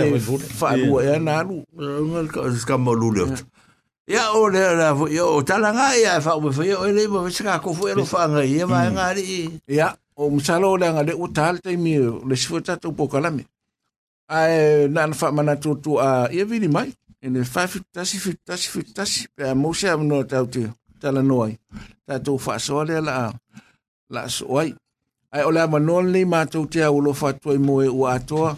[2.53, 3.25] Fai mwole
[4.07, 4.55] Ya o Ya o e,
[7.09, 7.29] mm.
[9.65, 11.93] Ya o o musala o le agale ua taale taimi
[12.27, 13.43] le sifua tatou pokalame
[14.39, 19.89] ae na ana faamanatua a ia vili mai ele faafitutasi fitutasi fitutasi pe amou se
[19.89, 20.61] amanoa tau te
[21.01, 21.55] talanoa ai
[22.05, 23.15] tatou faasoa lea la
[24.13, 24.71] laasoo ai
[25.35, 28.51] ae o le amanoa lenei matou te aualofa atu ai mo e ua atoa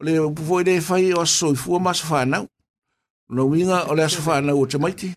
[0.00, 2.44] o le upu foʻi lē fai o asosoifua ma aso fanau
[3.34, 5.08] lona uiga o le aso fanau o tamaiti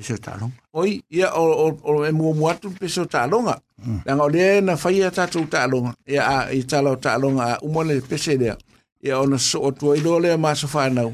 [0.00, 0.54] Pese talonga.
[0.72, 3.60] Oi, ia o, o, o e mua muatu pese o talonga.
[3.84, 4.00] Mm.
[4.06, 5.92] Langa o lea na whaia tātou talonga.
[6.08, 8.56] Ia a, i tala o talonga a umole pese lea.
[9.04, 11.12] Ia ona so o tua ilo lea maso whanau.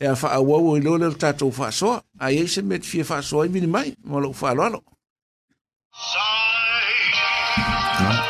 [0.00, 1.98] Ia wha a wawo ilo lea tātou whasoa.
[2.18, 3.90] A iei se met fia whasoa i mini mai.
[4.06, 4.82] Malo whaloalo.
[5.98, 6.34] Sai!
[7.98, 8.27] Mm.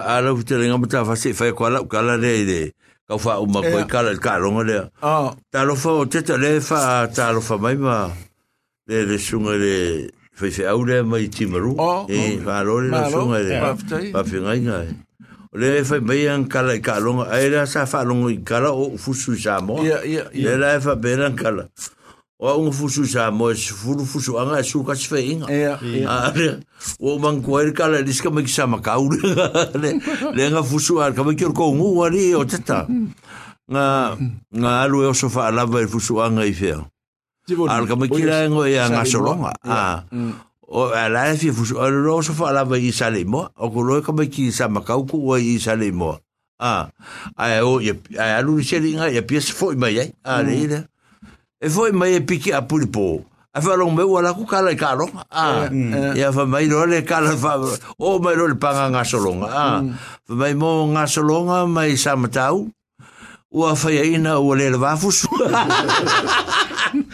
[0.00, 2.60] ka ala u te ringa mata fa se fa ko ala ka ala re re
[3.08, 6.04] ka fa u ma ko ka ala ka ro ngale ah ta ro fa o
[6.06, 8.10] te te le fa ta ro fa mai ma
[8.88, 11.74] le le sunga le fa se au le mai ti ma ru
[12.08, 13.58] e fa ro le le sunga le
[14.14, 14.88] pa fi ngai ngai
[15.58, 18.70] le fa mai an ka ala ka ro ngale sa fa ro ngai ka ala
[18.72, 21.64] o fu su sa mo ya ya le fa be ran ka ala
[22.38, 26.56] o un fusu sa mo fulu fusu anga su ka sfe inga
[27.00, 28.78] o man koer ka la diska me sa ma
[30.36, 32.86] le nga fusu ar ka me kir ko ngu wari o tata
[33.70, 34.14] nga
[34.54, 36.74] nga alu e o sofa la ve fusu anga i fe
[37.68, 39.98] ar ka me kir ngo ya nga solonga a ah.
[40.12, 40.32] mm.
[40.68, 43.82] o ala e fi fusu ar lo sofa la ve i sale mo o ko
[43.82, 46.14] lo e ka me ki sa ma ka ku wa i sale mo
[46.62, 46.86] ah.
[46.86, 46.86] a
[47.50, 47.82] ai o
[48.14, 50.88] ai alu ni sele nga ya pies fo mai ai a ah, le ile mm.
[51.60, 53.24] e foi mai e piki a pulipo.
[53.52, 55.08] A fa long meu ala ku kala e ka lo.
[55.32, 55.66] Ah.
[55.66, 56.18] Eh, eh.
[56.20, 57.56] E a fa mai lo le e kala fa
[57.98, 59.46] o mai lo le panga nga solonga.
[59.50, 59.80] Ah.
[60.30, 62.70] Mai mo nga solonga mai sa matau.
[63.50, 65.10] O a fa ina o le va fu.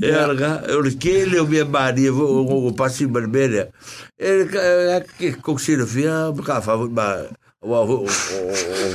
[0.00, 0.34] É, né?
[0.34, 0.62] né?
[0.68, 3.04] erga ele o me mari o o pasi
[4.18, 7.26] ele é que coxira via ka fa ba
[7.60, 8.06] o o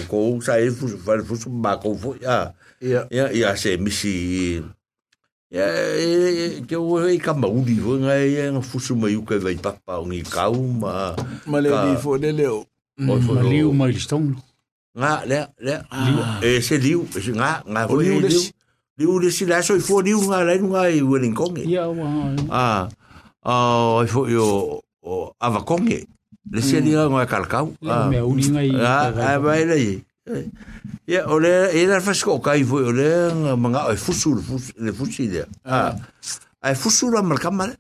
[0.08, 4.64] ko sai fu fa fu ba ko fu ya ya ya se misi
[5.52, 5.66] ya
[6.68, 6.78] que né?
[6.78, 10.06] o e ka o uni fu ngai nga fu su que ka vai papa o
[10.08, 11.16] ngi ka uma
[11.46, 12.66] ma le di fu le le o
[12.98, 14.36] ma liu ma listong
[14.96, 15.76] nga le le
[16.42, 18.22] ese liu ese nga nga fu liu
[18.98, 22.08] liu le sila so fo liu nga lai nga i weling konge ia wa
[22.50, 22.68] a
[23.44, 23.54] a
[24.04, 24.46] i fo yo
[25.04, 26.08] o ava konge
[26.52, 28.72] le se dia nga kalkau a me uni nga i
[29.36, 29.76] a vai le
[31.12, 33.08] ia ole era fasko kai fo ole
[33.60, 34.40] manga e fusul
[34.86, 35.92] le fusile a
[36.64, 37.76] ai fusula mal kamale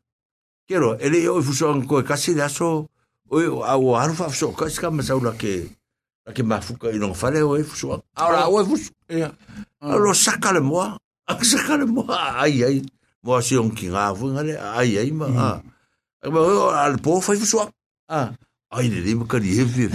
[0.68, 2.90] kero ele yo fusun ko kasi da so
[3.32, 3.38] o
[3.72, 5.72] au aru fa so kasi kam saula ke
[6.36, 9.32] ke mafuka i no fale o fusun ahora o fusun ia
[9.80, 12.78] lo saca le moa a sa kare mo ai ai
[13.26, 15.50] mo si on ki nga fu ngale ai ai ma a
[16.22, 16.40] e ma
[16.86, 17.70] al po fai fu swap
[18.14, 18.30] a ah.
[18.78, 19.90] ai ne lim ka ri hevi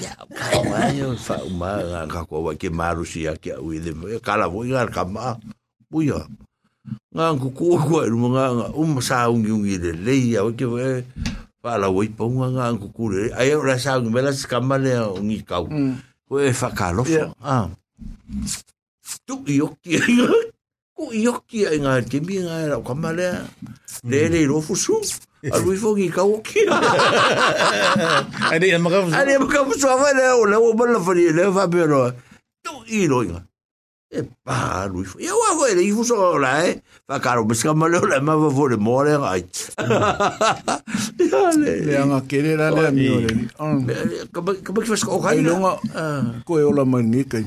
[0.00, 1.70] ya ka wa yo fa ma
[2.12, 3.92] ka ko wa ke maru si a ke u de
[4.24, 5.36] ka la vo e, ngar ka ma
[5.92, 6.24] bu ah.
[6.24, 6.24] yo
[7.12, 10.64] nga ku ku ku ru nga um sa un yung ile le ya o ke
[10.64, 11.04] e,
[11.60, 14.96] fa la woi po nga nga ku ku le ai ra sa un bela skamale
[15.20, 16.24] un i kau hmm.
[16.24, 17.68] ko e fa ka lo fa a
[19.26, 20.28] tukiyokiaiga
[20.96, 23.26] kuiyokiaiga timiga lau kamale
[24.10, 25.00] lele lo fusu
[25.54, 26.80] alui fogi kaokia
[28.52, 32.00] ane makafusu ane makafusu avale o lau bala fani le va pero
[32.64, 33.40] tukiyoiga
[34.18, 36.70] e pa alui fogi eu avo ele ifuso la e
[37.08, 39.42] va caro pesca male la ma va vole more gai
[41.86, 43.30] le anga kere la le mi ole
[44.32, 45.72] kaba kaba kifas ko kai longa
[46.48, 47.46] ko e ola mangi kai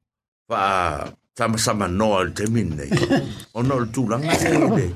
[0.51, 2.89] fa tamasama sama e le temin nei
[3.55, 4.93] ona o le tulaga ele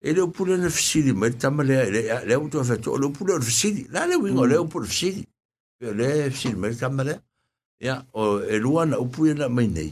[0.00, 2.46] e le pulo na fesili mai le tama lea lea ua
[2.96, 4.66] le upule o le fesili la le uiga o lea mm.
[4.68, 5.24] upu le fesili
[5.78, 7.18] pe o lea e fesili mai le tama lea
[7.82, 9.90] ia o e lua na upu ia na mai nei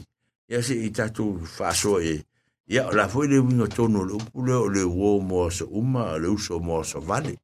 [0.63, 1.11] se i fa
[1.55, 2.23] faasoa e
[2.71, 6.17] ia la foi le uiga tonu o le pulo o le uō moa so uma
[6.17, 7.37] le uso moa so vale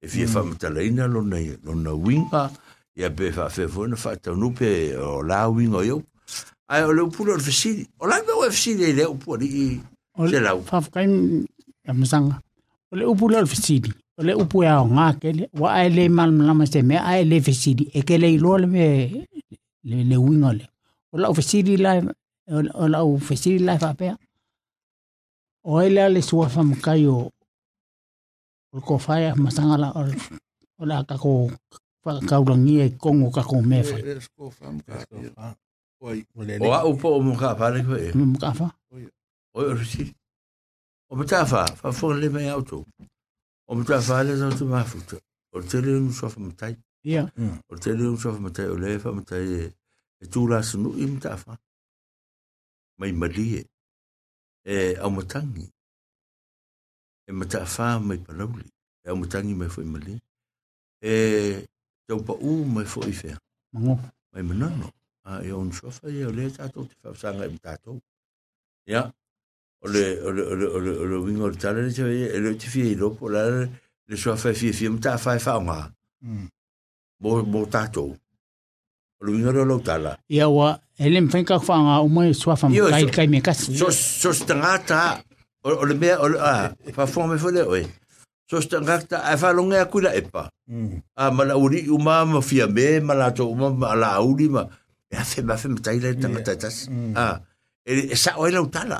[0.00, 1.12] e fia faamatalaina mm.
[1.14, 2.50] lona lona uiga
[2.96, 6.02] ia pe faafea foi na faataunuu pe o la uiga o
[6.72, 7.82] Ai o le upulo le fesili.
[8.02, 9.80] O lai me o fesili i le upu ali i
[10.30, 10.58] se lau.
[12.90, 13.90] O le upulo le fesili.
[14.18, 14.84] O le upu e o
[15.22, 15.44] kele.
[15.60, 17.84] Wa ai le malamalama se mea ai le fesili.
[17.92, 18.84] E kele i le me
[19.88, 20.64] le, le winga le.
[21.12, 21.98] O lau fesili lai
[22.80, 24.14] o lau fesili lai whapea.
[25.68, 27.30] O ai lea le sua whamakai o
[28.74, 29.88] o ko whaia masanga la
[30.80, 31.32] o la e e kako
[32.04, 34.22] whakaurangia i kogo kako mewhai.
[36.02, 36.08] O
[36.74, 38.08] a upo o muka fa le koe.
[38.32, 38.68] Muka fa.
[38.92, 38.96] O
[39.54, 40.04] o rusi.
[41.10, 42.76] O muka fa fa fo le me auto.
[43.70, 45.16] O muka fa le zo tu mafuta.
[45.54, 46.66] O tele un so fa muka.
[47.10, 47.22] Ia.
[47.36, 47.56] Mm.
[47.72, 49.60] O tele un so fa muka o le fa muka e
[50.22, 51.52] e tu la sunu i muka fa.
[52.98, 53.66] Mai mali e
[54.74, 55.64] e a muka ni.
[57.28, 58.66] E muka fa mai palauli.
[59.04, 60.14] E a muka ni mai fo i mali.
[61.12, 61.64] E
[62.08, 63.36] tau pa u mai fo i fea.
[63.72, 63.94] Mangu.
[64.32, 64.76] Mai manano.
[64.82, 65.00] Mangu.
[65.24, 68.00] a e on sofa ia le tatou te whawsanga im tatou.
[68.86, 69.06] Ia,
[69.82, 72.10] o le, o le, o le, o le, o le wingo le tala le tawe,
[72.10, 73.68] e le te fia i lopo, la le,
[74.06, 75.78] le sofa fia fia mta whae whaonga.
[77.22, 78.16] Mo, mo tatou.
[79.20, 80.16] O le wingo le lau tala.
[80.28, 83.74] Ia wa, e le mwhenka whaonga umai sofa mkai kai me kasi.
[83.78, 85.22] Sos, sos tangata,
[85.62, 87.84] o le mea, o le, a, whafonga me fwele oe.
[88.52, 90.42] so sta ngakta a fa longa ku la epa
[91.16, 94.66] a mala uri uma ma fia me mala to uma mala uri ma
[95.12, 96.90] e a fema fema tai lai tanga tai tasi.
[96.90, 97.12] Mm.
[97.24, 97.36] Ah,
[97.90, 98.98] e, e sa oe lau tala.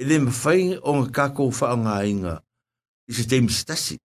[0.00, 2.34] E le mawhai o ngā kako wha o ngā inga
[3.10, 3.96] i se teimi se tasi.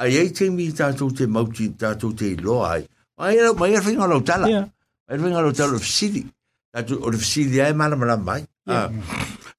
[0.00, 2.84] A iei teimi i tātou te mauti, tātou te loa ai.
[3.18, 4.48] Ma i a whainga lau tala.
[4.48, 6.24] Ma i a whainga lau tala o fisiri.
[6.72, 8.40] Tātou o fisiri ai mana mana mai.
[8.68, 8.88] Ah.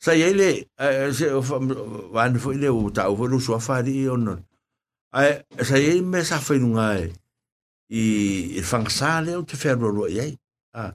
[0.01, 1.55] Sa iei le, eh, eh,
[2.15, 4.39] wāne fwoi le o tāu wharu sua whāri i ono.
[5.13, 7.09] Sa iei me sa whainu ngā e
[7.91, 10.33] i whangasā leo te whērua roa iei.
[10.79, 10.93] a à,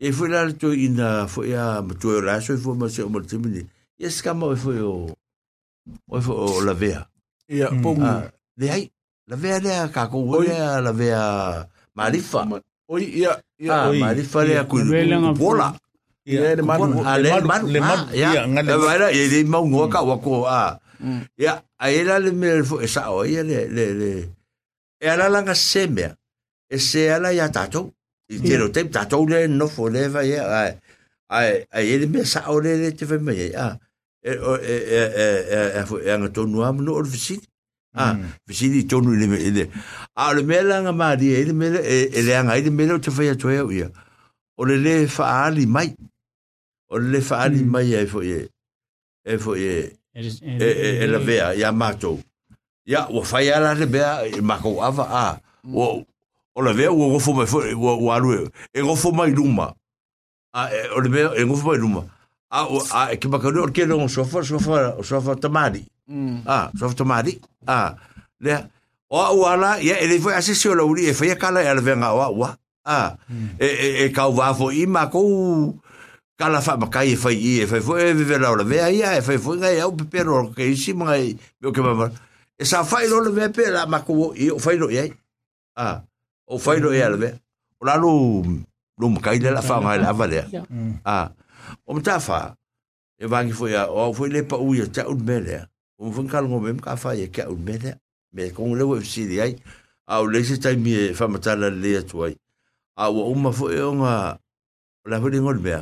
[0.00, 3.08] e à, foi la to ina foi a to la so foi ma se o
[3.14, 3.62] multimini
[4.04, 4.92] e ska mo foi o
[6.14, 7.00] o foi o la vea
[7.54, 7.98] e a pom
[8.60, 8.84] de ai
[9.28, 10.54] la vea le ka ko o le
[10.86, 11.22] la vea
[11.94, 12.40] marifa
[12.94, 13.32] oi ia
[13.64, 14.76] ia oi marifa le ku
[15.40, 15.68] bola
[16.32, 20.00] ia le manu le manu le manu ia ngale era e de mau ngo ka
[20.08, 20.78] wa ko a
[21.42, 24.10] ia a era le me foi sa o ia le le le
[25.10, 26.10] era langa semea
[26.68, 27.86] e se ala ia tatou
[28.28, 30.70] i te ro te ta to le no fo le va ye ai
[31.30, 33.66] ai ai ele me sa o le te fe me ya
[34.22, 37.04] e o e e e e e e, e nga to no am no o
[37.04, 37.36] fisi
[37.94, 38.14] a
[38.46, 39.68] fisi di to no le me ele
[40.14, 42.84] a le me la nga ma di ele me ele e, e nga ele me
[42.86, 43.88] no te fe ya to ya ya
[44.60, 45.90] o le le fa ali mai
[46.92, 47.70] o le le fa ali mm.
[47.72, 48.48] mai e fo ye
[49.32, 49.74] e fo ye
[50.18, 52.18] e e e la vea ya ma to
[52.84, 54.00] ya o fa ya la le be
[54.42, 55.26] ma ko ava a
[55.70, 56.14] o mm.
[56.56, 58.30] o la vea ua gofo mai foi ua ua alu
[58.74, 59.74] e gofo mai luma
[60.54, 62.02] a o le vea e gofo mai luma
[62.50, 62.60] a
[63.00, 66.46] a e ki makaru o ke longo sofa sofa sofa tamari mm.
[66.48, 67.94] a sofa tamari a
[68.40, 68.56] le
[69.10, 71.68] o ua ala ia e le foi asesio la uri e foi a kala e
[71.68, 72.56] ala venga o ua
[72.86, 73.16] a
[73.60, 75.76] e e e kau wafo i makou
[76.38, 79.38] kala fa ma kai fa i fa fo e vive la ve ia e fa
[79.38, 82.08] fo ngai au pepero ke isi mai o ke ma
[82.56, 84.88] e sa fa i lo le ve pe la ma ko i fa i lo
[84.88, 85.04] ia
[85.76, 86.00] ah
[86.46, 87.38] o failo e alve
[87.80, 88.42] o la lu
[88.98, 90.40] lu mo kai la fa ma la va le
[91.04, 91.32] ah
[91.84, 92.40] o mta fa
[93.20, 95.58] e va ki foi o foi le pa u ya ta un mele
[95.98, 97.90] o fun kal ngo mem ka fa ye ka un mele
[98.34, 99.52] me kon le we si di ai
[100.12, 102.34] a o e le se tai mi fa ma ta la le tu ai
[102.94, 104.38] a o o ma foi e o nga
[105.10, 105.74] la ho di ngol be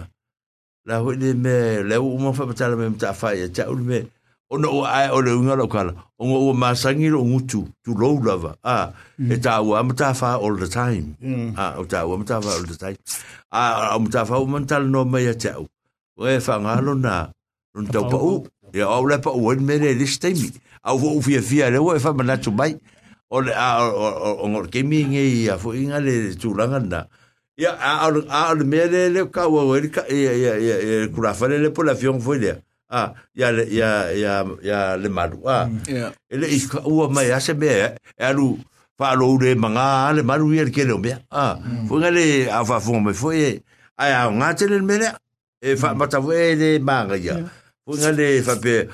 [0.88, 3.64] la ho di me le o ma fa ta la mem ta fa ye ta
[3.70, 4.08] un mele
[4.54, 8.52] ona ua ae o le uiga lau kala oga ua masagi lo utu tulou lava
[8.74, 9.32] a mm.
[9.32, 11.54] e tāua matafā all the time mm.
[11.78, 12.96] o tāua matafā all the time
[13.50, 15.66] a o matafā ua manatala noa mai a te au
[16.18, 17.14] ua e faagalo na
[17.74, 18.34] lona taupaʻu
[18.74, 20.50] ia au le paʻu ani me lelisi taimi
[20.84, 22.76] au fou via le ua e faamanatu mai
[23.30, 27.06] o le oga ole kemiga ia foʻi ga le tulaga lna
[27.58, 29.82] ia aʻole mea lele kauauai
[31.14, 32.56] kulafa lele po le afioga e e, e, foi lea
[32.92, 35.64] ah ya ya ya ya le malu a ah.
[35.68, 35.78] hmm.
[35.88, 36.06] ya.
[36.28, 37.88] ele is ka u ma ya se be e
[38.24, 38.58] alu
[38.98, 41.44] fa lo de manga le malu yer ke lo be a
[41.88, 42.66] fo ngale a hmm.
[42.68, 43.62] fa fo me fo ye
[43.96, 44.96] a ya le me
[45.64, 47.40] e fa ma ta ve de manga ya
[47.84, 48.84] fo ngale fa pe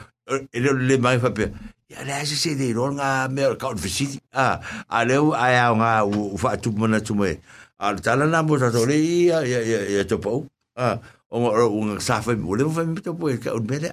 [0.54, 1.50] ele le mai fa pe
[1.90, 5.18] ya le ah, a se de ro nga me ka un fisiti a a le
[5.34, 7.40] a ya nga u fa tu mona tu me
[7.82, 8.96] a tala na mo sa so le
[9.28, 10.46] ya ya ya to pau
[10.78, 10.96] a ah,
[11.30, 13.90] o nga o nga sa fa mo le fa mi to po ka un bele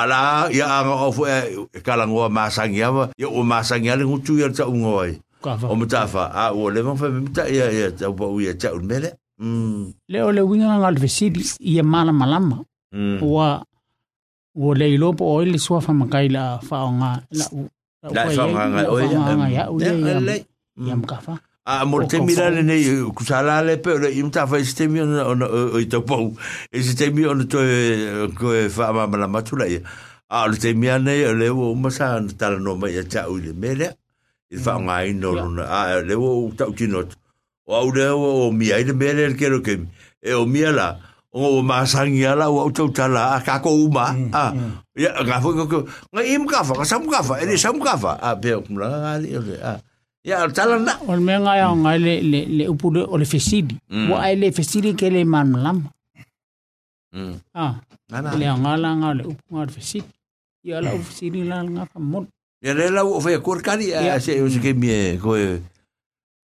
[0.00, 2.88] ala ya nga o fo e ka lango ma sang ya
[3.22, 5.14] ya o ma sang ya le ngutu ya tsa ungo ai
[5.70, 8.52] o mo ta fa a o le fa mi ta ya ya ta po ya
[8.60, 9.10] tsa un bele
[10.10, 12.58] le o le winga nga le vesibi ia mala malama
[13.34, 13.48] wa
[14.58, 17.60] o le ilo po o le sua fa makai la fa nga la u
[18.16, 19.34] la fa nga o ya ya
[19.78, 20.16] ya ya
[20.82, 21.36] ya ya
[21.68, 22.84] a mo te mira le nei
[23.14, 26.32] ku sala le pe le im ta fai ste mi on ona o to pou
[26.72, 27.60] e ste mi on to
[28.38, 29.82] ko e fa ma la matula ia
[30.32, 32.08] a le te mi ana le o ma sa
[32.40, 33.90] ta no ma ia cha u le mele
[34.48, 38.08] i fa nga i no luna a le o ta ki no o au le
[38.16, 39.76] o mi ai le mele ke lo ke
[40.24, 40.96] e o mi ala
[41.36, 44.56] o ma sang ia la o to ta la a ka ko uma a
[44.96, 47.92] ia nga fo ko nga im ka fa ka sam ka fa e sam ka
[48.00, 49.20] fa a pe o mla
[49.60, 49.76] a
[50.26, 50.98] Ya, tala na.
[51.06, 53.76] Ol me nga yang nga le le le upu de ol fesidi.
[53.90, 54.24] Wa hmm.
[54.24, 55.14] ai le fesidi ke hmm.
[55.14, 55.14] ha.
[55.14, 55.78] lah le man lam.
[57.14, 57.34] Mm.
[57.54, 57.74] Ah.
[58.10, 58.34] Na na.
[58.36, 60.10] Le nga la nga le upu nga fesidi.
[60.66, 62.26] Ya la upu fesidi la nga ka mon.
[62.60, 64.90] Ya le la ofe kor kari ya se yo se ke mi
[65.22, 65.46] ko e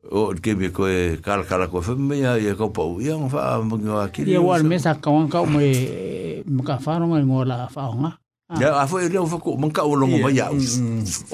[0.07, 3.03] o ke mi ko e kal kal ko fe me ya ye ko pa u
[3.03, 4.23] ya nga fa mo nga ki.
[4.31, 7.67] Ya wal me sa ka wan ka mo e mo ka fa no nga la
[7.67, 8.11] fa nga.
[8.63, 10.55] Ya afo e le ofe ko mo ka wo lo mo ba ya.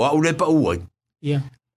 [0.01, 0.81] Wa u le pa u ai.
[1.21, 1.45] Ya.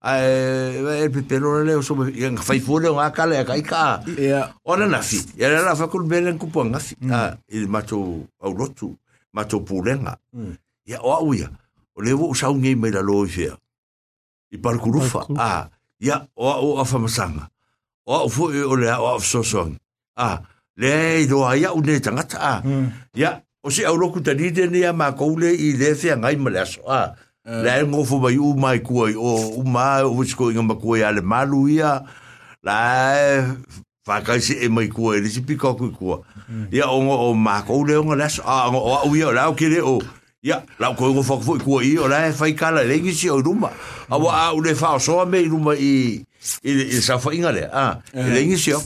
[0.00, 4.52] ai pe pe lorale o so ia ngai fai fole o kale ka ka ya
[4.64, 7.12] ona na fi ya la fa kul bele ku po ngasi na mm.
[7.22, 7.98] ah, il macho
[8.42, 8.96] au rotu
[9.32, 10.18] macho pulenga
[10.84, 11.04] ya mm.
[11.04, 11.48] o au ya
[11.96, 13.56] o le vo sa ngi me la lo i fer
[14.52, 15.64] i par kurufa a ah,
[16.00, 17.48] ya o o afa masanga
[18.04, 19.66] o fo o le o so so
[20.16, 20.38] a
[20.76, 23.64] le do ai au ne tanga ta ya ah, mm.
[23.64, 26.12] o si au roku ta ni de ne ya ma ko le i le fe
[26.16, 27.16] ngai ma la so a
[27.46, 27.62] Eh.
[27.62, 31.02] la e ngofu mai u mai kuai o u mai wish wisko inga ma kuai
[31.04, 32.02] ale malu ia
[32.62, 33.56] la e
[34.06, 36.66] whakaisi e mai kuai risi pika kui kua mm.
[36.72, 39.80] ia o ngo o mako u leonga nasa a ngo o au ia lau kere
[39.82, 40.00] o
[40.42, 43.38] ia lau koe ngofu kufu i kuai o la e fai kala lengi si o
[43.38, 43.70] ruma
[44.08, 46.20] a wa u le fa so me i
[46.64, 48.34] i i sa fo inga le a i eh.
[48.34, 48.82] lengi si o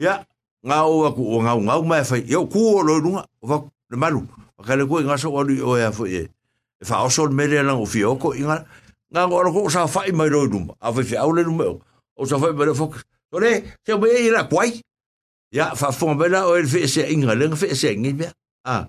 [0.00, 0.24] ia
[0.66, 3.26] ngā o a ku o ngau ngau mai fai ia o kuo lo i runga
[3.42, 3.60] o fa
[3.90, 4.24] le malu
[4.60, 6.28] Kale koe ngasa wali o ya fo ee.
[6.80, 8.64] e fa o sol mere lang o fioko inga
[9.10, 11.64] nga ngoro ko sa fai mai roi numa a fe au le numa
[12.16, 12.92] o sa fai mere fok
[13.36, 13.50] ore
[13.84, 14.80] se me ira kwai
[15.52, 18.26] ya fa fon bela o el fe se inga leng fe se ngi be
[18.64, 18.86] a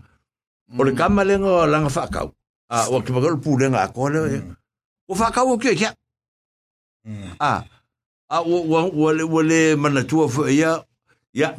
[0.80, 0.98] o le mm.
[0.98, 2.30] kama leng o lang fa kau
[2.70, 4.40] a o ke bagol pu leng a ko le e.
[4.40, 4.56] mm.
[5.12, 5.90] o fa kau o ke ke
[7.08, 7.32] mm.
[7.52, 7.64] a
[8.32, 8.58] a o
[9.04, 10.80] o le o le mana tua fo e ya
[11.36, 11.50] ya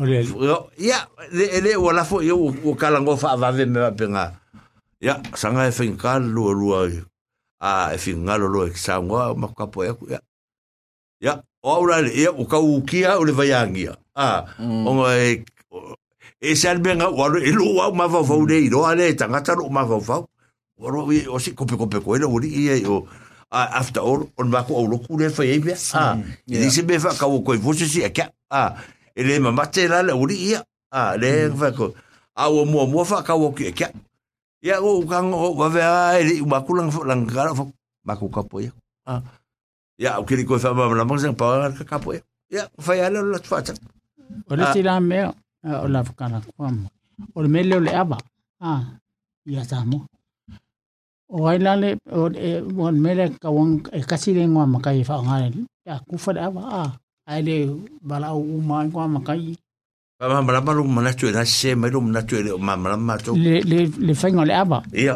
[0.89, 0.99] ya
[1.37, 2.37] le le wala e fo yo
[2.69, 4.31] o kalango fa va ve me va penga
[5.03, 6.83] ya sanga e finka lu lu a
[7.61, 10.19] a e finga lu lu e sanga ma ka po ya ya
[11.27, 11.33] ya
[11.67, 12.79] ora le ya u ka u
[13.35, 14.87] vayangia a mm.
[14.87, 15.43] o nga e
[16.41, 18.47] e sel benga wa lu e lu wa ma va va u
[18.87, 20.17] ale tanga ta lu ma va va
[20.79, 23.03] wa e o si ko pe ko pe ko e lu e o
[23.53, 25.53] a after all on va ko u lu ku le fa mm, e
[25.99, 26.15] a
[26.47, 27.59] e di se be fa ka u ko e
[27.91, 28.79] si a ka a
[29.19, 30.31] ele ma ma te la le u
[30.95, 31.75] a le fa mm.
[31.75, 31.91] ko
[32.39, 33.91] a o mo mo fa ka u ki e ka
[34.63, 37.51] ya o oh, kang o oh, wa vea eh, ele ma kulang fo lang kala
[37.51, 37.67] fo
[38.07, 38.71] ma ku kapo ia
[39.11, 39.19] ah
[39.99, 43.11] ia o kiri ko fa ma la mangsa pa ka kapo ya ia fa ia
[43.11, 43.75] la tfa tsa
[44.47, 45.35] o le tira me
[45.83, 46.87] o la fa kana ko am
[47.35, 48.23] o le mele le aba
[48.63, 48.87] ah
[49.51, 50.07] ya sa mo
[51.27, 52.63] o ai la le o le
[53.03, 56.63] mele ka won e kasi le ngwa ma kai fa ngale ia ku fa aba
[56.87, 56.91] ah
[57.27, 57.57] ai le
[57.99, 59.59] bala o ma ngwa ma kai
[60.23, 63.35] Pa mamarama lu mana tue na se mai lu mana tue le mamarama tau.
[63.37, 64.79] Le, le, le whainga le aba.
[64.95, 65.15] Ia.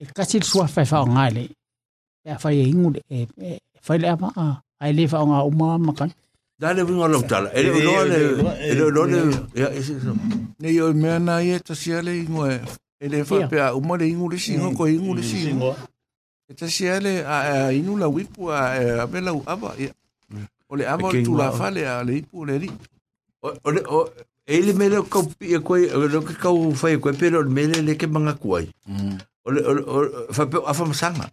[0.00, 1.42] e kasi le sua whai whao ngai le.
[2.24, 3.00] Pea whai e ingu le.
[3.12, 3.28] E
[3.86, 4.44] whai le aba a.
[4.82, 6.08] Ai le whao ngā umama makan.
[6.60, 7.52] Da le winga lau tala.
[7.52, 8.18] E le ulo le.
[8.56, 9.18] E le ulo le.
[9.60, 10.14] Ia e se so.
[10.60, 12.56] Ne yo mea na e tasia le ingu e.
[13.04, 15.76] E le whai pea uma le ingu le singo ko ingu le singo.
[16.48, 18.64] E tasia le a inu la wipu a.
[19.04, 19.76] A pe lau aba.
[19.76, 19.92] Ia.
[20.72, 22.86] O le aba tu la whale a le ipu le ripu.
[23.40, 23.48] o
[23.90, 24.08] o
[24.46, 26.50] ele me lo copi e coi lo que ca
[26.80, 28.64] foi coi pero me le que manga coi
[29.44, 30.02] o o
[30.36, 31.26] fa a fam sanga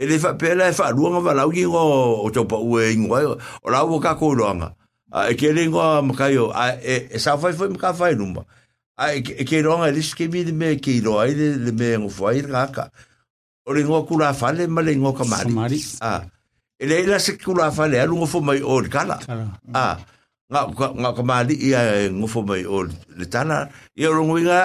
[0.00, 1.76] e le fa'apeala e fa'aluaga falaugigo
[2.24, 4.68] o taupa ue iguai o lau o kakoiloaga
[5.30, 6.46] e keleigoa makaio
[7.12, 8.46] e saufai foi makafai luma
[9.14, 12.84] e keiloaga e, e, e lesi kemi leme keiloa ai le me agofo ai legaka
[13.66, 15.80] o le goa kulafale ma le igoa kamali
[16.82, 19.16] e leai lasi kulafale a lugofo mai o le kala
[21.00, 22.78] nga ka mali ia ngofo mai o
[23.16, 23.58] le tala
[24.00, 24.58] ia ro nguinga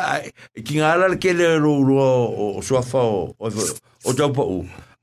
[0.65, 2.03] ki ngala le kele ro ro
[2.57, 3.35] o soafa o
[4.07, 4.41] o tau pa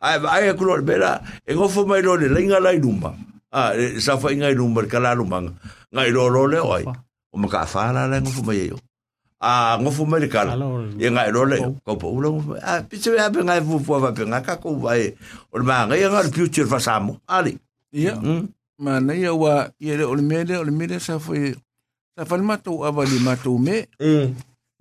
[0.07, 0.17] ai
[0.51, 1.13] ai ku lo bera
[1.47, 3.11] e, e go fo mai lo le lenga lai luma
[3.59, 5.39] a e, sa fa inga luma ka la luma
[5.95, 6.83] ngai lo lo le oi
[7.33, 8.79] o ma ka fa la le go fo mai e yo
[9.47, 9.53] a
[9.83, 10.53] go fo mai ka la
[10.99, 11.57] e ngai lo le
[11.87, 14.69] ko po lo a pi se be ngai fu fu va pe ngai ka ko
[14.85, 15.03] vai
[15.55, 17.55] o ma ngai ngai future fa samo ali
[18.05, 18.43] ya hmm?
[18.85, 19.55] ma na ya wa
[19.87, 21.33] ye le o le mele o le mele sa fo
[22.15, 23.77] sa fa matou ava li matou me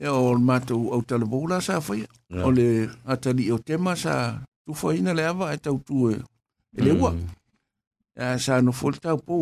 [0.02, 2.02] e o matou au talabou la sa fai
[2.34, 6.20] o le atali o tema sa tu foi na leva e tau tu e
[6.86, 7.12] le ua
[8.26, 9.36] a sa no fol tau po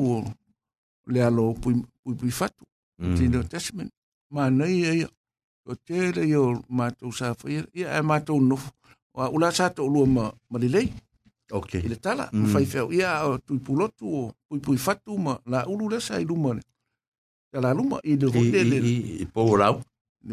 [1.12, 1.74] le alo pui
[2.20, 2.64] pui fatu
[3.18, 3.92] tino testament
[4.34, 5.08] ma nei e
[5.66, 6.44] o te le yo
[6.78, 8.58] ma tu sa foi ia e ma tu no
[9.14, 10.88] o ula sa to lu ma ma le lei
[11.58, 12.50] okay ile tala mm.
[12.54, 16.16] fai feo ia o tu pulotu o pui pui fatu ma la ulu le sa
[16.24, 16.62] iluma ne
[17.64, 19.76] la luma i de hotel i po lau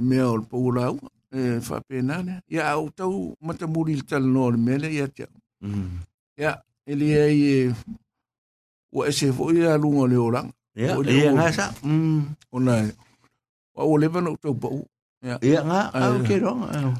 [0.09, 0.95] me o po lau
[1.35, 2.40] e whapenane.
[2.48, 3.07] ya au mata
[3.40, 5.70] matamuri tal tala noa le mele ya ya au.
[6.36, 7.74] Ia, ele ia i
[9.09, 9.53] ese fo a
[10.09, 10.53] le oranga.
[10.77, 11.74] ya ya ngā sa.
[12.53, 12.93] Ona e.
[13.74, 14.31] Wa o lewa na
[15.23, 16.94] ya ya nga ngā, au ke ronga.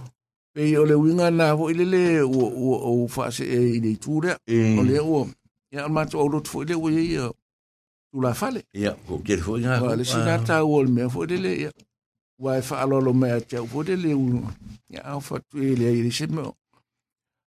[0.53, 4.83] Pei o le winga na fo ile le o o e se ile tura O
[4.83, 5.29] le o,
[5.71, 7.31] ya ma to rotu fo i le øh, o ye ia.
[8.23, 8.65] la fale.
[8.73, 11.71] ya o kere fo i Wa le sinata o le mea fo i ya
[12.39, 14.55] ua e whaalolo mea te au fode le unga.
[14.91, 16.53] Ia au fatu e lea i le seme o.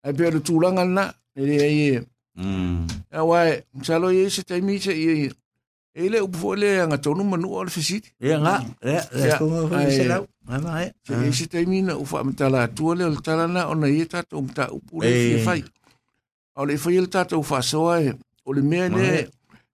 [0.04, 2.02] Ai pia le tūlanga na, le lea i e.
[2.36, 2.88] Mm.
[3.14, 5.32] Ia wae, msalo i e se taimi se i e.
[5.96, 8.14] E le upufo le anga tonu manu o le fesiti.
[8.20, 8.30] E e, e.
[8.30, 10.28] Ia nga, lea, lea kongo fai se lau.
[10.46, 10.92] Mama e.
[11.08, 14.02] Se e se taimi na ufa amtala atua le o le talana o na i
[14.02, 15.64] e tato umta upu le fie fai.
[16.56, 18.14] O le fai le tato ufa soa e.
[18.46, 19.30] O le mea le,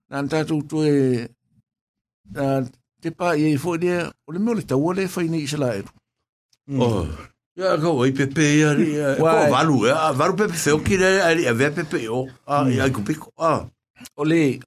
[0.10, 1.28] na tato utu e,
[3.02, 5.72] te pā i ei fōi lea, o le mea le tau ale whaine i sela
[5.78, 5.90] eru.
[6.69, 6.82] Mm.
[6.82, 7.07] Oh,
[7.57, 11.23] ia kau ai pepe ia ni, ko walu e, a walu pepe feo ki rea,
[11.28, 12.82] a rea vea pepe o, a i mm.
[12.86, 13.34] ai kupiko,
[14.18, 14.60] O le, e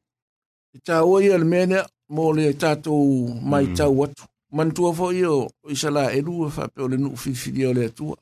[0.78, 1.80] i tā oa ia le mea
[2.14, 3.76] mō le tātou mai mm.
[3.78, 4.28] tau atu.
[4.54, 5.38] Mantua fō i o
[5.70, 8.14] i sela eru, a whape o le nuk fifiri o le atua.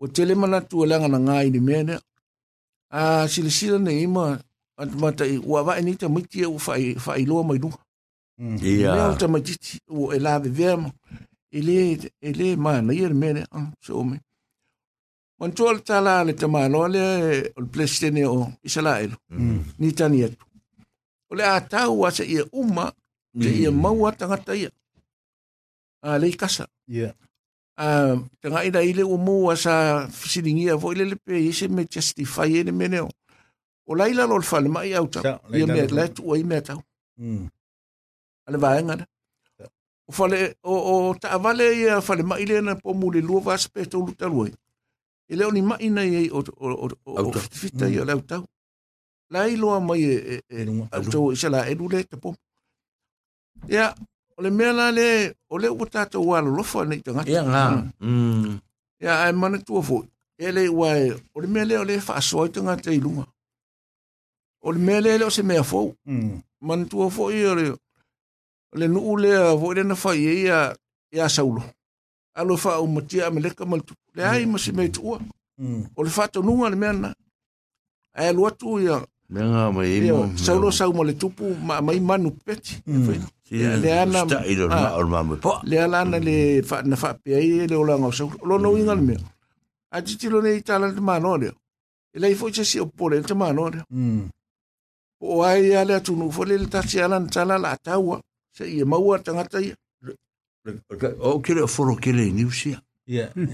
[0.00, 1.96] O tele mana tu langa na ngai ni mea
[2.90, 4.38] a sila sila ne ima,
[4.80, 7.76] Atumata i wawae ni te mwiti e u fai loa mai nuka.
[8.40, 8.94] Ia.
[8.94, 10.90] Leo ta matiti o e lawe vea mo.
[11.52, 11.74] E le,
[12.26, 13.44] e le mana i mene.
[13.82, 14.20] Se ome.
[15.38, 19.12] Mantua le tala le tamano le o le plestene o Israel.
[19.78, 20.44] Ni tani atu.
[21.30, 22.86] O le atau a se ia uma,
[23.42, 24.70] se ia maua tangata ia.
[26.02, 26.66] A le kasa.
[26.88, 27.10] Ia.
[27.76, 27.88] A
[28.40, 29.74] tanga ina ile o mua sa
[30.18, 33.08] fisilingia vo ile le pe ise me justify ele meneo.
[33.88, 35.24] O laila lol fale mai au tau.
[35.58, 36.80] Ia mea le tu o i mea tau.
[37.20, 37.46] Mm.
[38.50, 39.04] ale vaenga na
[40.08, 43.80] o fale o o taavale ia fale mai le na po mule lua va spe
[43.92, 48.14] to luta lua e leo ni mai na i o o o fita ia le
[48.28, 48.42] tau
[49.32, 50.40] la i loa mai e
[50.96, 52.30] auto i sala e lule te po
[53.74, 53.86] ia
[54.36, 55.08] o le mea la le
[55.52, 57.62] o le ua tatou wa lolofa nei tagata ia ga
[59.02, 60.08] ia ae manatua foʻi
[60.38, 63.24] e lē ua e o le mea lea o lē faasoa i tagata i luga
[64.60, 65.86] o le mea lea le o se mea fou
[66.68, 67.64] manatua foʻi o le
[68.72, 70.74] le nu ule a vo le na fa ye ya
[71.12, 71.62] ya saulo
[72.38, 74.58] alo fa o mo tia me le ka mal tu le ai mo mm.
[74.62, 75.02] se me tu
[75.60, 75.80] mm.
[75.98, 77.10] o le fa to nu al mena
[78.18, 78.96] ai lo tu ya
[79.34, 83.26] menga ma ye mo saulo sa mo le tupu ma ma i manu pet mm.
[83.82, 85.02] le ana sta i lo ah.
[85.04, 86.36] ma o po le ana le
[86.68, 89.16] fa na fa pe ai le o la ngo so lo no inga le me
[89.90, 91.48] a ti ti lo ne e i tala le ma no le
[92.14, 93.80] e le fo che si o po le te ma no le
[95.26, 97.94] o ai ya le tu nu fo le ta ti ala ta la ta
[98.52, 99.72] se ia maua tangata i.
[101.20, 102.80] O kere foro kere ni usia.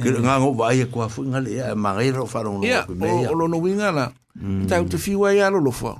[0.03, 3.13] Kere ngā ngō vāia kua fui ngale ia, ma ngai rau wharo ngō kui me
[3.23, 3.31] ia.
[3.31, 4.67] O lono winga na, mm.
[4.69, 5.95] tau te fiwa ia lolo fua.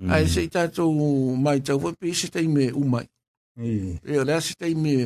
[0.00, 0.10] Mm.
[0.12, 3.04] Ai se i tātou mai tau fua, pi se teime umai.
[3.60, 4.00] Mm.
[4.10, 4.96] Ia lea se teime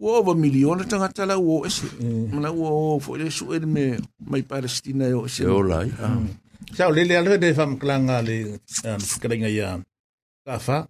[0.00, 1.90] ua ova miliona tangata la ua ese.
[2.32, 3.86] Mana ua o fua ele su ele me
[4.24, 5.44] mai Palestina e o ese.
[5.44, 6.16] E ola ia.
[6.76, 8.56] Sao, lele alwe de famklanga le
[9.20, 9.84] kerenga um, ia um,
[10.46, 10.86] kafa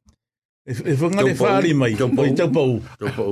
[0.85, 2.07] e fa ngale fa ali mai to
[2.39, 2.67] to po
[3.01, 3.27] to po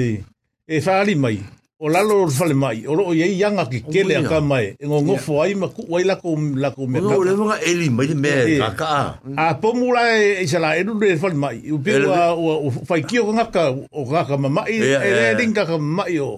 [0.00, 0.26] e
[0.66, 1.36] e fa ali e mai
[1.78, 4.84] o la lo fa le mai o lo ye yanga ki kele ka mai e
[4.86, 6.30] ngo ngo fo ai ma ku wai la ko
[6.62, 8.92] la ko me o le mo nga eli mai me e, e ka ka
[9.22, 11.92] a po mu la e se la e lu le fa le mai u pe
[12.10, 15.52] wa o fa ki o nga ka o ga ka ma mai e le din
[15.56, 16.32] ka ka mai o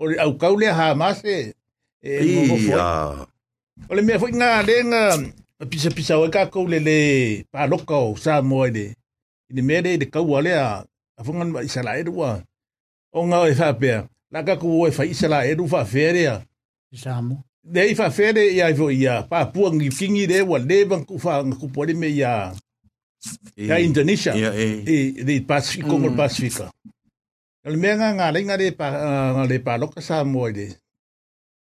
[0.00, 1.36] o le au ka le ha ma se
[2.04, 2.74] e ngo ngo fo
[3.88, 5.02] o le me fo nga le nga
[5.70, 6.98] pisa pisa o ka ko le le
[7.52, 8.97] pa lo ka o sa mo le
[9.52, 10.64] Ini mere i te kaua lea,
[11.18, 12.30] a whangan ma isa la eru wa.
[13.16, 13.98] O ngā e whapea,
[14.34, 16.34] laka ku e wha isa la eru whawherea.
[16.92, 17.34] Isamu.
[17.64, 21.94] Nei whawhere i aivo i a Papua ngi kingi re wa lewa ku wha ngakupore
[22.00, 22.34] me i a
[23.56, 24.32] Ya Indonesia.
[24.34, 24.66] Ya e.
[24.94, 26.16] E, di Pasifik, Kongol ừ.
[26.16, 26.66] Pasifika.
[27.64, 27.76] Nal à?
[27.82, 28.86] mea ngā ngā renga re pa,
[29.34, 30.66] ngā re pa à, loka sa moa i re.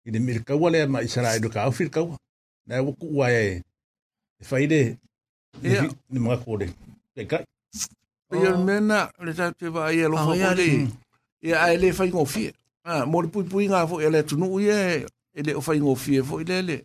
[0.07, 2.17] I re mire kaua lea ma isa la eru ka awhir kaua.
[2.67, 3.63] Nai waku ua e.
[4.41, 4.97] E whaire.
[5.65, 5.89] Ia.
[6.11, 6.71] Ni mga kore.
[7.19, 7.43] Te kai.
[8.33, 8.57] Ia ah.
[8.57, 10.69] mena, le tā te wā e ah, ia lofa kore.
[11.45, 12.53] Ia ai le whai ngō fie.
[12.85, 15.05] Ah, mō le pui pui ngā fō, ia le tunu ia e,
[15.37, 16.79] e le o whai ngō fie fō i le le.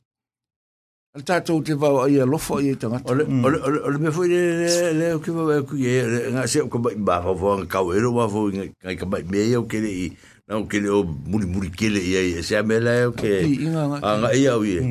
[1.17, 3.15] Le tā tō te wā ia e lofa ia i tangata.
[3.15, 6.01] O le me fō i le le le o kiwa wā kui e,
[6.35, 8.43] ngā se o kamai mā fō, ngā kau ero wā fō,
[8.83, 10.09] ngā kamai mea i au kere i,
[10.49, 13.47] ngā o kere o muri muri kele i ai, se a mela e o kere.
[13.47, 14.33] Ia ngā ngā.
[14.43, 14.83] Ia o ia.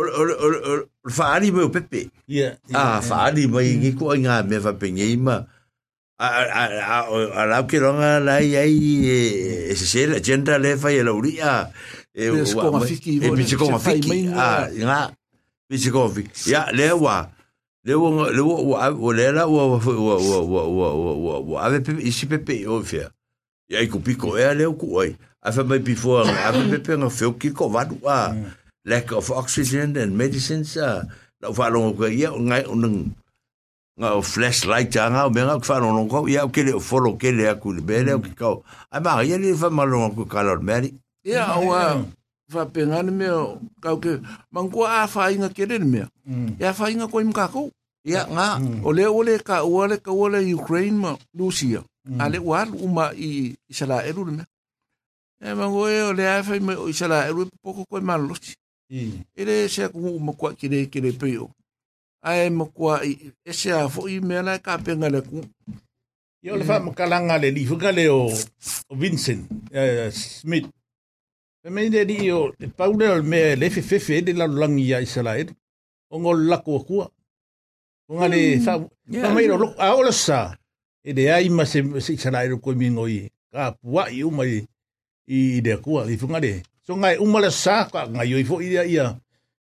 [0.00, 2.08] Ole, ole, ole, ole, faari me o pepe.
[2.30, 2.58] Ia.
[2.74, 5.36] Ah, faari mai ngi ko nga me va pengei ma.
[6.22, 6.98] A a
[7.34, 11.10] a la ke longa la ai e se se la gente le fa e la
[11.12, 11.70] uria.
[12.14, 12.46] E o e mi
[13.48, 14.28] se koma fiki.
[14.34, 15.10] Ah, nga.
[15.68, 16.50] Mi se koma fiki.
[16.54, 17.26] Ya le wa.
[17.86, 20.16] Le wo le wo o le la wo wo wo
[20.46, 23.10] wo wo wo wo ave pepe isi pepe o fia.
[23.68, 25.10] Ya i kupiko e le ku oi.
[25.42, 26.22] Afa mai before.
[26.46, 28.30] Afa pepe nga fio ki ko vadu a.
[28.30, 28.61] Mm.
[28.84, 31.06] lack of oxygen and medicines a
[31.40, 33.14] la fa lo ko ia ngai nung
[33.98, 37.76] nga flashlight janga o menga fa lo ko ia ke le folo ke le aku
[37.78, 40.90] le bele ke ko a ma ia le fa malo ko kalor meri
[41.22, 41.70] ia o
[42.50, 43.28] fa pengan me
[43.82, 44.18] ka ke
[44.50, 46.02] mangu a fa inga ke le me
[46.58, 47.70] ia fa inga ko im ka ko
[48.02, 51.86] ia nga ole ole ka ole ka ole ukraine ma lucia
[52.18, 54.42] ale war uma i israel me
[55.38, 58.34] e mangu e ole a fa me israel poco ko malo
[58.92, 59.24] Mm.
[59.32, 61.48] Ele se aku mo kwa kire kire peo.
[62.20, 63.16] Ai mo kwa e
[63.52, 65.40] se a fo i me na ka penga le ku.
[66.44, 68.28] Yo le fa mo kalanga le li fuka le o,
[68.88, 69.42] o Vincent
[69.78, 70.68] uh, Smith.
[71.64, 74.46] Pe me de di o le paule o me le fe fe fe de la
[74.46, 75.48] langi ya Israel.
[76.12, 77.00] O ngol la ko ku.
[77.00, 78.64] O ngale mm.
[78.66, 78.72] fa
[79.24, 80.52] fa me lo a o sa.
[81.08, 83.18] E de ai ma se se Israel ko mi ngoi.
[83.52, 84.54] Ka puai u mai
[85.32, 86.54] i de ku i fuka le.
[86.86, 89.06] So ngai umala sa ka ngai yoi fo ia ia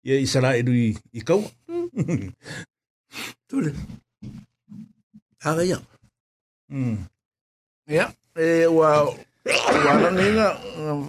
[0.09, 0.87] ia Israel i
[1.17, 1.41] i kau.
[3.49, 3.71] Tule.
[5.49, 5.79] Aga ia.
[6.73, 6.97] Mm.
[7.93, 8.05] Ia,
[8.45, 8.89] e wa
[9.87, 10.47] wa na ninga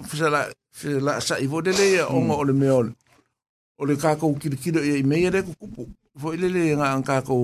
[0.10, 0.40] fisala
[0.78, 2.92] fisala sa i fo dele ia onga ole me ole.
[3.82, 5.82] Ole ka ko kirikiro ia i meia re kupu.
[6.22, 7.36] Fo ile le nga ka ko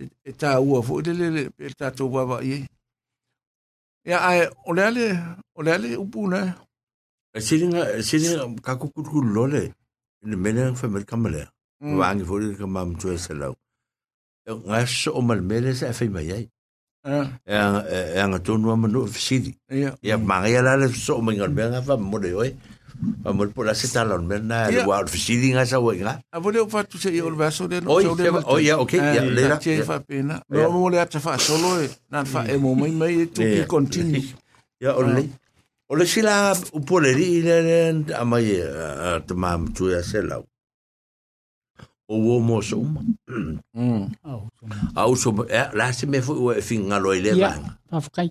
[0.00, 2.56] e, e tā ua fo ile le e tātou wawa i.
[4.08, 4.38] Ia ai
[4.70, 5.04] ole ale
[5.60, 6.40] ole ale upuna.
[6.48, 6.68] Ia.
[7.38, 9.70] Siringa uh, siringa um, ka ku ku lole
[10.26, 11.46] ni mena fa mer kamale.
[11.78, 12.02] Wa mm.
[12.02, 13.54] angi fo ka mam tu selau.
[14.46, 16.46] Nga so o mal mele sa fa mai ai.
[17.46, 17.78] Ya
[18.16, 19.54] ya nga tu no manu fisidi.
[20.02, 22.50] Ya maria la le so mo ngal benga fa mo de oi.
[23.22, 26.18] Fa mo po la seta lon mena le wa fisidi nga sa oi nga.
[26.34, 28.26] A vole fa tu se o verso de no so de.
[28.50, 29.56] Oi ya okay ya eh, le la.
[29.62, 30.42] Che fa pena.
[30.50, 31.78] No mo le ta fa solo
[32.10, 34.22] na fa e mo mai mai tu ki continue.
[34.82, 35.30] Ya ole.
[35.92, 40.20] O le sila upoleri i le le a mai eh, te māmutu e a se
[42.12, 43.02] O wo mō se uma.
[43.74, 44.14] Mm.
[44.94, 47.74] A uso, eh, la se me fo ua e fin ngalo i e le vanga.
[47.74, 48.30] Ia, pafakai.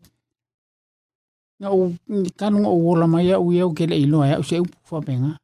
[1.60, 1.96] Nga u,
[2.40, 5.36] kanu o wola mai au iau ke le ilo e au se upu whapenga.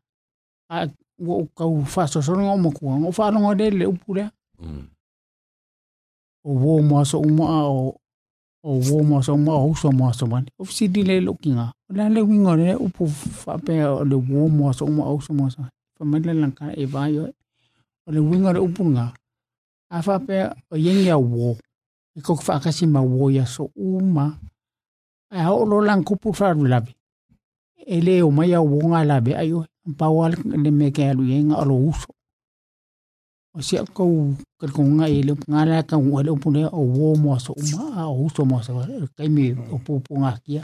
[0.72, 0.88] A
[1.20, 2.96] ua u kau whasosoronga o makua.
[3.08, 4.84] O whanonga le le upu mm.
[6.48, 7.94] O wo mō se uma o
[8.66, 10.50] o wo mō se uma o uso mō se mani.
[10.60, 14.68] Ofisi di le lokinga la le wingo le upu fape o e le wo mo
[14.78, 15.62] so mo au so mo so
[15.96, 17.26] fa mai le lanka e va yo
[18.08, 19.06] o le wingo le upu nga
[19.90, 20.38] a fape
[20.74, 21.48] o yen ya wo
[22.18, 24.26] e ko fa ka si ma wo ya so uma
[25.30, 26.92] a o lo lan ku pu fa labi
[27.86, 29.60] e le o mai ya wo nga labi ayo
[30.00, 30.26] pa wa
[30.64, 32.10] le me ke alu yen o lo uso
[33.56, 34.04] o si ko
[34.60, 37.34] ka ko nga e le nga la ka wo le upu le o wo mo
[37.46, 40.64] so uma a uso mo so e ka e mi o pu pu nga kia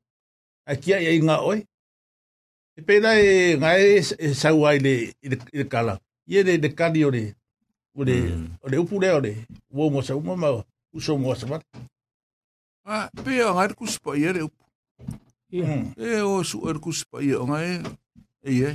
[0.65, 1.63] a kia ia inga oi.
[2.77, 5.97] E pēnā e ngā e sau ai le ile kala.
[6.27, 7.23] Ie le le kani o le,
[7.95, 8.45] o le, mm.
[8.63, 9.33] o le upure o le,
[9.73, 10.63] uo mo sa umama o,
[10.95, 11.81] uso mo sa mata.
[12.85, 15.17] Ah, pē a ngā erku sipa e le upu.
[15.51, 15.91] Mm.
[15.99, 17.75] E o su erku sipa ia e o ngā e,
[18.45, 18.71] e ia.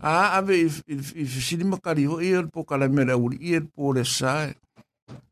[0.00, 4.54] Ah, ave, i fisini makari ho, i erpo kalamera uri, i erpo le sae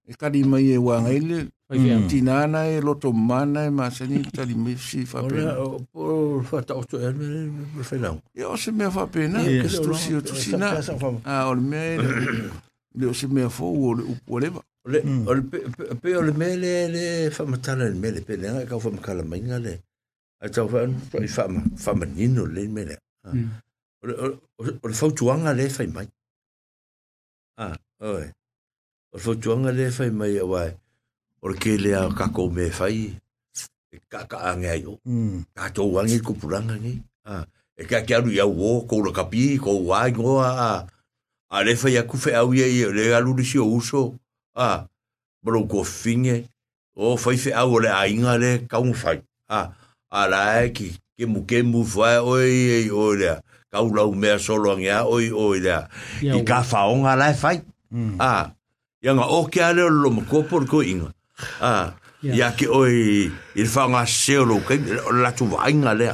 [0.09, 1.17] e kari mai e wanga mm.
[1.17, 1.39] ele,
[1.73, 2.09] mm.
[2.09, 5.57] tinana e loto mana e masani, kari mai si fapena.
[5.57, 8.21] Ora, o fata oto e me fenao.
[8.37, 10.77] E o se mea fapena, ke stusi o tusina.
[11.25, 12.51] A ole mea ele,
[12.99, 14.61] le o se mea fou o le upo leba.
[16.03, 19.81] Pe ole mea le le famatala le mele, pe lenga e kau famakala mainga le.
[20.45, 21.29] A tau fanu, i
[21.85, 22.97] famanino le mele.
[23.33, 23.49] Mm.
[24.85, 26.07] Ole fautuanga le fai mai.
[27.57, 28.29] Ah, oi.
[29.15, 30.75] o fo tuanga le fai mai awai
[31.41, 33.15] o ke le a kako me fai
[33.95, 34.99] e kaka ange ai o
[35.55, 39.71] ka to wangi kupuranga ngi e ka kia ru ia wo ko ra kapi ko
[39.91, 40.71] wai ngoa a
[41.51, 44.03] a le fai aku fe au ia ia le alu risi o uso
[44.55, 44.89] a
[45.47, 46.37] bro ko finge
[47.05, 49.61] o fai fe au le ainga le kaung fai a
[50.11, 50.43] a la
[50.75, 53.33] ki ke mu ke mu fai oi oi le
[53.73, 55.77] kau lau mea solo ange a oi oi le
[56.39, 57.65] i ka faonga lai fai a
[57.97, 58.17] ừ.
[58.19, 58.31] à,
[59.05, 61.13] ya nga o oh, ke ale lo mo ko por ko inga
[61.61, 61.93] a ah,
[62.25, 64.81] ya ke oi il fa nga se lo ke
[65.21, 66.09] la tu va inga le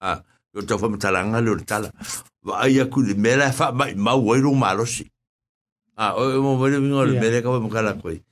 [0.00, 0.16] a
[0.56, 1.92] yo to fa mta la lo tala
[2.40, 5.04] va ya ku de mela fa ma ma wo lo ma lo si
[6.00, 8.24] a o mo mo mi ngol mele ka mo ka la ko e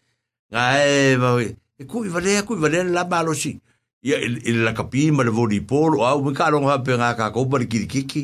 [0.56, 3.60] eh, ma oi e ku va e le ku va le la ma lo si
[4.00, 7.12] ya il la kapi ma le vo di polo a mo ka lo pe nga
[7.12, 8.22] ka ko ba ki ki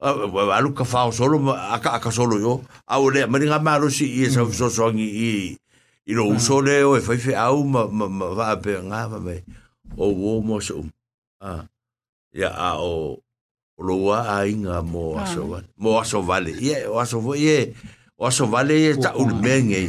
[0.00, 4.24] alu ka fao solo aka aka solo yo au le mari nga maro si i
[4.24, 4.32] e mm.
[4.34, 5.32] sa so so ngi i
[6.08, 6.64] i lo uso mm.
[6.66, 9.36] le o e fai au ma ma ma va pe nga va me
[9.96, 10.76] o wo mo so
[11.48, 11.68] a
[12.40, 13.20] ya a o
[13.76, 15.28] o lo wa a inga mo ah.
[15.28, 17.58] aso vale mo aso vale ye o aso vo ye
[18.16, 19.82] o aso vale ye ta u me nge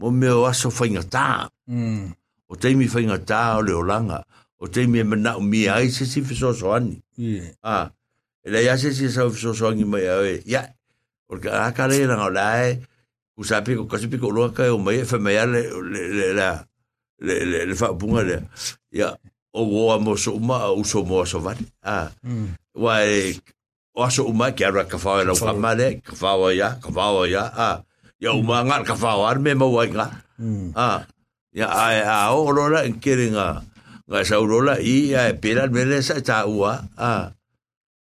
[0.00, 1.28] mo me o aso fai nga ta
[1.66, 2.14] mm.
[2.46, 4.22] o te mi fai nga ta o le o langa
[4.62, 6.94] o te mi me na mi ai se si so so ani
[7.66, 7.90] a
[8.44, 10.42] Le ya se si sa so so ngi mai ai.
[10.46, 10.74] Ya.
[11.26, 12.80] Porque a kare na ola e
[13.36, 16.62] usa pico casi pico lo ka o mai fa mai le le la
[17.20, 18.38] le le le fa punga le.
[18.92, 19.14] Ya.
[19.52, 21.66] O wo amo so ma o so mo so vale.
[21.82, 22.10] Ah.
[22.74, 23.36] Wa e
[23.98, 27.26] o aso uma ki ara ka fa la fa male, ka fa ya, ka fa
[27.26, 27.50] ya.
[27.56, 27.82] Ah.
[28.18, 30.06] Ya uma ngal ka fa ar me mo wa ka.
[30.78, 31.04] Ah.
[31.52, 33.66] Ya ai a o lo la kiringa.
[34.08, 36.86] Ga sa urola i a pera mele sa ta ua.
[36.96, 37.34] Ah.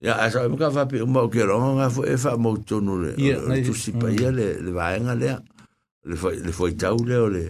[0.03, 2.93] Ya asa mo ka fa pe mo ke ro nga fo e fa mo tonu
[3.01, 3.09] le.
[3.63, 5.31] Tu si pa ia le le va nga le.
[6.03, 7.43] Le foi le foi tau le le.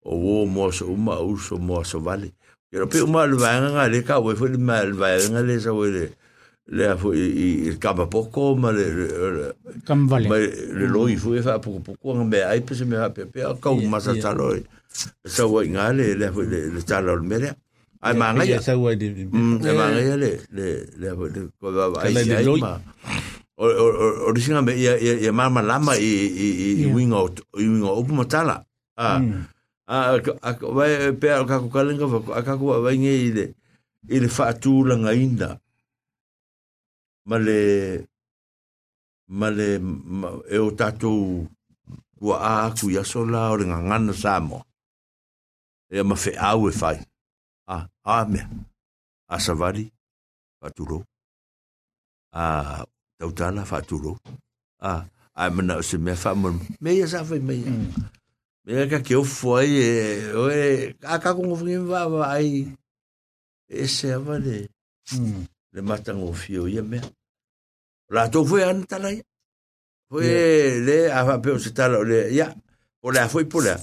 [0.00, 2.32] O wo mo so uma u so mo so vale.
[2.72, 5.44] Pero pe uma le va nga le ka we fo le ma le va nga
[5.44, 6.04] le so we le.
[6.72, 7.28] Le fo i
[7.68, 9.52] il kama poco ma le
[9.86, 10.28] kam vale.
[10.32, 12.96] Ma le lo i fo e fa poco poco nga me ai pe se me
[12.96, 14.56] ha pe pe ka u ma sa talo.
[15.28, 16.32] Sa we nga le le
[16.72, 17.52] le talo le
[18.02, 18.46] Ai mangai.
[18.50, 19.06] Ya sa wai di.
[19.66, 20.30] Ya mangai mm, le
[20.62, 20.66] le
[21.00, 21.06] le
[21.58, 22.10] ko ba ba ai
[22.62, 22.72] ma.
[23.54, 26.10] O o o o di singa me ya ya ya mama lama i
[26.44, 26.48] i
[26.82, 28.56] i wing out i wing out o matala.
[29.06, 29.18] Ah.
[29.94, 30.84] Ah a ko ba
[31.20, 33.44] pe a ka ko kalenga ko a ka ko ba nge i le
[34.10, 35.50] i le fa tu la nga inda.
[37.30, 37.58] Ma le
[39.38, 39.68] ma le
[40.54, 41.10] e o tato
[42.18, 44.58] ku a ku ya sola o le nga ngana samo.
[45.86, 46.98] E ma fe au e fai.
[47.00, 47.10] Mm.
[48.04, 48.48] a mea
[49.30, 49.86] a savali
[50.60, 51.00] faatūlou
[52.34, 52.44] a
[52.82, 52.84] à,
[53.18, 54.16] tautala faatūlou
[54.82, 57.70] a a mana o se mea faamona meia sa fai maia
[58.66, 59.90] mea kake ofo ai e
[60.34, 60.62] oe
[61.14, 62.64] akakogofogimi vaavaai
[63.80, 64.58] e seava le
[65.72, 67.04] le matagofio ia mea
[68.14, 69.22] latou foi ana tala ia
[70.10, 70.26] foi
[70.86, 72.46] le afape o se tala o le ia
[73.06, 73.78] o le a foi po lea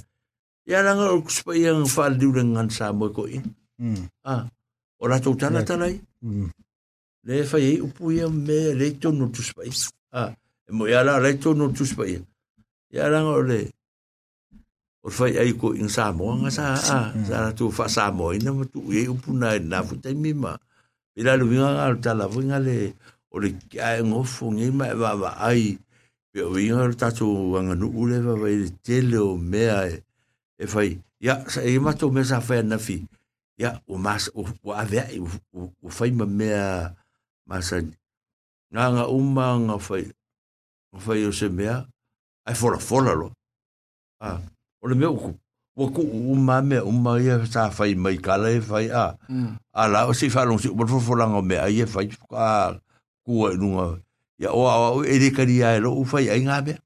[0.68, 3.38] ia laga o kusipaia ga faalaliulegagan sa moe koʻi
[4.24, 4.50] a
[5.00, 6.00] o latou tala tala ai
[7.24, 9.72] le fai dạ ai upu ia mea lei tonu tusipaia
[10.12, 10.24] a
[10.68, 12.20] e mo ia la lei tonu tusipaia
[12.94, 13.60] ia laga o le
[15.04, 16.80] o le fai ai ko ina samoaga sa a
[17.28, 20.52] sa latou faasamoaina ma tu ai upu na na foi taimi ma
[21.18, 22.76] i la luiga ga o le tala foi ga le
[23.34, 25.66] o le kiae gofo gai ma e vaavaai
[26.32, 29.78] pe o iga le tatou aganuu le vavai le tele o mea
[30.60, 30.90] e fai
[31.26, 32.98] ia sa e matou mea sa fai ana fi
[33.60, 35.04] ya o mas o o ave
[35.84, 36.48] o fai ma me
[37.44, 37.76] mas
[38.72, 40.08] nga nga uma nga fai
[40.96, 43.36] o fai o se me ai fora fora lo
[44.24, 44.40] a
[44.80, 45.36] o le meu ku
[45.76, 49.52] o ku uma me uma ia sa fai mai kala fai e a mm.
[49.76, 52.80] a la o se fa lo se por fora nga me ai fai e ka
[53.28, 53.88] ku e no nga
[54.40, 56.80] ya o o e de kari ai lo u fai ai nga me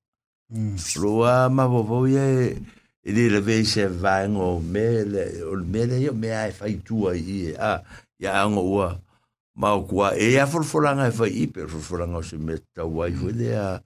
[0.50, 0.74] mm.
[0.98, 2.58] lo a ma bo bo ye
[3.04, 7.52] e le le ve se vango mele o mele yo me ai fai tua i
[7.52, 7.84] a
[8.18, 8.88] ya ngo wa
[9.60, 12.56] ma o kwa e a for foranga e fa i per for foranga se me
[12.74, 13.84] ta wa i de a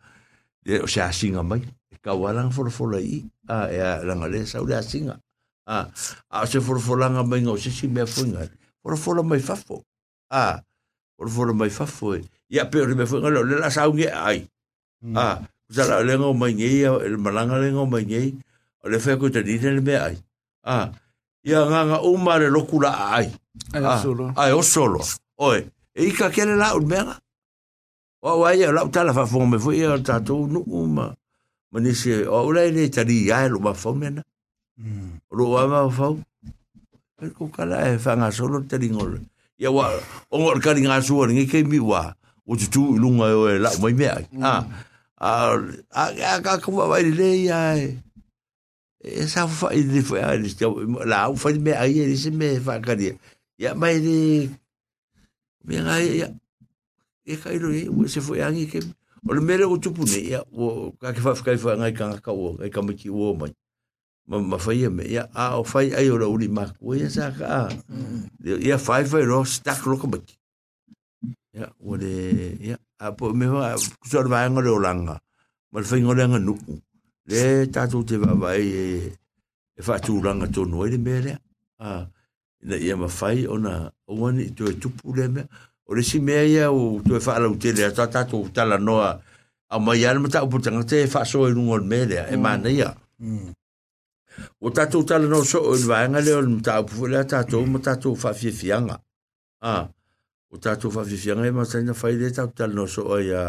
[0.62, 4.30] de o sea singa mai e ka walang for fola i a e a langa
[4.30, 5.18] le sa ula singa
[5.66, 5.90] a
[6.30, 8.46] a se for foranga mai ngo se si me funga
[8.86, 9.82] for fola mai fafo
[10.30, 10.62] a
[11.18, 12.22] for fola mai fafo
[12.54, 12.70] ya e.
[12.70, 14.46] per me funga le la sa nge ai
[15.18, 16.08] a Zala hmm.
[16.08, 18.40] lengo mai ngei, el malanga lengo mai ngei,
[18.88, 20.18] o le fai koe te rite le mea ai.
[20.64, 20.90] A,
[21.44, 23.30] ia nganga uma le lokula ai.
[23.74, 24.34] Ai, o solo.
[24.38, 25.02] Ai, o solo.
[25.40, 27.20] Oe, e ika kele la un mea?
[28.24, 31.16] Wa wa ia la utala fa fo me fo ia ta to no uma.
[31.72, 34.24] Mani se, o ula ele ta li ia lo ma fo mena.
[34.80, 35.10] Mm.
[35.38, 36.08] Lo wa ma fo.
[37.18, 39.20] Per ko kala e fa nga solo te ringol.
[39.62, 39.92] Ia wa,
[40.32, 42.14] o ngor ka ringa so ringi ke mi wa.
[42.48, 44.16] O tu tu lunga e o la mai mea.
[44.42, 44.64] Ah.
[45.20, 45.58] Ah,
[46.46, 47.60] ka ka wa ile ia.
[47.76, 48.07] Mm.
[49.08, 50.76] e sa fai ni fai a ni tau
[51.08, 53.14] la au fai me ai ni se me fa ka ni
[53.64, 54.16] ya mai ni
[55.68, 56.28] me ai ya
[57.24, 58.80] e kai ro e se fai angi ke
[59.28, 62.06] o le mere o tupu ne ya o ka ke fa ka fa ngai ka
[62.26, 63.52] ka o ka me ki o mai
[64.28, 67.08] ma ma fai me ya a o fai ai o la uli ma ko ya
[67.12, 67.68] sa ka
[68.44, 70.36] ya fai fai ro stak ro ka baki
[71.56, 72.12] ya o le
[72.72, 75.16] ya a po me va so va ngolo langa
[75.72, 76.76] ma fai ngolo langa nuku
[77.28, 78.88] le tatou te vaavai e
[79.78, 81.38] e faatulaga tonu ai le mea lea
[81.88, 81.92] a
[82.64, 83.74] ina ia mafai ona
[84.10, 85.46] aua nii toe tupu le mea
[85.86, 89.22] o le si mea ia o toe faalautele ata tatou talanoa
[89.70, 92.90] aumai a le mataupu tagata e faasoailuga o le mea lea e manaia
[94.66, 97.80] o tatou talanoa soo i le vaega lea o le mataupu foi lea tatou ma
[97.80, 98.96] tatou faafiafiaga
[99.62, 99.88] a
[100.52, 103.44] o tatou faafiafiaga e mataina fai le tatou talanoa soo ai a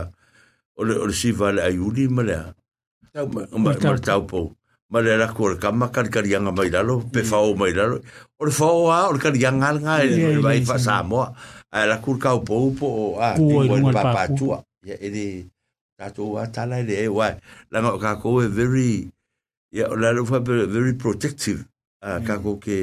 [0.78, 2.48] o le siva le aiuli ma lea
[3.12, 4.54] Tau pou.
[4.90, 7.10] Ma le rako o le kama karikarianga mai lalo, ừ.
[7.12, 7.98] pe whao mai lalo.
[8.40, 11.26] O le whao a, o le karikarianga al ngā, e le vai wha Samoa.
[11.70, 14.62] A la kur kau pou po o a, i wai le papatua.
[14.88, 15.26] Ia e le
[15.98, 17.34] tatou a tala e le e wai.
[17.70, 18.92] Langa o kako e very,
[19.76, 21.66] ia o lalo wha very protective.
[22.00, 22.60] A kako mm.
[22.64, 22.78] ke,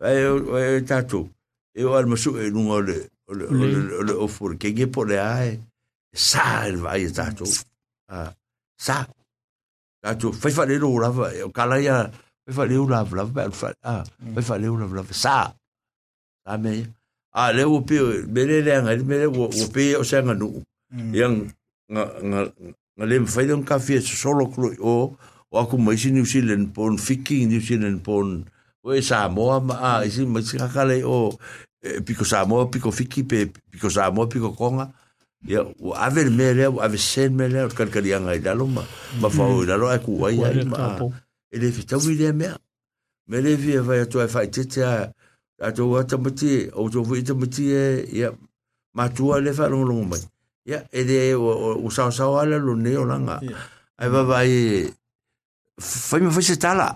[0.00, 1.28] ai o tatou.
[1.76, 3.52] E o almasu e nunga o le, o le,
[4.00, 4.56] o le ofur.
[4.56, 5.52] Ke nge po le ae,
[6.16, 7.44] sa e le vai e tatou.
[8.80, 9.02] Sa.
[10.00, 11.82] Tato, fai fai leo lava, kala mm.
[11.82, 12.10] ia,
[12.46, 14.04] fai fai leo lava, lava, fai fai, ah,
[14.34, 15.52] fai fai leo lava, lava, sa,
[16.46, 16.86] sa me,
[17.36, 17.98] ah, leo upi,
[18.32, 20.62] mele leanga, ele mele, upi, o se anga nuu,
[21.12, 21.52] iang,
[21.92, 22.40] nga, nga,
[22.96, 25.16] nga lema, fai leo kafi, e solo kuro, o,
[25.52, 28.46] o aku maisi New Zealand, pon, fiki New Zealand, pon,
[28.82, 31.28] o e Samoa, ma, ah, isi maisi kakale, o,
[31.84, 34.88] e, piko Samoa, piko fiki, pe, piko Samoa, piko konga,
[35.46, 38.82] ya o aver mere o aver sen mere o kan kan yanga ida lo ma
[39.20, 39.54] ma fa mm.
[39.56, 40.98] o ida lo ai ku ai ai ma
[41.52, 42.48] ele fi ta wi de me
[43.28, 44.94] me le vi va ya to fa ti ti a
[45.60, 48.28] a to wa ta mati o to vi ta mati e ya
[48.96, 50.16] ma tu a le fa lo lo ma
[50.70, 53.36] ya ele o o sa sa o ala lo ne o la nga
[54.00, 54.92] ai va va e
[56.08, 56.92] fa mi fa se tala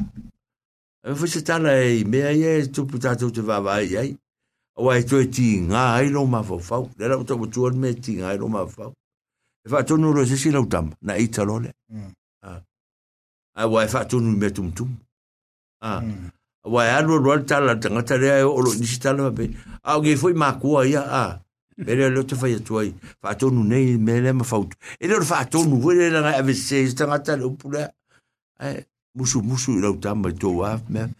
[1.18, 4.12] fa se tala e me e ai e tu puta tu va va ai
[4.76, 6.88] wa e toi ti ngā ai lo ma fau fau.
[6.98, 8.92] Le rau tau tu me ti ngā ai lo ma fau.
[9.66, 11.70] E wha tonu roi sisi lau tam, na i talo le.
[11.92, 12.10] Mm.
[13.56, 14.96] A wa e wha tonu me tum tum.
[15.80, 16.02] A
[16.64, 19.48] wa e anu roi tala tangata rea e olo nisi tala ma pe.
[19.82, 21.38] A o gei fwoi makua ia a.
[21.76, 22.94] Bere a leo te whai atu ai.
[23.22, 24.66] Wha tonu nei me le ma fau.
[24.98, 27.94] E leo wha tonu hui le rangai ave se i tangata le upule.
[28.60, 28.86] E,
[29.16, 31.10] musu musu i lau tam mai tō waf me.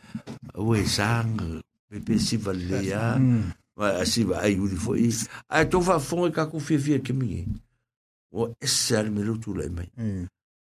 [0.55, 1.63] Ue sanga.
[2.01, 3.15] Pensei, valea,
[4.01, 4.33] assim, hum.
[4.35, 5.09] aí o foi.
[5.49, 7.47] Aí tu vai fome cá com fevia que me.
[8.33, 9.55] O é sério, meu tu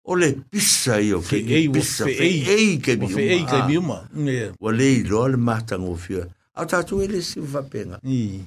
[0.08, 2.96] o le pissa io che ei pissa é fe ei che é ah.
[2.96, 4.52] mi fe ei che mi ma hum, é.
[4.60, 6.22] ole i lol matan o fia
[6.55, 8.38] a ah, tu ele si va pena i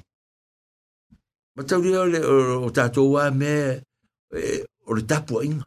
[1.54, 3.78] ma tau dia ole o tatu wa me
[4.86, 5.66] o le tapu inga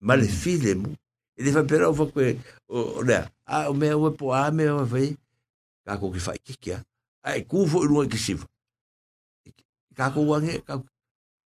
[0.00, 0.92] ma le file mu
[1.38, 2.36] ele va pera o fa que
[2.68, 3.16] o le né?
[3.16, 3.32] a
[3.64, 4.98] ah, o me o po a me o fa
[5.86, 6.78] ka ko ki fai ki kia
[7.28, 8.44] ai ku fo i ki siva
[9.96, 10.74] ka ko wange ka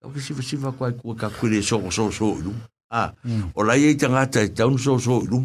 [0.02, 2.52] ka ki siva siva ko ai ku ka ku le so so so lu
[3.00, 3.44] a mm.
[3.54, 5.38] o la ye tanga e ta ta un so so lu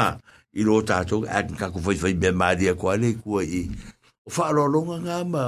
[0.00, 0.16] a
[0.56, 3.40] i lo ta to a ka ko fai fai be ma dia ko ale ku
[3.40, 3.62] i
[4.24, 5.42] o fa lo longa nga ma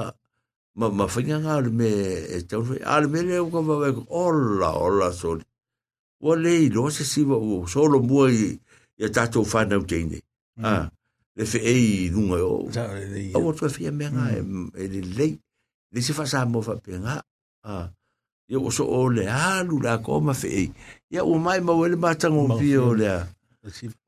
[0.79, 1.89] ma ma fai nga le me
[2.29, 3.89] e ta un al me le ko va ve
[4.23, 5.31] ola ola so
[6.25, 8.57] wa le lo se siva o solo mu i
[9.01, 10.19] ya ta to fa na u tene
[10.67, 10.89] a
[11.39, 12.67] le fe e dunga o
[13.39, 14.71] o o tue fia mea ngā mm.
[14.75, 15.33] e le lei
[15.95, 17.15] le se fasa mo fa pe ngā
[18.51, 20.65] ia o so o le alu la koma fe e
[21.15, 23.23] ia o mai ma wele matango pio o lea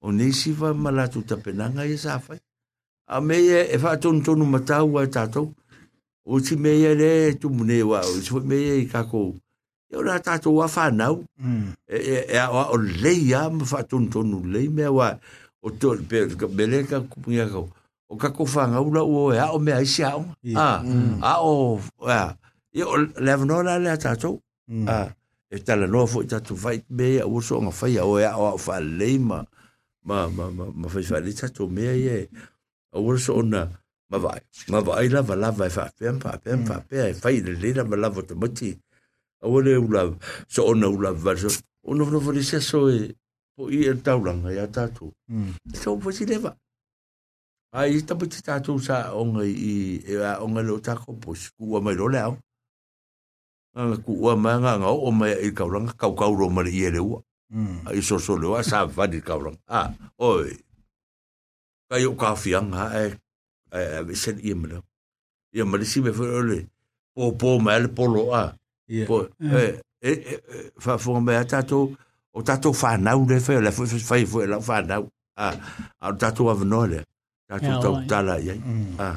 [0.03, 2.39] o nei si fa malatu ta penanga e sa fai
[3.15, 5.49] a meia e fa ton tonu matau a tatou
[6.27, 7.11] o si meia le
[7.41, 9.23] tu mune wa o si meia i kako
[9.91, 11.69] ia o la tatou a fa nau mm.
[11.87, 15.09] e, e, e a o leia ma fa ton tonu lei mea wa
[15.63, 17.69] o tol pe ka bele ka kupungia kau
[18.09, 20.23] o ka ko fanga ula o ya o me aisi au
[20.57, 21.21] a mm.
[21.21, 21.81] ah, e a o
[22.19, 22.33] a
[22.73, 24.41] i o le avno la le tato
[24.89, 25.11] a
[25.55, 28.81] e tala no fo tato vai be o so nga fai o ya o fa
[28.81, 29.45] leima
[30.09, 32.19] ma ma ma ma fai fa le tato me ye
[32.97, 33.63] o so ona
[34.11, 34.41] ma vai
[34.73, 36.65] ma vai la va la vai fa e pem pa pem mm.
[36.69, 38.71] pa pe fai le le ma la vo to moti
[39.45, 40.03] o le ula
[40.49, 41.49] so ona ula va so
[41.91, 43.13] ono no vo le so e
[43.57, 45.11] po i e tauranga ia tātou.
[45.29, 45.53] Mm.
[45.83, 46.53] Tau pasi lewa.
[47.73, 49.57] Ai tapu te tātou sa onga i,
[50.01, 52.37] e, e a onga leo tāko posi, kua mai lo leo.
[53.77, 57.21] Nga kua mai ngā ngau, o mai i kauranga, kau kauro mara i e lewa.
[57.53, 57.85] Mm.
[57.91, 59.61] Ai so so lewa, sa vadi kauranga.
[59.67, 60.51] Ah, oi.
[61.91, 63.17] Kai o kawhianga, e,
[63.71, 64.83] e, e, e, sen i mara.
[65.55, 66.59] Ia mara si me whare ole,
[67.15, 68.51] po po mai le polo a.
[68.91, 69.07] Yeah.
[69.07, 71.95] Po, e, e, e, e whafonga mai a tātou,
[72.33, 75.53] o tatou fanau le fai le fai fai la fanau ah,
[76.01, 77.05] a a tatou a vno le
[77.49, 78.95] tatou tau tala ia mm.
[78.99, 79.17] a ah,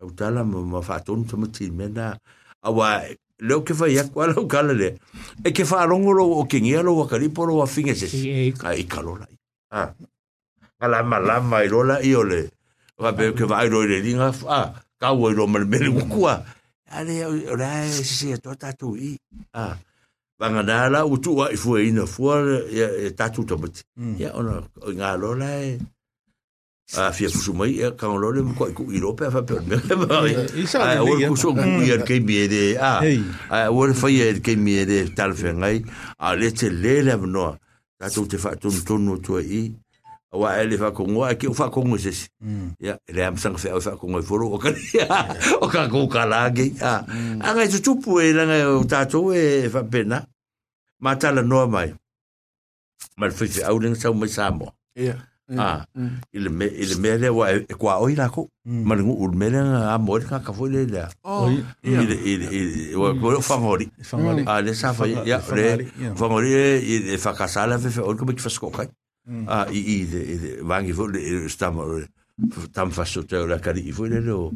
[0.00, 2.16] tau tala ma ma fa ton to mo tin mena
[2.62, 3.02] a wa
[3.40, 4.96] le ke fai ia kwa lo kala le
[5.44, 7.94] e ke fa rongo lo o ke ngia lo ah, wa kali polo wa finge
[7.94, 8.06] se
[8.64, 9.26] a i kalo la
[9.70, 9.92] a
[10.80, 12.48] ala ma la ma i rola i ole
[12.98, 14.60] va be ke va i ro le linga a
[15.00, 16.40] ka wo i ro mel mel ku a
[16.88, 17.16] ale
[17.52, 19.12] ora se to tatou i
[19.52, 19.76] a
[20.38, 22.22] vanga nala u tu i fu ina fu
[22.80, 23.42] ya ta tu
[24.22, 24.52] ya ona
[24.94, 25.50] nga lo la
[26.96, 29.76] a fi fu su mai ka lo le ko ku i rope fa per me
[29.76, 32.92] a o ku so ku ya mi de a
[33.50, 34.28] a o le fa ya
[34.64, 35.76] mi de tal fe ngai
[36.18, 37.46] a le te le le no
[37.98, 38.68] ta tu te fa tu
[39.24, 39.62] tu i
[40.36, 42.12] wa ele fa kongo a ki fa kongo se
[42.80, 44.74] ya ele am sang fa fa kongo foro o kan
[45.60, 46.92] o ka ko kala ge a
[47.48, 50.18] anga tu tu pu ele nga o ta to e fa pena
[51.02, 51.88] ma ta la no mai
[53.18, 54.68] mal fi fi au sa mo sa mo
[55.08, 55.14] ya
[55.66, 55.86] a
[56.34, 56.56] ele hmm.
[56.58, 58.82] me ele me le wa e, e kwa o ila ko hmm.
[58.88, 61.06] mal ngu ul me le a mo e ka ka fo le la
[61.86, 64.22] ele ele ele wa ko fa ngori fa hmm.
[64.24, 65.88] ngori a le sa fa ya le
[66.20, 66.52] fa ngori
[67.14, 68.88] e fa kasala fe fe o ko mo fa skokai
[69.26, 69.44] Mm.
[69.50, 71.82] a ah, i i de de vangi fo de stamo
[72.74, 74.54] tam fa so te ora kari fo le o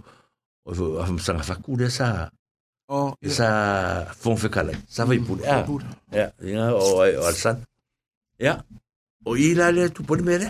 [0.62, 2.08] o am sa fa ku de sa
[2.86, 3.48] o e sa
[4.22, 5.64] fon fe kala sa vai mm, pu ah,
[6.14, 7.56] ya ya ya o o al san
[8.44, 8.54] ya
[9.28, 10.48] o i la le tu pon mere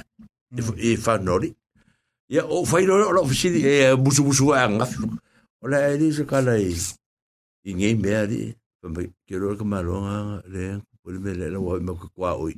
[0.53, 0.77] e mm.
[0.77, 1.49] e fa nori
[2.35, 4.85] ya o fa lo lo fi di e, e busu busu anga
[5.65, 6.69] o la e di se kala i
[7.65, 8.43] i ngi me ari
[8.85, 9.97] fa me kero ka ma lo
[10.53, 10.63] le
[11.03, 12.53] pon mere la wa me ko kwa oi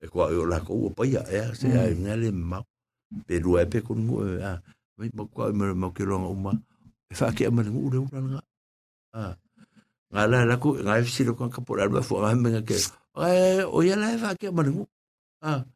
[0.00, 2.62] e kua o la ko o paia e se ai nga le mau
[3.26, 4.52] pe rua pe kon ngo a
[4.96, 6.52] mai mo kua mo mo ke longa uma
[7.10, 8.40] e fa ke mo ngo ure ura nga
[9.20, 9.24] a
[10.14, 12.62] nga la la ko nga si lo kan ka por alba fo nga me nga
[12.68, 12.76] ke
[13.74, 14.84] o ya la fa ke mo ngo
[15.42, 15.66] a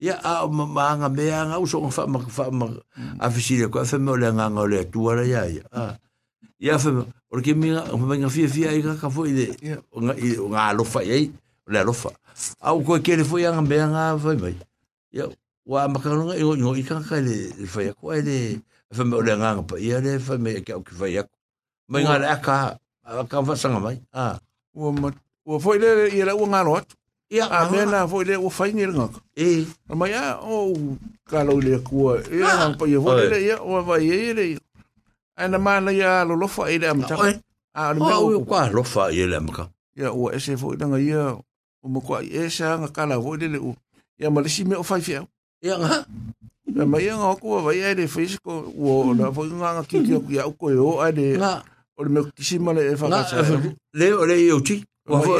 [0.00, 0.64] ia a ma
[0.96, 2.66] nga me nga uso fa ma fa ma
[3.20, 5.44] a fisi le ko fa mo le nga nga le tu ala ya
[5.76, 6.00] a
[6.56, 6.88] ia fa
[7.28, 9.52] porque me nga me nga fia fia i ka ka fo ide
[10.48, 11.28] nga lo fa ye
[11.68, 12.08] le lo fa
[12.60, 14.54] au ko kele foi anga be anga foi bai
[15.16, 15.24] ya
[15.66, 17.36] wa makano nga yo yo ikan ka le
[17.72, 18.36] foi ko ele
[18.94, 21.22] fa me ole nga pa ya le fa me ka ki foi ya
[21.90, 22.56] mai nga la ka
[23.30, 24.38] ka fa sanga mai a
[24.76, 25.08] wo ma
[25.46, 26.88] wo foi le ya la nga lo at
[27.34, 28.84] ya a me na foi le wo fai nga
[29.46, 29.66] e
[29.98, 30.76] mai ya o
[31.30, 32.20] ka lo le ku ah!
[32.32, 34.44] e nga pa ye foi le ya o va ye le
[35.42, 37.14] ana ma na ya lo lo fa ile am ta
[37.76, 39.64] a le ko ka lo fa ile am ka
[40.00, 41.22] ya wo ese foi nga ya
[41.86, 43.74] o mo kwa e sha nga kala vo le le o
[44.18, 45.22] ya ma le si me o fai fia
[45.62, 46.04] ya nga
[46.76, 49.30] ya ma ya nga ko va ya le fisi ko o na mm.
[49.34, 51.62] vo nga nga ki ki e o ya o ko yo a le nga
[51.96, 53.42] o le me ki si ma le e fa ka sa
[53.94, 55.34] le o le e o ti o vo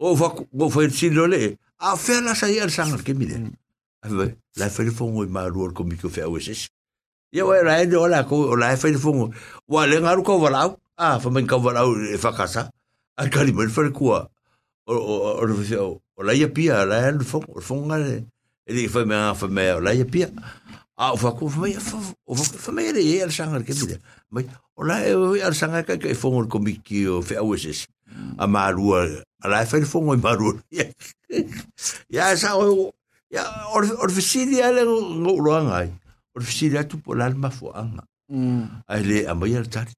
[0.00, 1.54] o va o fa si lo le
[1.84, 3.44] a fe la sa ya sa nga ke mi mm.
[3.44, 3.50] le
[4.00, 6.70] a ve la fe le fo mo ma ruor ko mi ko fa o se
[7.34, 9.28] ya wa ra e de o la ko o la fe le fo mo
[9.68, 10.64] wa le nga ru ko va la
[10.96, 12.70] a fa men ka va la o e fa ka sa
[13.20, 14.24] a ka li me fa le ko a
[14.86, 17.96] o o o o la ia pia la en fong o fonga
[18.66, 20.30] ele foi me fa me la ia pia
[20.96, 21.76] a o facu foi
[22.26, 23.98] o fa me ele ia sanga que mira
[24.30, 24.44] mas
[24.76, 27.86] o la ia sanga que que fong o comiki o fe o ses
[28.38, 29.08] a marua
[29.42, 30.54] a la fa fong o e marua
[32.16, 32.92] ya sa o
[33.30, 35.88] ya o o fisilia le lo angai
[36.36, 38.84] o fisilia tu por alma fo anga mm.
[38.86, 39.96] ai le a maiar tari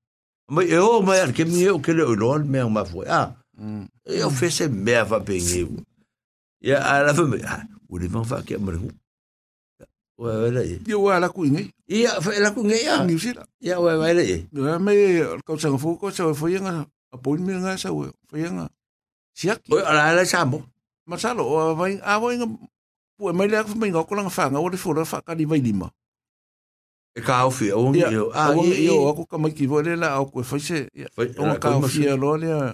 [0.48, 3.04] mai e o maiar que mi e o que le o lo me ma foi
[3.10, 3.34] ah
[4.04, 5.82] Eu fiz esse merda penguinho.
[6.60, 8.88] E ela foi, ah, o livro vai aqui, mano.
[10.18, 10.80] Ué, olha aí.
[10.86, 11.70] E o ela com ninguém.
[11.88, 12.98] E ela com ninguém, ah.
[13.00, 13.44] Ninguém será.
[13.60, 14.48] E a ué, olha aí.
[14.50, 14.96] Não, mas
[15.44, 18.70] quando você foi, quando você foi, a apoio-me na essa ué, foi a
[19.34, 19.60] siak.
[19.72, 20.66] Oi, ala ala sambo.
[21.06, 22.46] Masalo, o vai, a vai nga,
[23.18, 25.92] pua mai lea kumai nga kulang whanga, o le fura whakari vai lima.
[27.14, 28.30] E ka au fia, o ngi eo.
[28.32, 30.88] A ngi eo, aku kamai ki vore la, au koe whaise,
[31.38, 32.72] o nga ka au fia lo lea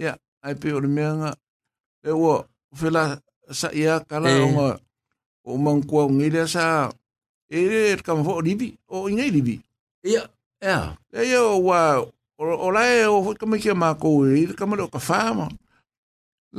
[0.00, 1.30] ia ai pe o le mea nga
[2.04, 2.36] e ua
[2.78, 3.02] fela
[3.58, 4.68] sa ia kala o nga
[5.50, 6.64] o mangkua o ngile sa
[7.48, 9.56] e re e kama fo o libi o ingai libi
[10.10, 10.22] ia
[10.66, 10.80] ia
[11.12, 11.80] e ia o wa
[12.38, 14.08] o lai eh, o fo kama kia mako
[14.38, 15.46] e re kama o ka whama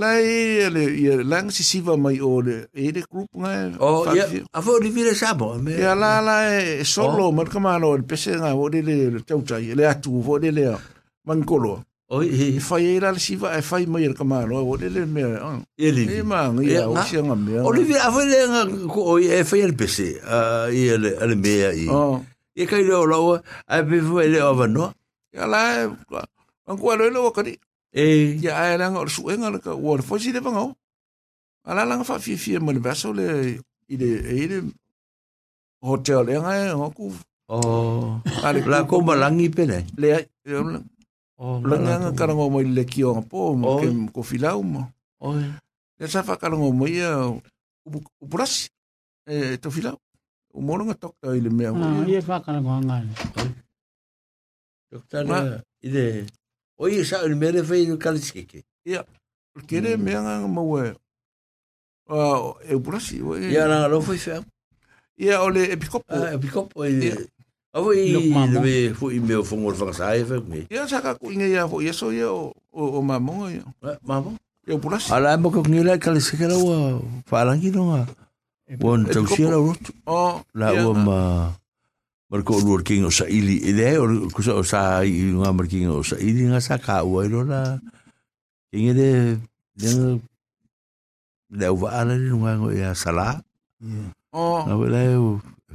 [0.01, 3.77] lai e le ia lang si siva mai o le e re group nga e
[3.90, 5.49] o ia a fo libi le sa mo
[5.83, 8.95] ia la la e solo mar kama no e pese nga o le le
[9.30, 10.64] tautai le atu fo le le
[11.30, 11.75] mankolo
[12.10, 15.24] Oi, e fai era le siva e fai mai ka malo o le le me.
[15.77, 16.03] Ele.
[16.08, 17.60] E ma ngi a o sia nga me.
[17.60, 18.61] O le vi a fai le nga
[18.94, 20.10] ko e fai el pese.
[20.24, 21.86] Ah, e le le me i.
[22.56, 24.86] E kai le o lo a pe fai le o va no.
[25.36, 25.61] Ya la
[26.69, 27.53] an ko le lo ka di.
[27.92, 28.03] E
[28.44, 30.64] ya ai la nga su nga le ka o le fai le nga.
[31.68, 33.60] Ala la nga fa fi fi mo le vaso le
[33.92, 34.08] ile
[34.40, 34.58] ile
[35.84, 36.53] hotel nga
[36.95, 37.06] ko.
[37.52, 38.22] Oh.
[38.72, 39.77] La ko malangi pele.
[40.00, 40.16] Le
[41.38, 44.90] Oh, Langan ka karango mo ile ki o po mo ke ko filau mo.
[45.22, 45.45] Oi.
[46.01, 47.30] Le sa fa karango mo ia ah,
[48.17, 48.74] upuras.
[49.30, 50.01] E eh, to filau.
[50.49, 51.69] O mo nga tok ta ile me.
[51.69, 53.06] Ah, ia fa karango nga.
[54.90, 55.22] Doktor
[55.85, 56.25] ile
[56.82, 58.66] oi sa ile mere fe ile kalsike.
[58.90, 59.06] Ia.
[59.69, 60.90] Kere me nga mo we.
[62.09, 63.14] Ah, e upuras.
[63.14, 64.41] Eh, ia nga lo foi fe.
[65.22, 66.09] Ia ole epicopo.
[66.09, 67.30] Ah, epicopo eh, ile.
[67.77, 70.64] Awa i lewe fu i meo fungor fanga sae fe kumi.
[70.73, 73.65] Ia saka ku inga ia fu ia so ia o mamonga ia.
[73.85, 74.41] Eh, mamonga?
[74.65, 75.11] Ia upulasi.
[75.14, 76.77] Ala ema ka kungi lai kale sekele wa
[77.30, 78.01] whaarangi no nga.
[78.81, 79.93] Wa e an tau e sia la rotu.
[80.09, 80.41] O.
[80.57, 81.19] La ua ma
[82.33, 83.59] mariko o luar kinga o sa ili.
[83.61, 87.03] E dea o kusa o sa i nga mariko o sa ili nga sa ka
[87.06, 87.77] ua ilo la.
[88.73, 89.09] Inga de
[89.77, 90.17] nga
[91.61, 93.38] lau wa ala ni nga ngo ia sala.
[94.33, 94.65] O.
[94.65, 95.14] Nga wa lai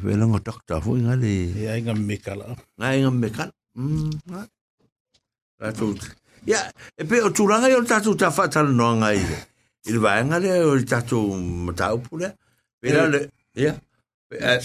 [0.02, 1.52] Fe lango doctor fwy nga li.
[1.62, 2.47] Ia, inga mekala.
[2.81, 3.55] Nga inga mekala.
[5.62, 5.89] Ratu.
[6.50, 6.60] Ia,
[7.00, 9.22] e pe o tūranga i o tatu ta whatala noa nga i.
[9.86, 11.20] I le vaenga le o le tatu
[11.68, 12.32] mataupu le.
[12.82, 13.20] Pera le,
[13.55, 13.76] ia.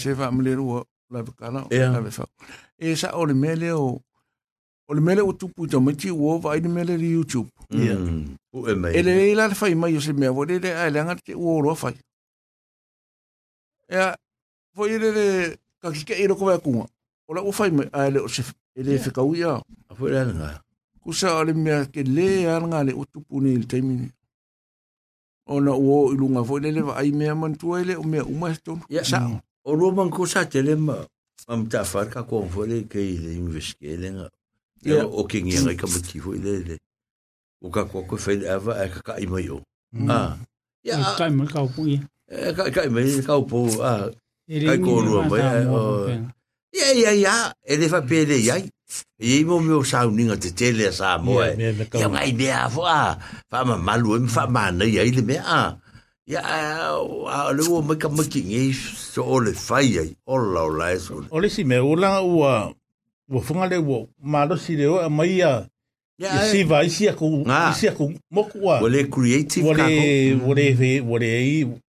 [0.00, 0.82] Se wha mleru o
[1.14, 1.62] la vekala.
[1.70, 1.92] Ia.
[2.82, 3.86] E sa o le mele o
[4.88, 7.50] o le mele o tupu i tamati ua vai le mele le YouTube.
[7.70, 7.94] Ia.
[8.90, 11.60] E le leila le fai mai o se mea, wo le a le anga o
[11.62, 11.94] roa fai.
[13.92, 14.16] Ia,
[14.78, 15.26] foi ele le
[15.82, 16.84] ka ki e ko vai kunga
[17.28, 18.44] o la o fai me a ele o se
[18.78, 20.50] ele fe ka uia a foi ele nga
[21.02, 23.96] ku sa ole me ke le nga le o tupu ni le taimi
[25.56, 28.78] ona o ilunga foi ele va ai me man tu ele o me uma sto
[29.12, 29.20] sa
[29.66, 30.96] o lo man ku sa te le ma
[31.50, 34.26] am ta far ka ko foi ke ele inveske le e nga
[34.86, 36.74] e o ke ngi ka muti foi ele
[37.64, 39.58] o ka ko ko fe ava e ka ka i mai o
[39.92, 40.06] mm.
[40.10, 40.46] ah mm.
[40.86, 41.30] ya ka ah.
[41.34, 44.06] mai ka po ya ka ka mai ka po ah
[44.48, 45.42] Kai ko rua mai.
[45.44, 46.08] Eh, oh.
[46.72, 47.32] Ia, ia, ia.
[47.68, 48.64] E le fa pere iai.
[49.20, 51.48] E imo me o sa uninga te tele a sa moe.
[52.02, 53.18] Ia ngai mea fo a.
[53.50, 55.58] Fa ma malu em fa mana iai le mea.
[56.32, 58.70] Ia, eh, a le ua maika maki ngei
[59.12, 60.08] so o le fai iai.
[60.34, 61.14] Ola, ola e so.
[61.34, 62.52] O le si me ula ua.
[63.32, 64.00] Ua funga le ua.
[64.32, 65.66] Ma lo si le ua mai a.
[66.22, 66.48] Ia eh.
[66.52, 67.26] si va isi aku.
[67.72, 68.04] Isi aku
[68.34, 68.74] moku ua.
[68.82, 69.92] Ua le creative kako.
[69.92, 71.16] Ua le, ua le, ua le, ua
[71.74, 71.82] le,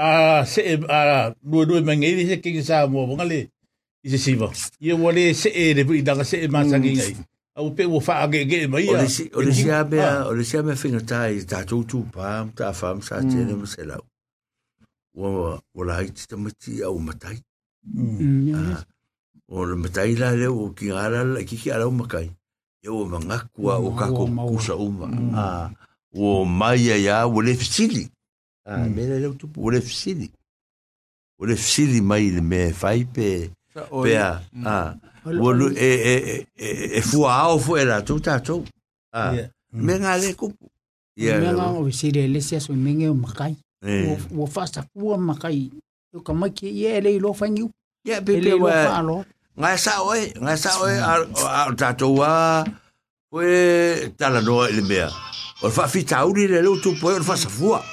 [0.00, 3.50] a se e, a lu lu mengi ni se king sa mo mo ngale
[4.04, 4.48] i se siva
[4.80, 6.98] i o le se e le i danga se e masa ngi mm.
[6.98, 7.12] ngai
[7.58, 9.60] au pe u fa ge ge mai o le se o le e ah.
[9.60, 9.60] mm.
[9.60, 10.06] se a be mm.
[10.06, 12.26] ah, ah, a o le se a me fina ta i ta tu tu pa
[12.58, 16.72] ta fa m sa te ne mo se la o o la hit te mati
[16.88, 17.36] au matai
[19.56, 22.26] o le matai la le o ki ara la ki ki ara o makai
[22.84, 25.06] e o manga kua o kako kusa uma
[26.28, 28.04] o mai a ya o le fisili
[28.72, 28.94] a ah, mm.
[28.94, 30.30] mena le tu pu le fsili
[31.38, 34.30] o le fsili mai le me fai pe pe a
[34.74, 34.82] a
[35.26, 37.50] o lu e e e e, e fu e a ah, mm.
[37.54, 38.56] o fu era tu ta tu
[39.12, 39.22] a
[39.86, 40.46] mena le ku
[41.24, 43.52] ya mena o fsili e le sia so menge o makai
[44.42, 45.58] o fa sa fu o makai
[46.16, 47.68] o ka mai ke ye le lo fa ngiu
[48.06, 49.02] ya pe pe wa
[49.60, 52.64] nga sa o e nga sa o e a ta tu a
[53.32, 55.06] Oe, tala noa ele mea.
[55.62, 57.78] Oe, fa fita uri le lo tu poe, oe, fa safua.
[57.78, 57.84] Oe,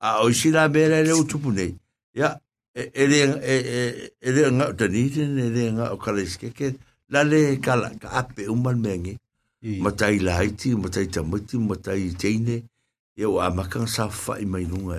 [0.00, 0.24] Ah.
[0.24, 1.74] O isi la bera ele utupu nei.
[2.16, 2.38] Ya.
[2.74, 5.30] E le e, e, e, e, e, nga utaniten.
[5.38, 6.68] E le nga ukaleskeke.
[7.12, 7.90] La le kala.
[8.02, 9.14] Ka ape umal mengi.
[9.62, 9.82] Mm.
[9.84, 10.70] Matai la haiti.
[10.74, 11.56] Matai tamuti.
[11.60, 12.56] Matai teine.
[13.22, 14.98] Ewa amakang sa fa imainunga.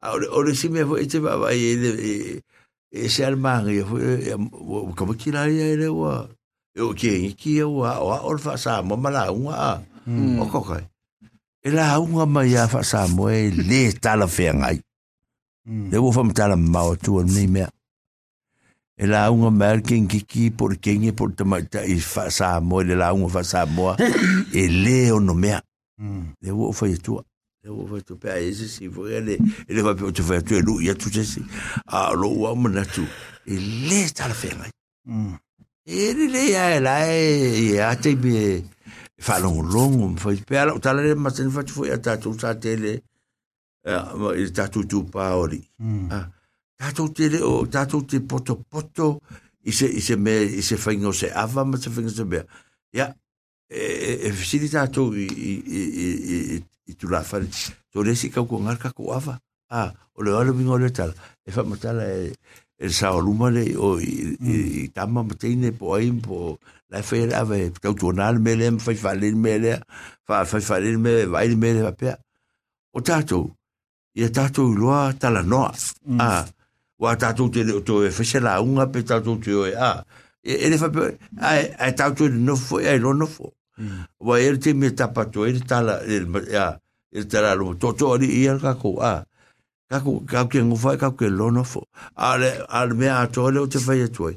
[0.00, 0.14] Ah.
[0.16, 1.92] Ole, ole si me e te ba ba e le e.
[1.92, 2.54] e, e, e, e, e, e, e
[2.90, 3.82] e se al mang e
[4.94, 6.28] como que la ia ele o
[6.74, 7.98] e o que e que o hmm.
[8.00, 9.80] o or fa sa mo mala un a
[10.40, 10.84] o ko kai
[11.62, 14.78] e la un a mai a fa sa mo e le ta la fe ngai
[15.66, 16.02] de hmm.
[16.02, 17.64] vo fam ta la ma o tu ni me
[18.96, 21.96] e la un a mer ken ki ki por ken e por ta ta e
[21.98, 23.96] fa sa mo le la un fa sa mo
[24.54, 26.54] e le o no me de hmm.
[26.56, 27.22] vo fa e tu a
[28.20, 31.46] faire a ese si fue ele ele va tu vai tu ia tu Il
[31.86, 33.02] a lo wa mna tu
[33.46, 34.70] ele está la il
[35.86, 38.64] ele là lá la até te
[39.18, 44.64] falou um long foi pe ala foi tu là il ta
[46.96, 47.86] tá tudo ta
[48.28, 49.20] poto poto
[49.64, 49.94] me se
[51.34, 52.44] ava ma se faingo se
[52.96, 53.14] ya
[53.68, 57.48] e, e, e fisiri tātou i tu la whare.
[57.92, 59.38] Tō resi kau kua ngar kako awa.
[59.70, 61.10] Ah, o le ala mingo le tal
[61.42, 62.28] E fa matala e
[62.78, 66.52] le sawa luma le o i tama mateine po aim po
[66.90, 69.80] lai whai e rawa e tau tuanaan me fa e fa whaleni me lea,
[70.26, 72.14] whai whaleni me vai le me lea pia.
[72.92, 73.50] O tato
[74.14, 75.72] i tato tātou i loa tala noa.
[76.06, 76.20] Mm.
[76.20, 76.46] Ah,
[76.98, 79.74] o tato te leo tō e whesela unga pe tātou te oe.
[79.74, 80.04] Ah,
[80.46, 83.26] ele e foi fa pe ai tudo tau tu no fo e, ai lo no
[83.26, 84.04] ele mm.
[84.26, 86.22] wa er te me tapa e to er ele la er
[86.54, 86.66] ya
[87.16, 89.24] er ta la lo to to ni i ka ko a
[89.90, 91.46] ka ko ka ke ngo fa ka ke lo
[92.16, 94.34] ale me a to o te fa tu toi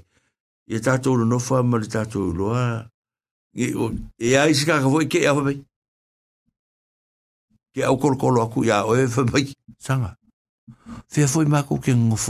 [0.68, 2.20] tá ta to lo no fo ma le ta to
[2.54, 2.90] a
[4.26, 5.44] e aí se ka ko que ia ba
[7.74, 9.08] que au kol kol aku ya o e
[9.80, 10.18] sanga
[11.08, 12.18] fe foi ma ko ke ngo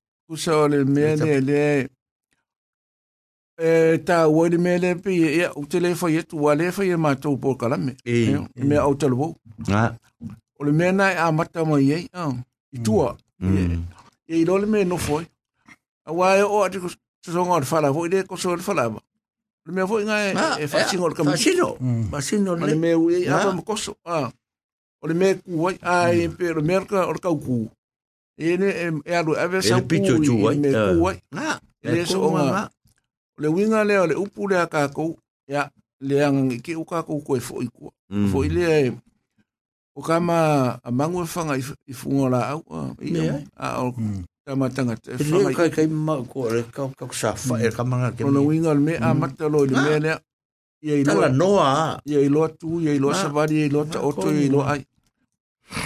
[0.31, 1.87] usa o le mea lea
[3.57, 6.89] e tāua le mea lea pei ea u te lē fai atu ua lē fai
[6.89, 9.35] e matou polokalame e mea au taluou
[9.71, 12.31] o le mea eh, na e amata mai ai eh,
[12.73, 12.83] i mm.
[12.83, 13.83] tua mm.
[14.29, 15.27] e i lole mea nofo ai
[16.07, 17.59] auā e oo ati sosoga e, e eh, o mm.
[17.59, 18.99] le fala foʻi lē koso le falava
[19.65, 21.67] le mea foʻi gae e faasiga o le kamasino
[22.11, 24.31] masino le mea ui ai apa ma
[25.01, 27.67] o le mea kū ai ae pe o le mea o le kaukū
[28.41, 28.69] ele
[29.05, 31.59] e alu ave sa kui e me kui na
[31.93, 32.69] le so nga
[33.41, 35.15] le winga le le upu le ka ko
[35.53, 35.63] ya
[36.07, 38.29] le ang ki u ka ko ko fo i ko mm.
[38.33, 38.91] fo i le eh,
[39.97, 40.37] o kama
[40.83, 41.55] a mangu fanga
[41.89, 42.61] i fungo la eh, au
[43.57, 43.93] a o
[44.45, 44.73] kama mm.
[44.75, 47.65] tanga te fanga i kai kai ma ko le ka ka sa fa mm.
[47.65, 50.11] e ka manga ke no winga me a mata lo le me le
[50.85, 53.85] ia i loa noa ia i loa tu ia i loa savari ia i loa
[53.89, 54.81] ta oto ia i loa ai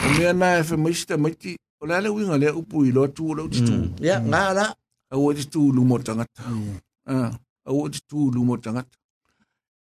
[0.06, 3.24] o mea na e fe maista maiti o le winga le upu i loa tu
[3.30, 3.74] o lau titu.
[4.08, 4.28] Ya, mm.
[4.32, 4.72] ngā la.
[5.12, 6.42] Au o titu lumo tangata.
[6.48, 6.78] Mm.
[7.08, 7.32] Ah,
[7.66, 8.98] au o titu lumo tangata.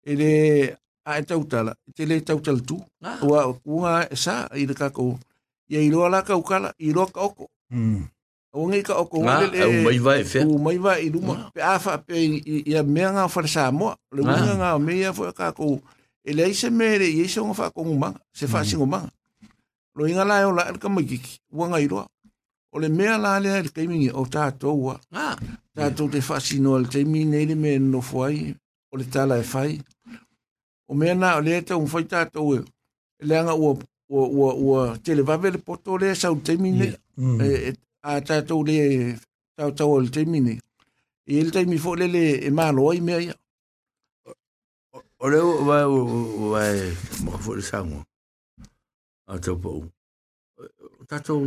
[0.04, 0.32] E le,
[1.04, 2.76] a e tautala, e te le tautala tu.
[3.02, 3.18] Ah.
[3.26, 3.40] Ua,
[3.74, 5.06] ua e sa, i le kako,
[5.68, 7.46] i a iloa la kaukala, i loa ka oko.
[7.74, 8.00] Mm.
[8.54, 9.18] Au ngai ka oko.
[9.26, 10.42] Ngā, au maiva e fea.
[10.46, 11.34] Au maiva i luma.
[11.40, 11.50] Ah.
[11.54, 12.14] Pe afa, pe
[12.70, 13.92] i a mea ngā whare sa moa.
[14.14, 15.68] Le winga ngā mea fua e kako,
[16.28, 18.86] e le aise mea re, i aise o ngā wha kongu manga, se wha singo
[18.88, 19.10] manga
[19.98, 22.06] lo inga la yo la el kama kiki wanga iroa
[22.72, 25.00] o le mea la lea el kaimingi o tato ua
[25.74, 28.54] tato te fasino el kaimingi neile me no fuai
[28.92, 29.72] o le tala e fai
[30.88, 32.58] o mea na o lea te un fai tato ue
[33.28, 33.72] leanga ua
[34.08, 36.14] ua ua ua tele vave le poto lea
[36.46, 36.88] kaimingi
[38.10, 38.78] a tato le
[39.56, 40.54] tau tau el kaimingi
[41.30, 43.34] e el kaimingi fo lele e malo ai mea ia
[45.22, 45.82] o leo vai
[46.52, 46.78] vai
[47.24, 48.02] mo fo le sangua
[49.28, 49.82] a taupau.
[51.08, 51.42] Tātou,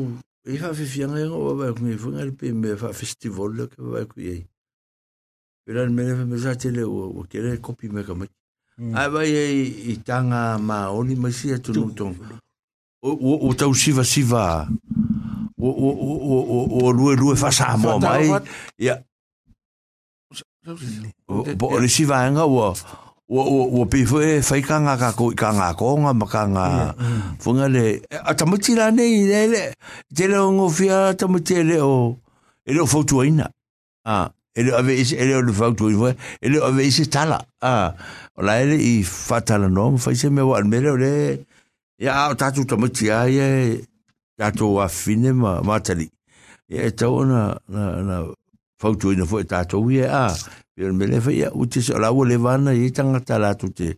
[0.49, 4.39] i whawhiwhianga e ngā wabai kongi, whunga ripe me whawhestivol le ke wabai kui ei.
[5.65, 8.33] Pera ni menefa me zate le o, o kere kopi me ka maki.
[8.79, 8.95] Mm.
[8.97, 12.15] Ai wai ei i tanga ma oni mai si atu nutong.
[13.03, 14.65] O tau siva siva.
[15.61, 18.25] O, o, o, o, o, o, o lue lue whasa amo mai.
[18.27, 18.41] Ia.
[18.77, 19.05] Yeah.
[21.57, 23.85] Bo, le siva e ngā wabai wo wo wo
[24.19, 26.55] e fai ka nga ka ko ka nga ko nga ma ka mm, mm.
[26.59, 26.65] nga
[27.39, 29.61] fo le a ta mutsi nei le le
[30.11, 32.19] te lo ngo fia ta mutsi o
[32.67, 33.47] e lo fo tu ina
[34.51, 36.11] e lo ave is e lo fo tu ina
[36.43, 37.95] e lo ave isi tala a
[38.35, 41.15] o la ele i fa no fa se me wa me le
[42.03, 43.79] ya o ta tu a ye
[44.35, 46.11] ya to a fine ma ma tali
[46.67, 48.19] e to na na ina
[49.23, 50.35] fo ta to ye a ah.
[50.73, 53.89] Pia me lefa ia uti se ola ua levana i tangata latu te.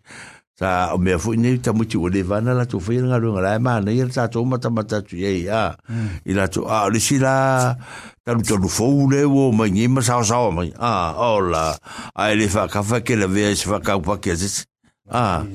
[0.59, 3.89] Sa o mea fui nei tamuti ua levana latu fai nga runga lai e mana
[3.91, 3.97] mm.
[3.97, 5.77] i la tato mata mata tu iei a.
[6.25, 7.35] I latu a le si la
[8.25, 10.69] talu talu fau le o mai ngi ma sao sao mai.
[10.89, 10.93] A
[11.37, 11.65] ola
[12.21, 14.55] a ele fa kafa ke la vea e se fa kau pa ke zis.
[15.23, 15.45] A.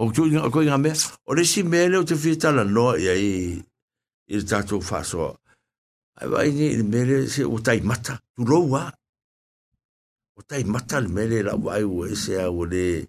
[0.00, 0.92] O tu inga ko inga mea.
[1.28, 3.64] O le si mele o te fietala noa iei
[4.28, 5.30] i ta tato fa soa.
[6.20, 8.14] Ai vai ni mele se o taimata.
[8.36, 8.84] Tu roa.
[10.36, 13.06] o tai mata le mele la wai o ese a o le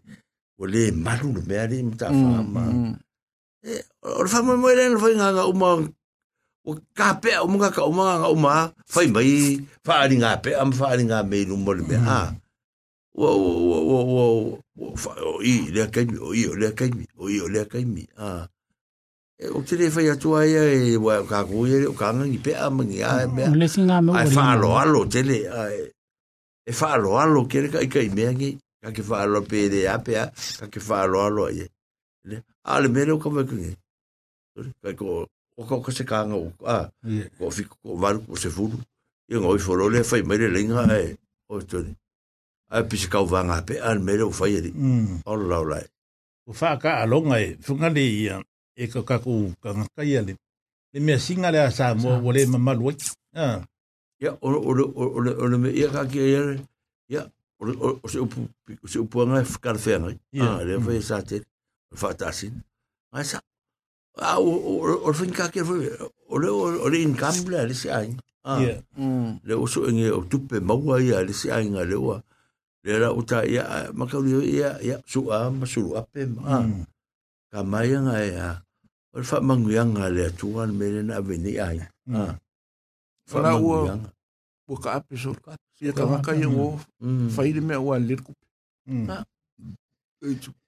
[0.62, 2.96] o le maru le mea le mta mm, whaama mm.
[3.72, 3.82] E,
[4.20, 5.70] o le whaama mo e rena whai nga uma
[6.66, 8.54] o ka pea o munga ka uma nga uma
[8.94, 9.32] fai mai
[9.86, 12.36] whaari nga pea am whaari nga mei rumo le mea ha mm.
[13.20, 14.26] wo o o o
[14.78, 17.48] o o i le a kaimi o i o le a kaimi o i o
[17.54, 18.32] le a kaimi e, ha
[19.56, 22.66] o te le whai atua ia e wai o ka kuhere o ka ngangi pea
[22.76, 23.48] mangi a mea
[24.20, 25.95] ai whaalo alo te le ai e,
[26.66, 28.50] e faro alo kere ka ikai mea ngi
[28.82, 30.26] ka ke faro pe de ape a
[30.60, 31.66] ka ke faro alo ye
[32.28, 32.38] ne
[32.74, 33.72] ale mere o ka ba kunge
[34.54, 35.06] sori ka ko
[35.60, 36.90] o ka ka se ka nga o a
[37.38, 38.78] ko fi ko var ko se fulu
[39.30, 41.16] e ngoi foro le fai mere lenga e
[41.54, 41.94] o tori
[42.76, 45.22] a pi se ka va nga pe al mere o fai ri mm.
[45.26, 45.78] o la o la
[46.50, 48.36] o fa ka alo nga e funga le ia
[48.74, 50.34] e ka ka ku ka nga ka ia le
[51.06, 52.90] me singa le sa mo vole ma malu
[53.44, 53.62] ah
[54.26, 54.84] ia ona ona
[55.16, 56.42] ona ona me ia ka ki ia
[57.10, 57.22] ia
[57.62, 58.48] ona o se upu
[58.84, 61.42] o se upu anga kar fe ngai ah le fe sa te
[62.04, 62.62] fa ta sin
[63.14, 63.38] ai sa
[64.18, 68.10] a o o fin ka ki o le o le income le le se ai
[68.46, 68.60] ah
[69.46, 72.18] le o so nge o tu pe mau ai le se ai nga le wa
[72.82, 76.06] le ra o ta ia ma ka le ia ia su a ma su a
[76.14, 76.64] pe ma
[77.52, 78.48] ka mai nga ia
[79.14, 81.78] o fa mangu nga le tuan me le na veni ai
[82.10, 82.34] ah
[83.26, 84.06] Whanaua, mm.
[84.68, 85.32] puka ape so
[85.82, 86.80] ia tawaka ia ngō
[87.38, 87.64] whaire eh.
[87.66, 88.34] mea ua lerku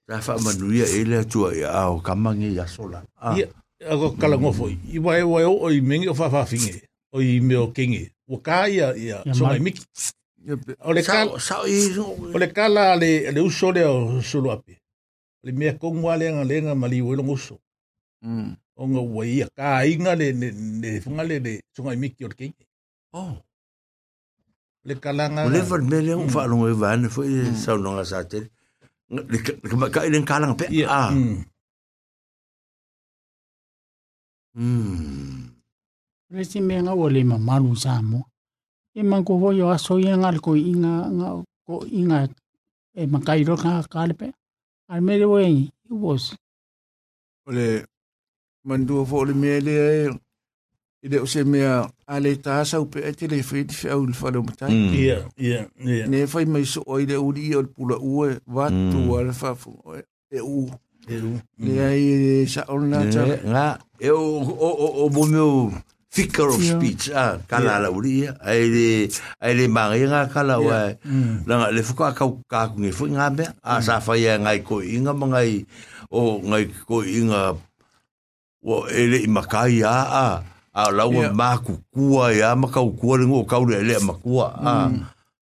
[0.06, 3.00] ta wha manuia e lea tua e ao kamangi ia sola
[3.38, 3.48] ia
[3.90, 8.12] ako kala ngofo i wae wae o i mengi o whawhawhinge o i meo kenge
[8.30, 9.82] ua kā ia ia songa i miki
[10.80, 11.38] ole kala
[12.34, 14.78] ole kala le le uso le o solo ape
[15.44, 17.60] le mea kongwa le nga le nga mali o longo uso
[18.24, 18.50] hmm.
[18.80, 20.28] o nga ua ia kā inga le
[20.84, 22.64] ne funga le le songa i miki o kenge
[23.14, 23.38] oh
[24.88, 27.22] le kalanga le ver mele un fa lo van fo
[27.64, 28.40] sa no nga sa te
[29.32, 29.52] le ka
[29.94, 31.02] ka le kalanga pe a
[34.56, 35.44] mm
[36.36, 38.20] le si me nga wo le ma lu sa mo
[38.96, 41.28] e man ko ho yo a so yen ya al ko inga nga
[41.68, 42.18] ko inga
[43.00, 44.28] e ma ka iro ka ka le pe
[44.92, 45.68] al me le wo yen i
[46.02, 46.14] wo
[47.58, 47.68] le
[48.68, 50.00] man du fo le mele e
[51.04, 53.90] i le o se mea a le tāsau pe e te le whi te whi
[53.94, 54.72] au le whare o matai.
[54.74, 54.94] Mm.
[54.98, 56.08] Ia, ia, ia.
[56.10, 58.40] Ne whai mai so oi le uri i o le pula ua mm.
[58.40, 59.98] e watu a le whafu o
[60.32, 60.64] e u.
[61.08, 61.36] E u.
[61.62, 61.84] Ne mm.
[61.86, 63.38] ai e sa o le nātara.
[63.46, 63.68] Ngā.
[64.02, 65.52] E o o o o o o
[66.18, 68.90] Thicker of speech, ah, kala la uri, ai le,
[69.38, 70.78] ai le mangi ngā kala wa,
[71.46, 74.64] langa le fuka a kau kāku ngē fuka ngā mea, a sa whai e ngai
[74.66, 75.68] koi inga mangai,
[76.10, 77.44] o ngai koi inga,
[78.66, 79.94] o ele i makai a,
[80.24, 80.36] ah,
[80.78, 84.74] a laua mā kukua e a makau kua ringo kau le le makua a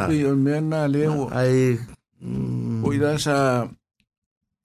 [0.10, 1.78] i on mea nā le o ai
[2.86, 3.38] o i rā sa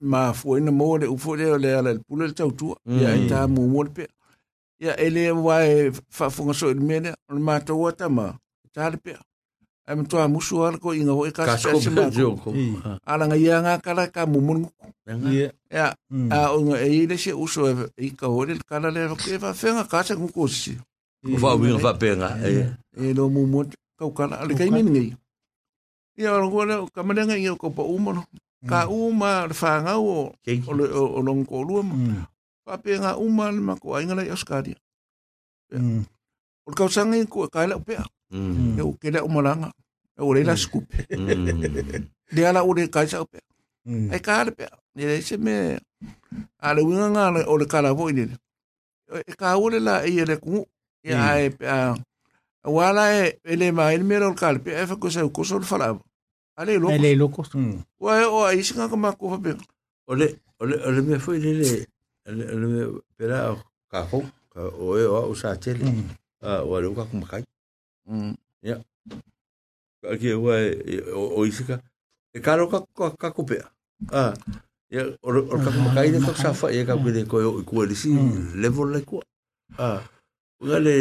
[0.01, 3.27] ma fuena mō le upu le o le ala le pula le tautua ia i
[3.29, 4.09] tā mū mō le pea
[4.81, 8.31] ia ele wai whafunga so i mea le on mātou atama
[8.73, 9.21] tā le pea
[9.87, 12.51] ai mtoa musu al ko inga ho ka se ma jo ko
[13.07, 14.59] ala nga ya nga kala ka mu mun
[15.71, 15.87] ya
[16.29, 17.63] a o nga e ile se uso
[17.95, 20.43] e ka ho kala le ro ke va fe nga ka ku ko
[21.39, 22.11] va wi va pe
[22.43, 23.63] e e lo mu mu
[23.95, 24.59] ka kala ale mm.
[24.59, 25.03] ka imen nga
[26.19, 28.11] ya ro ko le ka ma nga ya ko pa u mo
[28.67, 30.91] ka u ma le fa nga o o lo mm.
[30.91, 30.95] mm.
[30.99, 31.73] o lo ko lu
[32.67, 34.75] va pe nga ma ko ai nga le oskadia
[35.67, 36.07] Mm.
[36.63, 37.99] Olkausangin ko kaila pea.
[38.07, 38.16] Mm.
[38.31, 38.77] Hmm.
[38.77, 39.71] e o ke le o molanga
[40.17, 41.07] e o le la skupe
[42.31, 43.39] de ala o le ka sa pe
[43.87, 44.43] e ka
[44.95, 45.79] ni le se me
[46.59, 50.03] a le wina nga o le ka la vo ni e ka o le la
[50.03, 50.59] e ye le ku
[51.07, 51.95] e a e pe a
[52.67, 55.55] wala e ele ma ele mero ka le pe e fa ko sa ko so
[55.59, 55.95] le fala
[56.59, 57.55] ale lo ale lo ko so
[58.03, 60.27] wa o a isi o le
[60.59, 61.85] o le o me fo ile le
[62.35, 62.67] le le
[63.15, 63.55] pera
[63.91, 64.19] ka fo
[64.83, 65.87] o e o sa tele
[66.43, 67.07] a wa le ka
[68.09, 68.79] Ia.
[68.83, 68.83] Mm.
[70.01, 71.01] Ka ki e hua e
[71.37, 71.75] o isika.
[72.35, 72.79] E karo ka
[73.21, 73.67] kako pea.
[74.11, 74.33] Ah.
[74.91, 77.29] Ia, or ka kumakai de kak safa, ia ka kui de mm.
[77.29, 78.55] koe o i kua lisi, mm.
[78.63, 79.21] levo le kua.
[79.77, 80.01] Ah.
[80.63, 80.95] Uga le,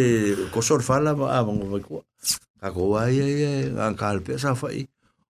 [0.53, 2.03] ko sor fala, a mongo vai kua.
[2.61, 3.51] Ka kua ia ia,
[3.87, 4.83] an ka alpe safa i.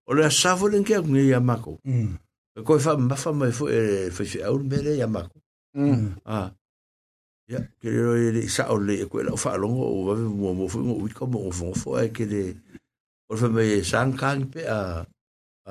[0.09, 1.79] O le a safo le nkea kungi ia mako.
[1.85, 2.15] Mm.
[2.65, 5.37] Koe fa mafa mai fu e fai fi aur mele ia mako.
[5.77, 6.15] Mm.
[6.25, 6.51] Ah.
[7.47, 10.69] Ya, ke reo e le isa o le koe lau whaalongo o wawe mua mua
[10.69, 12.57] fui mua wika mua ufongo fo ai ke le
[13.31, 15.07] orfa mai e sangkangi pe a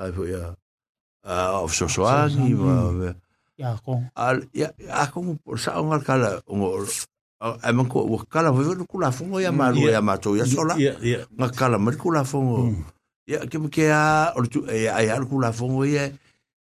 [0.00, 0.56] a fo ya
[1.24, 3.12] a of sosoangi ma
[3.60, 6.80] ya kong al ya a kong por sa ongar kala ongo
[7.44, 10.80] a man ko wa kala wa lu kula fongo ya malu ya mato ya sola
[11.36, 12.72] nga kala mar kula fongo
[13.28, 16.08] ya ke ke a or tu ya ya kula fongo ya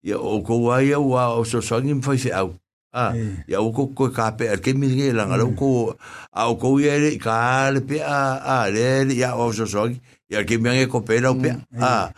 [0.01, 2.57] ya o ko wa ya wa o sosoangi mfai au
[2.95, 3.41] Ah, é.
[3.49, 5.57] ya o ko ko ka pe ke mi nge la ngalo é.
[5.57, 5.97] ko
[6.37, 9.89] a o ko ye le ka le pe a a le ya o so so
[10.29, 12.13] ya ke mi nge ko pe la pe a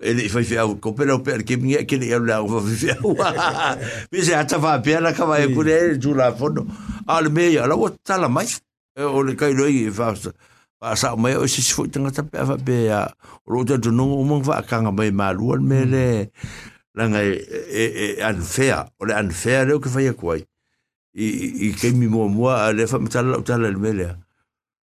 [0.00, 4.40] ele foi fer o copero per que minha que ele era o viver mas já
[4.42, 6.66] estava a pena que vai com ele do lá fundo
[7.06, 8.60] al lá o tá lá mais
[8.96, 10.28] o le cai loi fast
[10.80, 12.22] passa o meio se foi tanga tá
[12.58, 13.12] pe a
[13.44, 16.30] o outro não não vai canga bem mal o mele
[16.94, 20.42] langa e, e, e unfair, o le unfair leo ke whaia e kuai.
[21.14, 24.14] I, i, i keimi mua mua, le whamitala lau tala le melea.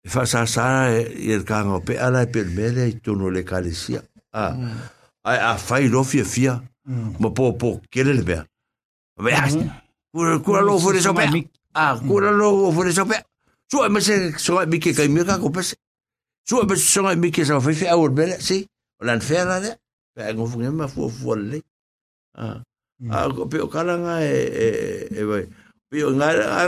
[0.06, 1.02] E wha sa sa e
[1.34, 4.02] e kanga o pe ala e pe le melea i tono le kalesia.
[4.32, 4.76] A, mm.
[5.24, 6.56] a, a whai rofia e fia,
[6.88, 7.16] mm.
[7.20, 8.44] ma pō pō kere le mea.
[9.18, 10.14] Me asti, mm-hmm.
[10.14, 11.30] kura, kura lo fure so pea.
[11.74, 13.24] A, kura lo fure so pea.
[13.66, 15.80] Sua e mese, sua e mike keimi ka ko pese.
[16.46, 18.62] Sua e mese, sua e mike sa whaifi au le melea, si.
[19.02, 19.74] O an fea la lea.
[20.14, 21.64] Pea e ngofunge ma fua fua le lei
[22.38, 22.46] a
[23.12, 24.36] a ko pe o kala nga e
[25.10, 25.46] e vai
[25.90, 26.30] pe o nga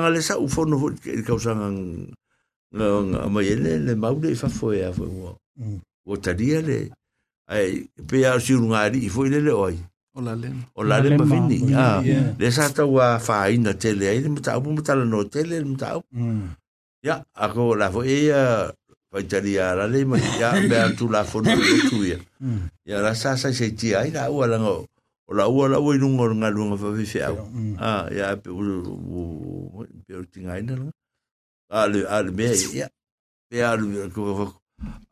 [0.00, 1.68] nga le sa u fono fo ke ka usanga
[2.72, 5.32] nga nga ma yele le maule fa fo e fo o
[6.06, 6.78] o taria le
[7.54, 7.70] ai
[8.08, 9.76] pe a si nga ri fo ile le oi
[10.16, 11.88] o la le o la le ma vini a
[12.40, 15.74] le sa ta wa fa ina tele ai mo ta mo ta no tele mo
[15.80, 15.88] ta
[17.06, 18.32] ya a ko la fo e
[19.12, 22.18] faitalia ala le ma la mea tulafono le ya,
[22.90, 24.72] ya la sa sa se tia ai la ua langa
[25.28, 27.36] o la ua la ua i nunga o ngā lunga whawhiwhi au.
[27.50, 27.74] Mm.
[27.80, 30.92] Ha, ah, ia e pe uru, pe uru tinga ina langa.
[31.70, 32.88] Ale, ale mea i, ia.
[33.50, 34.60] Pe alu, kua whaku.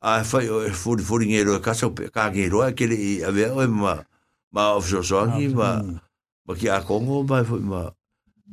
[0.01, 2.94] A e whai o e fori fori ngero e kasau, pe kā ngero e kere
[2.99, 3.97] i a vea oe ma,
[4.55, 5.99] ma ofiso soangi, ah, ma, mm.
[6.47, 7.83] ma ki a kongo, ma e fwoi ma,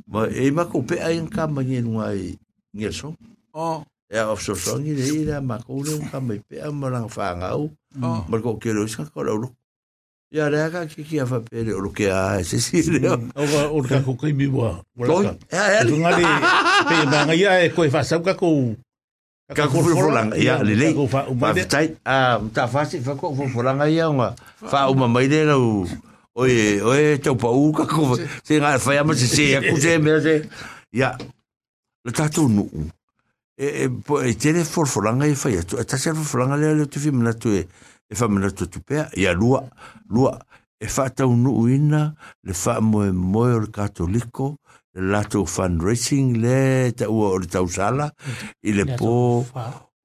[0.10, 2.34] ma e ma kou pe a i nga ma ngē nunga i
[2.74, 3.18] ngero song.
[3.54, 3.86] Oh.
[4.12, 6.72] E a ofiso soangi, e i ra ma kou le nga ma i pe a
[6.74, 7.70] ma langa whanga au,
[8.30, 9.56] ma kou kero iska kora uroko.
[10.32, 13.20] Ya rea ka ki ki afa pere o ke a e se si reo.
[13.36, 14.80] O ka o ka ko kai miwa.
[14.96, 15.28] Toi?
[15.52, 15.98] Ea e li.
[16.00, 16.24] Ngari,
[16.88, 18.48] pe e manga ia e koe fasa u ka ko...
[19.52, 20.94] Ka ko fulanga ia li lei.
[20.96, 21.66] Ka ko fa umade.
[21.68, 21.92] Tai,
[22.56, 24.32] ta fasi fa ko fulanga ia unga.
[24.56, 25.84] Fa umamaide na u...
[26.40, 28.16] Oe, oe, tau pa u ka ko...
[28.16, 30.38] Se ngā fai ama se se, ku se mea se.
[30.96, 31.12] Ia,
[32.08, 32.86] la tatou nuu.
[33.60, 35.76] E tene fulanga i fai atu.
[35.76, 37.52] E tasi alfa fulanga lea leo tufi minatu e...
[37.52, 39.64] e, e, e, e, e, e, e, e e fa mana tu pea ia lua
[40.14, 40.32] lua
[40.80, 44.56] e fa ta ina le fa mo e mo le katoliko
[44.96, 48.12] le lato fundraising le ta u o ta usala
[48.64, 49.46] i le po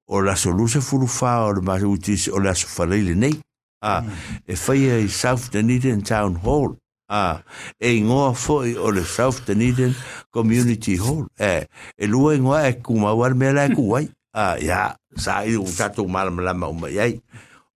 [0.09, 3.35] o la soluse fulu fa o le mas utis o la so le nei
[3.81, 4.09] a mm.
[4.47, 6.75] e fa ia i south dunedin town hall
[7.09, 7.43] a
[7.77, 9.93] e ingoa foi o le south dunedin
[10.31, 15.55] community hall e e lua ingoa e, e kumawar me la kuai a ya sai
[15.55, 16.93] u tatu mal mal mal mal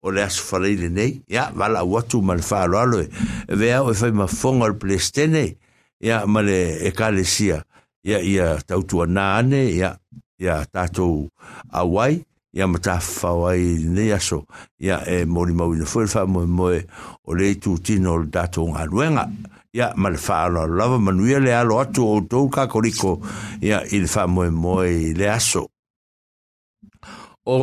[0.02, 1.22] o le aso whareile nei.
[1.28, 3.10] Ia, wala watu ma le whaaro alo e.
[3.50, 5.58] E o e whai ma whonga le ples tene.
[6.02, 7.62] Ia, ma le e kale sia.
[8.04, 9.66] Ia, ia tautua nāne.
[9.78, 9.96] Ia,
[10.40, 11.30] ia tātou
[11.72, 12.24] awai.
[12.54, 14.46] Ia, ma tā whawai nei aso.
[14.82, 16.82] Ia, e mori mau ina fwere wha moe moe.
[17.30, 19.28] O le tū tino le tātou ngā ruenga.
[19.78, 20.98] Ia, ma le whaaro alo lava.
[21.00, 23.20] Manuia le alo atu o tō kakoriko.
[23.62, 25.68] Ia, i le wha moe moe le aso.
[27.46, 27.56] O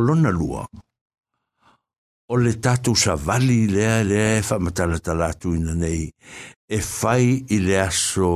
[0.00, 0.34] lona lua.
[0.34, 0.83] O lona lua
[2.34, 6.04] o le tatu sa vali lea lea e wha matala talatu ina nei,
[6.66, 8.30] e fai i le aso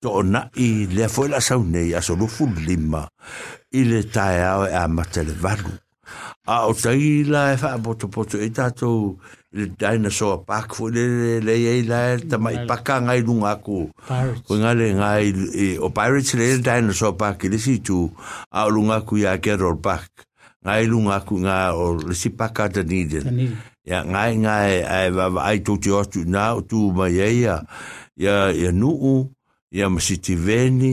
[0.00, 3.02] to o nai lea fwe sau nei aso lufu lima
[3.74, 5.72] i le tae au e a matale valu.
[6.52, 8.90] A o taila e wha poto poto e tatu
[9.54, 12.00] le daina so a pak fo le le le e la
[12.30, 13.90] ta mai paka ngai lunga ko
[14.46, 17.98] ko nga ngai e, o pirates le daina so pak le si tu
[18.58, 20.30] a lunga ku ya ke rol pak
[20.62, 23.20] ngai lu nga ku nga o le sipaka te nide.
[23.90, 27.56] Ya ngai ngai ai wa ai tu tio tu na tu ma ye ya
[28.24, 29.14] ya nuu, nu u
[29.78, 30.92] ya ma si ti veni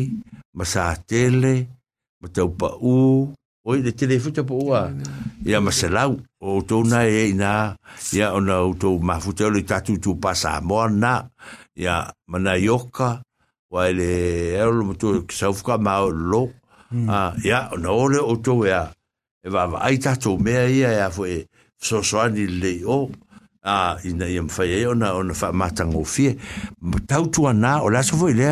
[0.58, 0.66] ma
[2.58, 2.96] pa u
[3.30, 4.82] o i te futa po ua
[5.50, 7.52] ya masalau, se lau o to na ye na
[8.20, 11.14] ya o na o to ma futa le tatu tu pa sa mo na
[11.86, 11.96] ya
[12.30, 13.10] ma yoka
[13.74, 14.12] wa le
[14.58, 14.98] e lo mo mm.
[15.02, 15.08] tu
[15.38, 15.94] sa fuka ma
[17.18, 18.82] ah ya o na o o to ya
[19.44, 23.10] e va ai tato me ai ai fo e so so ani le o
[23.64, 26.28] a ina yem fa e ona ona fa mata ngo fi
[27.08, 28.52] tau tu ana o la so fo le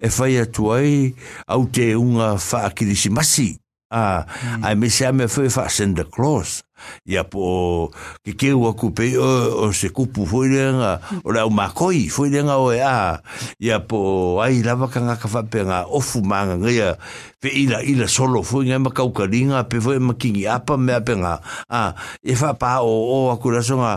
[0.00, 1.14] e fa ia tu ai
[1.46, 3.48] au te unga fa kirisi masi
[3.90, 4.64] a mm.
[4.66, 6.62] ai me se me fo fa e send the cross
[7.06, 7.88] ia po
[8.24, 9.28] ke ke wa ku pe o,
[9.64, 10.92] o se ku foi le nga
[11.24, 13.22] o la ma foi le nga o ya
[13.60, 16.94] e ia po ai la va kanga ka fa pe nga o fu nga ia
[17.40, 20.34] pe ila ila solo foi nga ma ka ka linga pe foi e ma ki
[20.44, 21.38] ia pa me pe nga
[21.70, 23.94] a e fa pa o o a ku la a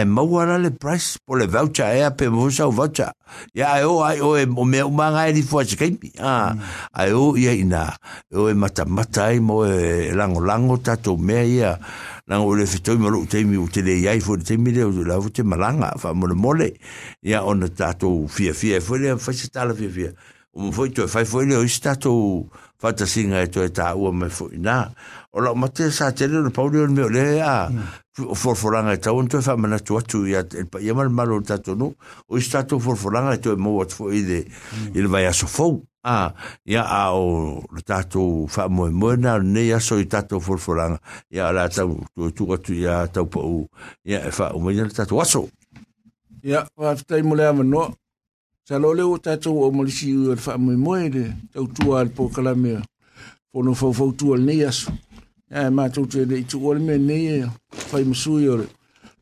[0.00, 3.12] e ma wa le price po le voucher a pe mo sa voucher
[3.52, 5.92] ia e o ai o e o me ma nga e di fo se ke
[5.92, 6.58] mi a mm.
[6.96, 7.90] ai o ia ina
[8.32, 11.74] o e mata mata ai mo e lango lango tato me ia
[12.28, 14.90] na ngole fitoi malo te mi o te le yai fo te mi le o
[15.06, 16.72] la fo te malanga fa mo le mole
[17.22, 20.10] ya on ta to fia fia fo le fa se ta la fia fia
[20.54, 22.12] o mo fo to fa fo le o sta to
[22.80, 24.88] fa ta singa to ta o me fo na
[25.32, 27.70] o la mate sa te le no paulio me le a
[28.12, 28.58] fo mm.
[28.58, 30.94] fo langa e ta on to fa me na to tu ya el pa ya
[30.94, 31.94] mal malo ta to no
[32.26, 34.96] o sta to fo fo langa e to mo o fo ide mm.
[34.98, 36.32] il va ya so fo a
[36.64, 40.78] ya a o tato fa mo mo na ne ya so tato for for
[41.30, 42.04] ya la tato
[42.34, 43.66] tu tu ya tato po
[44.04, 45.48] ya fa o mo ya tato waso
[46.42, 47.82] ya fa tay mo la no
[48.62, 51.66] sa lo e le o tato o mo si u fa mo mo de tato
[51.74, 52.78] tu al po kala me
[53.50, 54.92] fo no fo fo tu al ne ya e so
[55.50, 57.50] ya ma tu tu de tu al me ne
[57.90, 58.62] fa mo su yo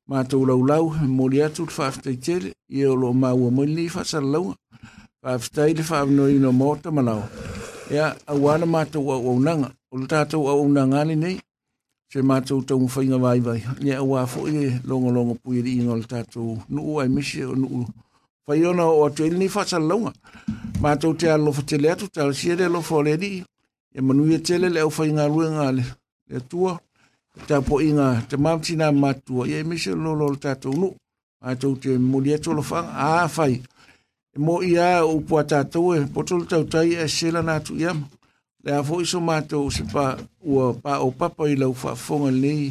[0.07, 3.13] ma tu la u la u mo ya tu fa tay tel ye e lo
[3.13, 4.21] ma u mo ni fa sa
[5.25, 7.25] whaftai le whaamno ino mōta manau.
[7.91, 9.73] Ia, a wāna mātou au au nanga.
[9.91, 11.39] O le tātou au nanga ni nei,
[12.13, 13.63] se mātou tau mwhainga vai vai.
[13.81, 17.57] Ia, a wāfo ye longa longa pui ri ingo le tātou nuu ai misi o
[17.57, 17.87] u.
[18.47, 20.13] Whai ona o atu ili ni whasa launga.
[20.81, 23.51] Mātou te alofa tele atu, te e alofa tele atu, te alofa
[23.95, 25.85] E manu ia tele le au inga rua ngā le.
[26.27, 26.73] Le tua,
[27.47, 29.47] te apo i ngā, te mamtina mātua.
[29.47, 30.97] Ia, e misi o lolo le tātou nuu.
[31.45, 33.53] Mātou te muli atu lofa, a whai.
[33.61, 33.74] Ia,
[34.37, 38.07] mo ia o po tātou e potol tautai e sela nātu ia ma.
[38.65, 42.71] Le a fo iso mātou se pa ua pa o papa i lau whaafonga nei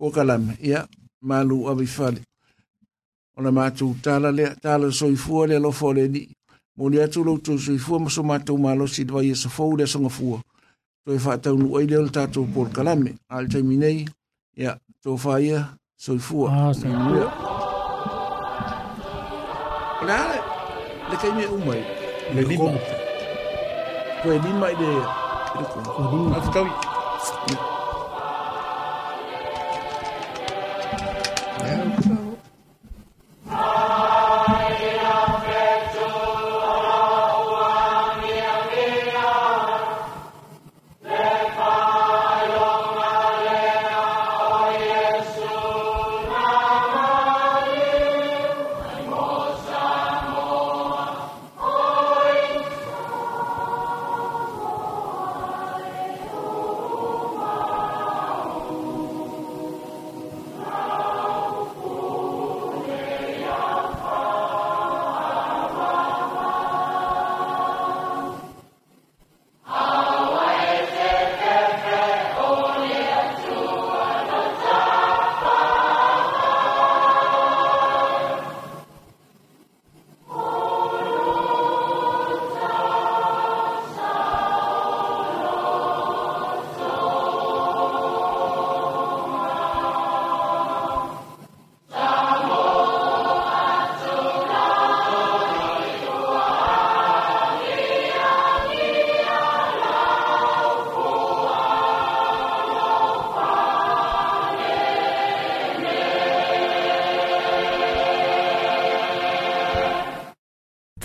[0.00, 0.86] o kalame ia
[1.20, 2.22] malu awi whale.
[3.36, 6.24] Ona mātou tāla lea, tāla soifua lea lofo le ni.
[6.76, 9.76] Mo le atu lau tau soifua maso mātou malo si dwa ia e sa fau
[9.76, 10.40] lea songa fuo
[11.06, 13.14] To e tau nu ai leo tātou por kalame.
[13.30, 14.02] Al taimi nei,
[14.58, 14.72] ia,
[15.06, 15.62] tō whaia
[15.94, 16.50] soifua.
[16.72, 17.65] Ah,
[21.22, 21.78] kai un umar
[22.34, 22.70] le lima
[24.22, 24.86] ko lima e
[26.36, 26.60] e ko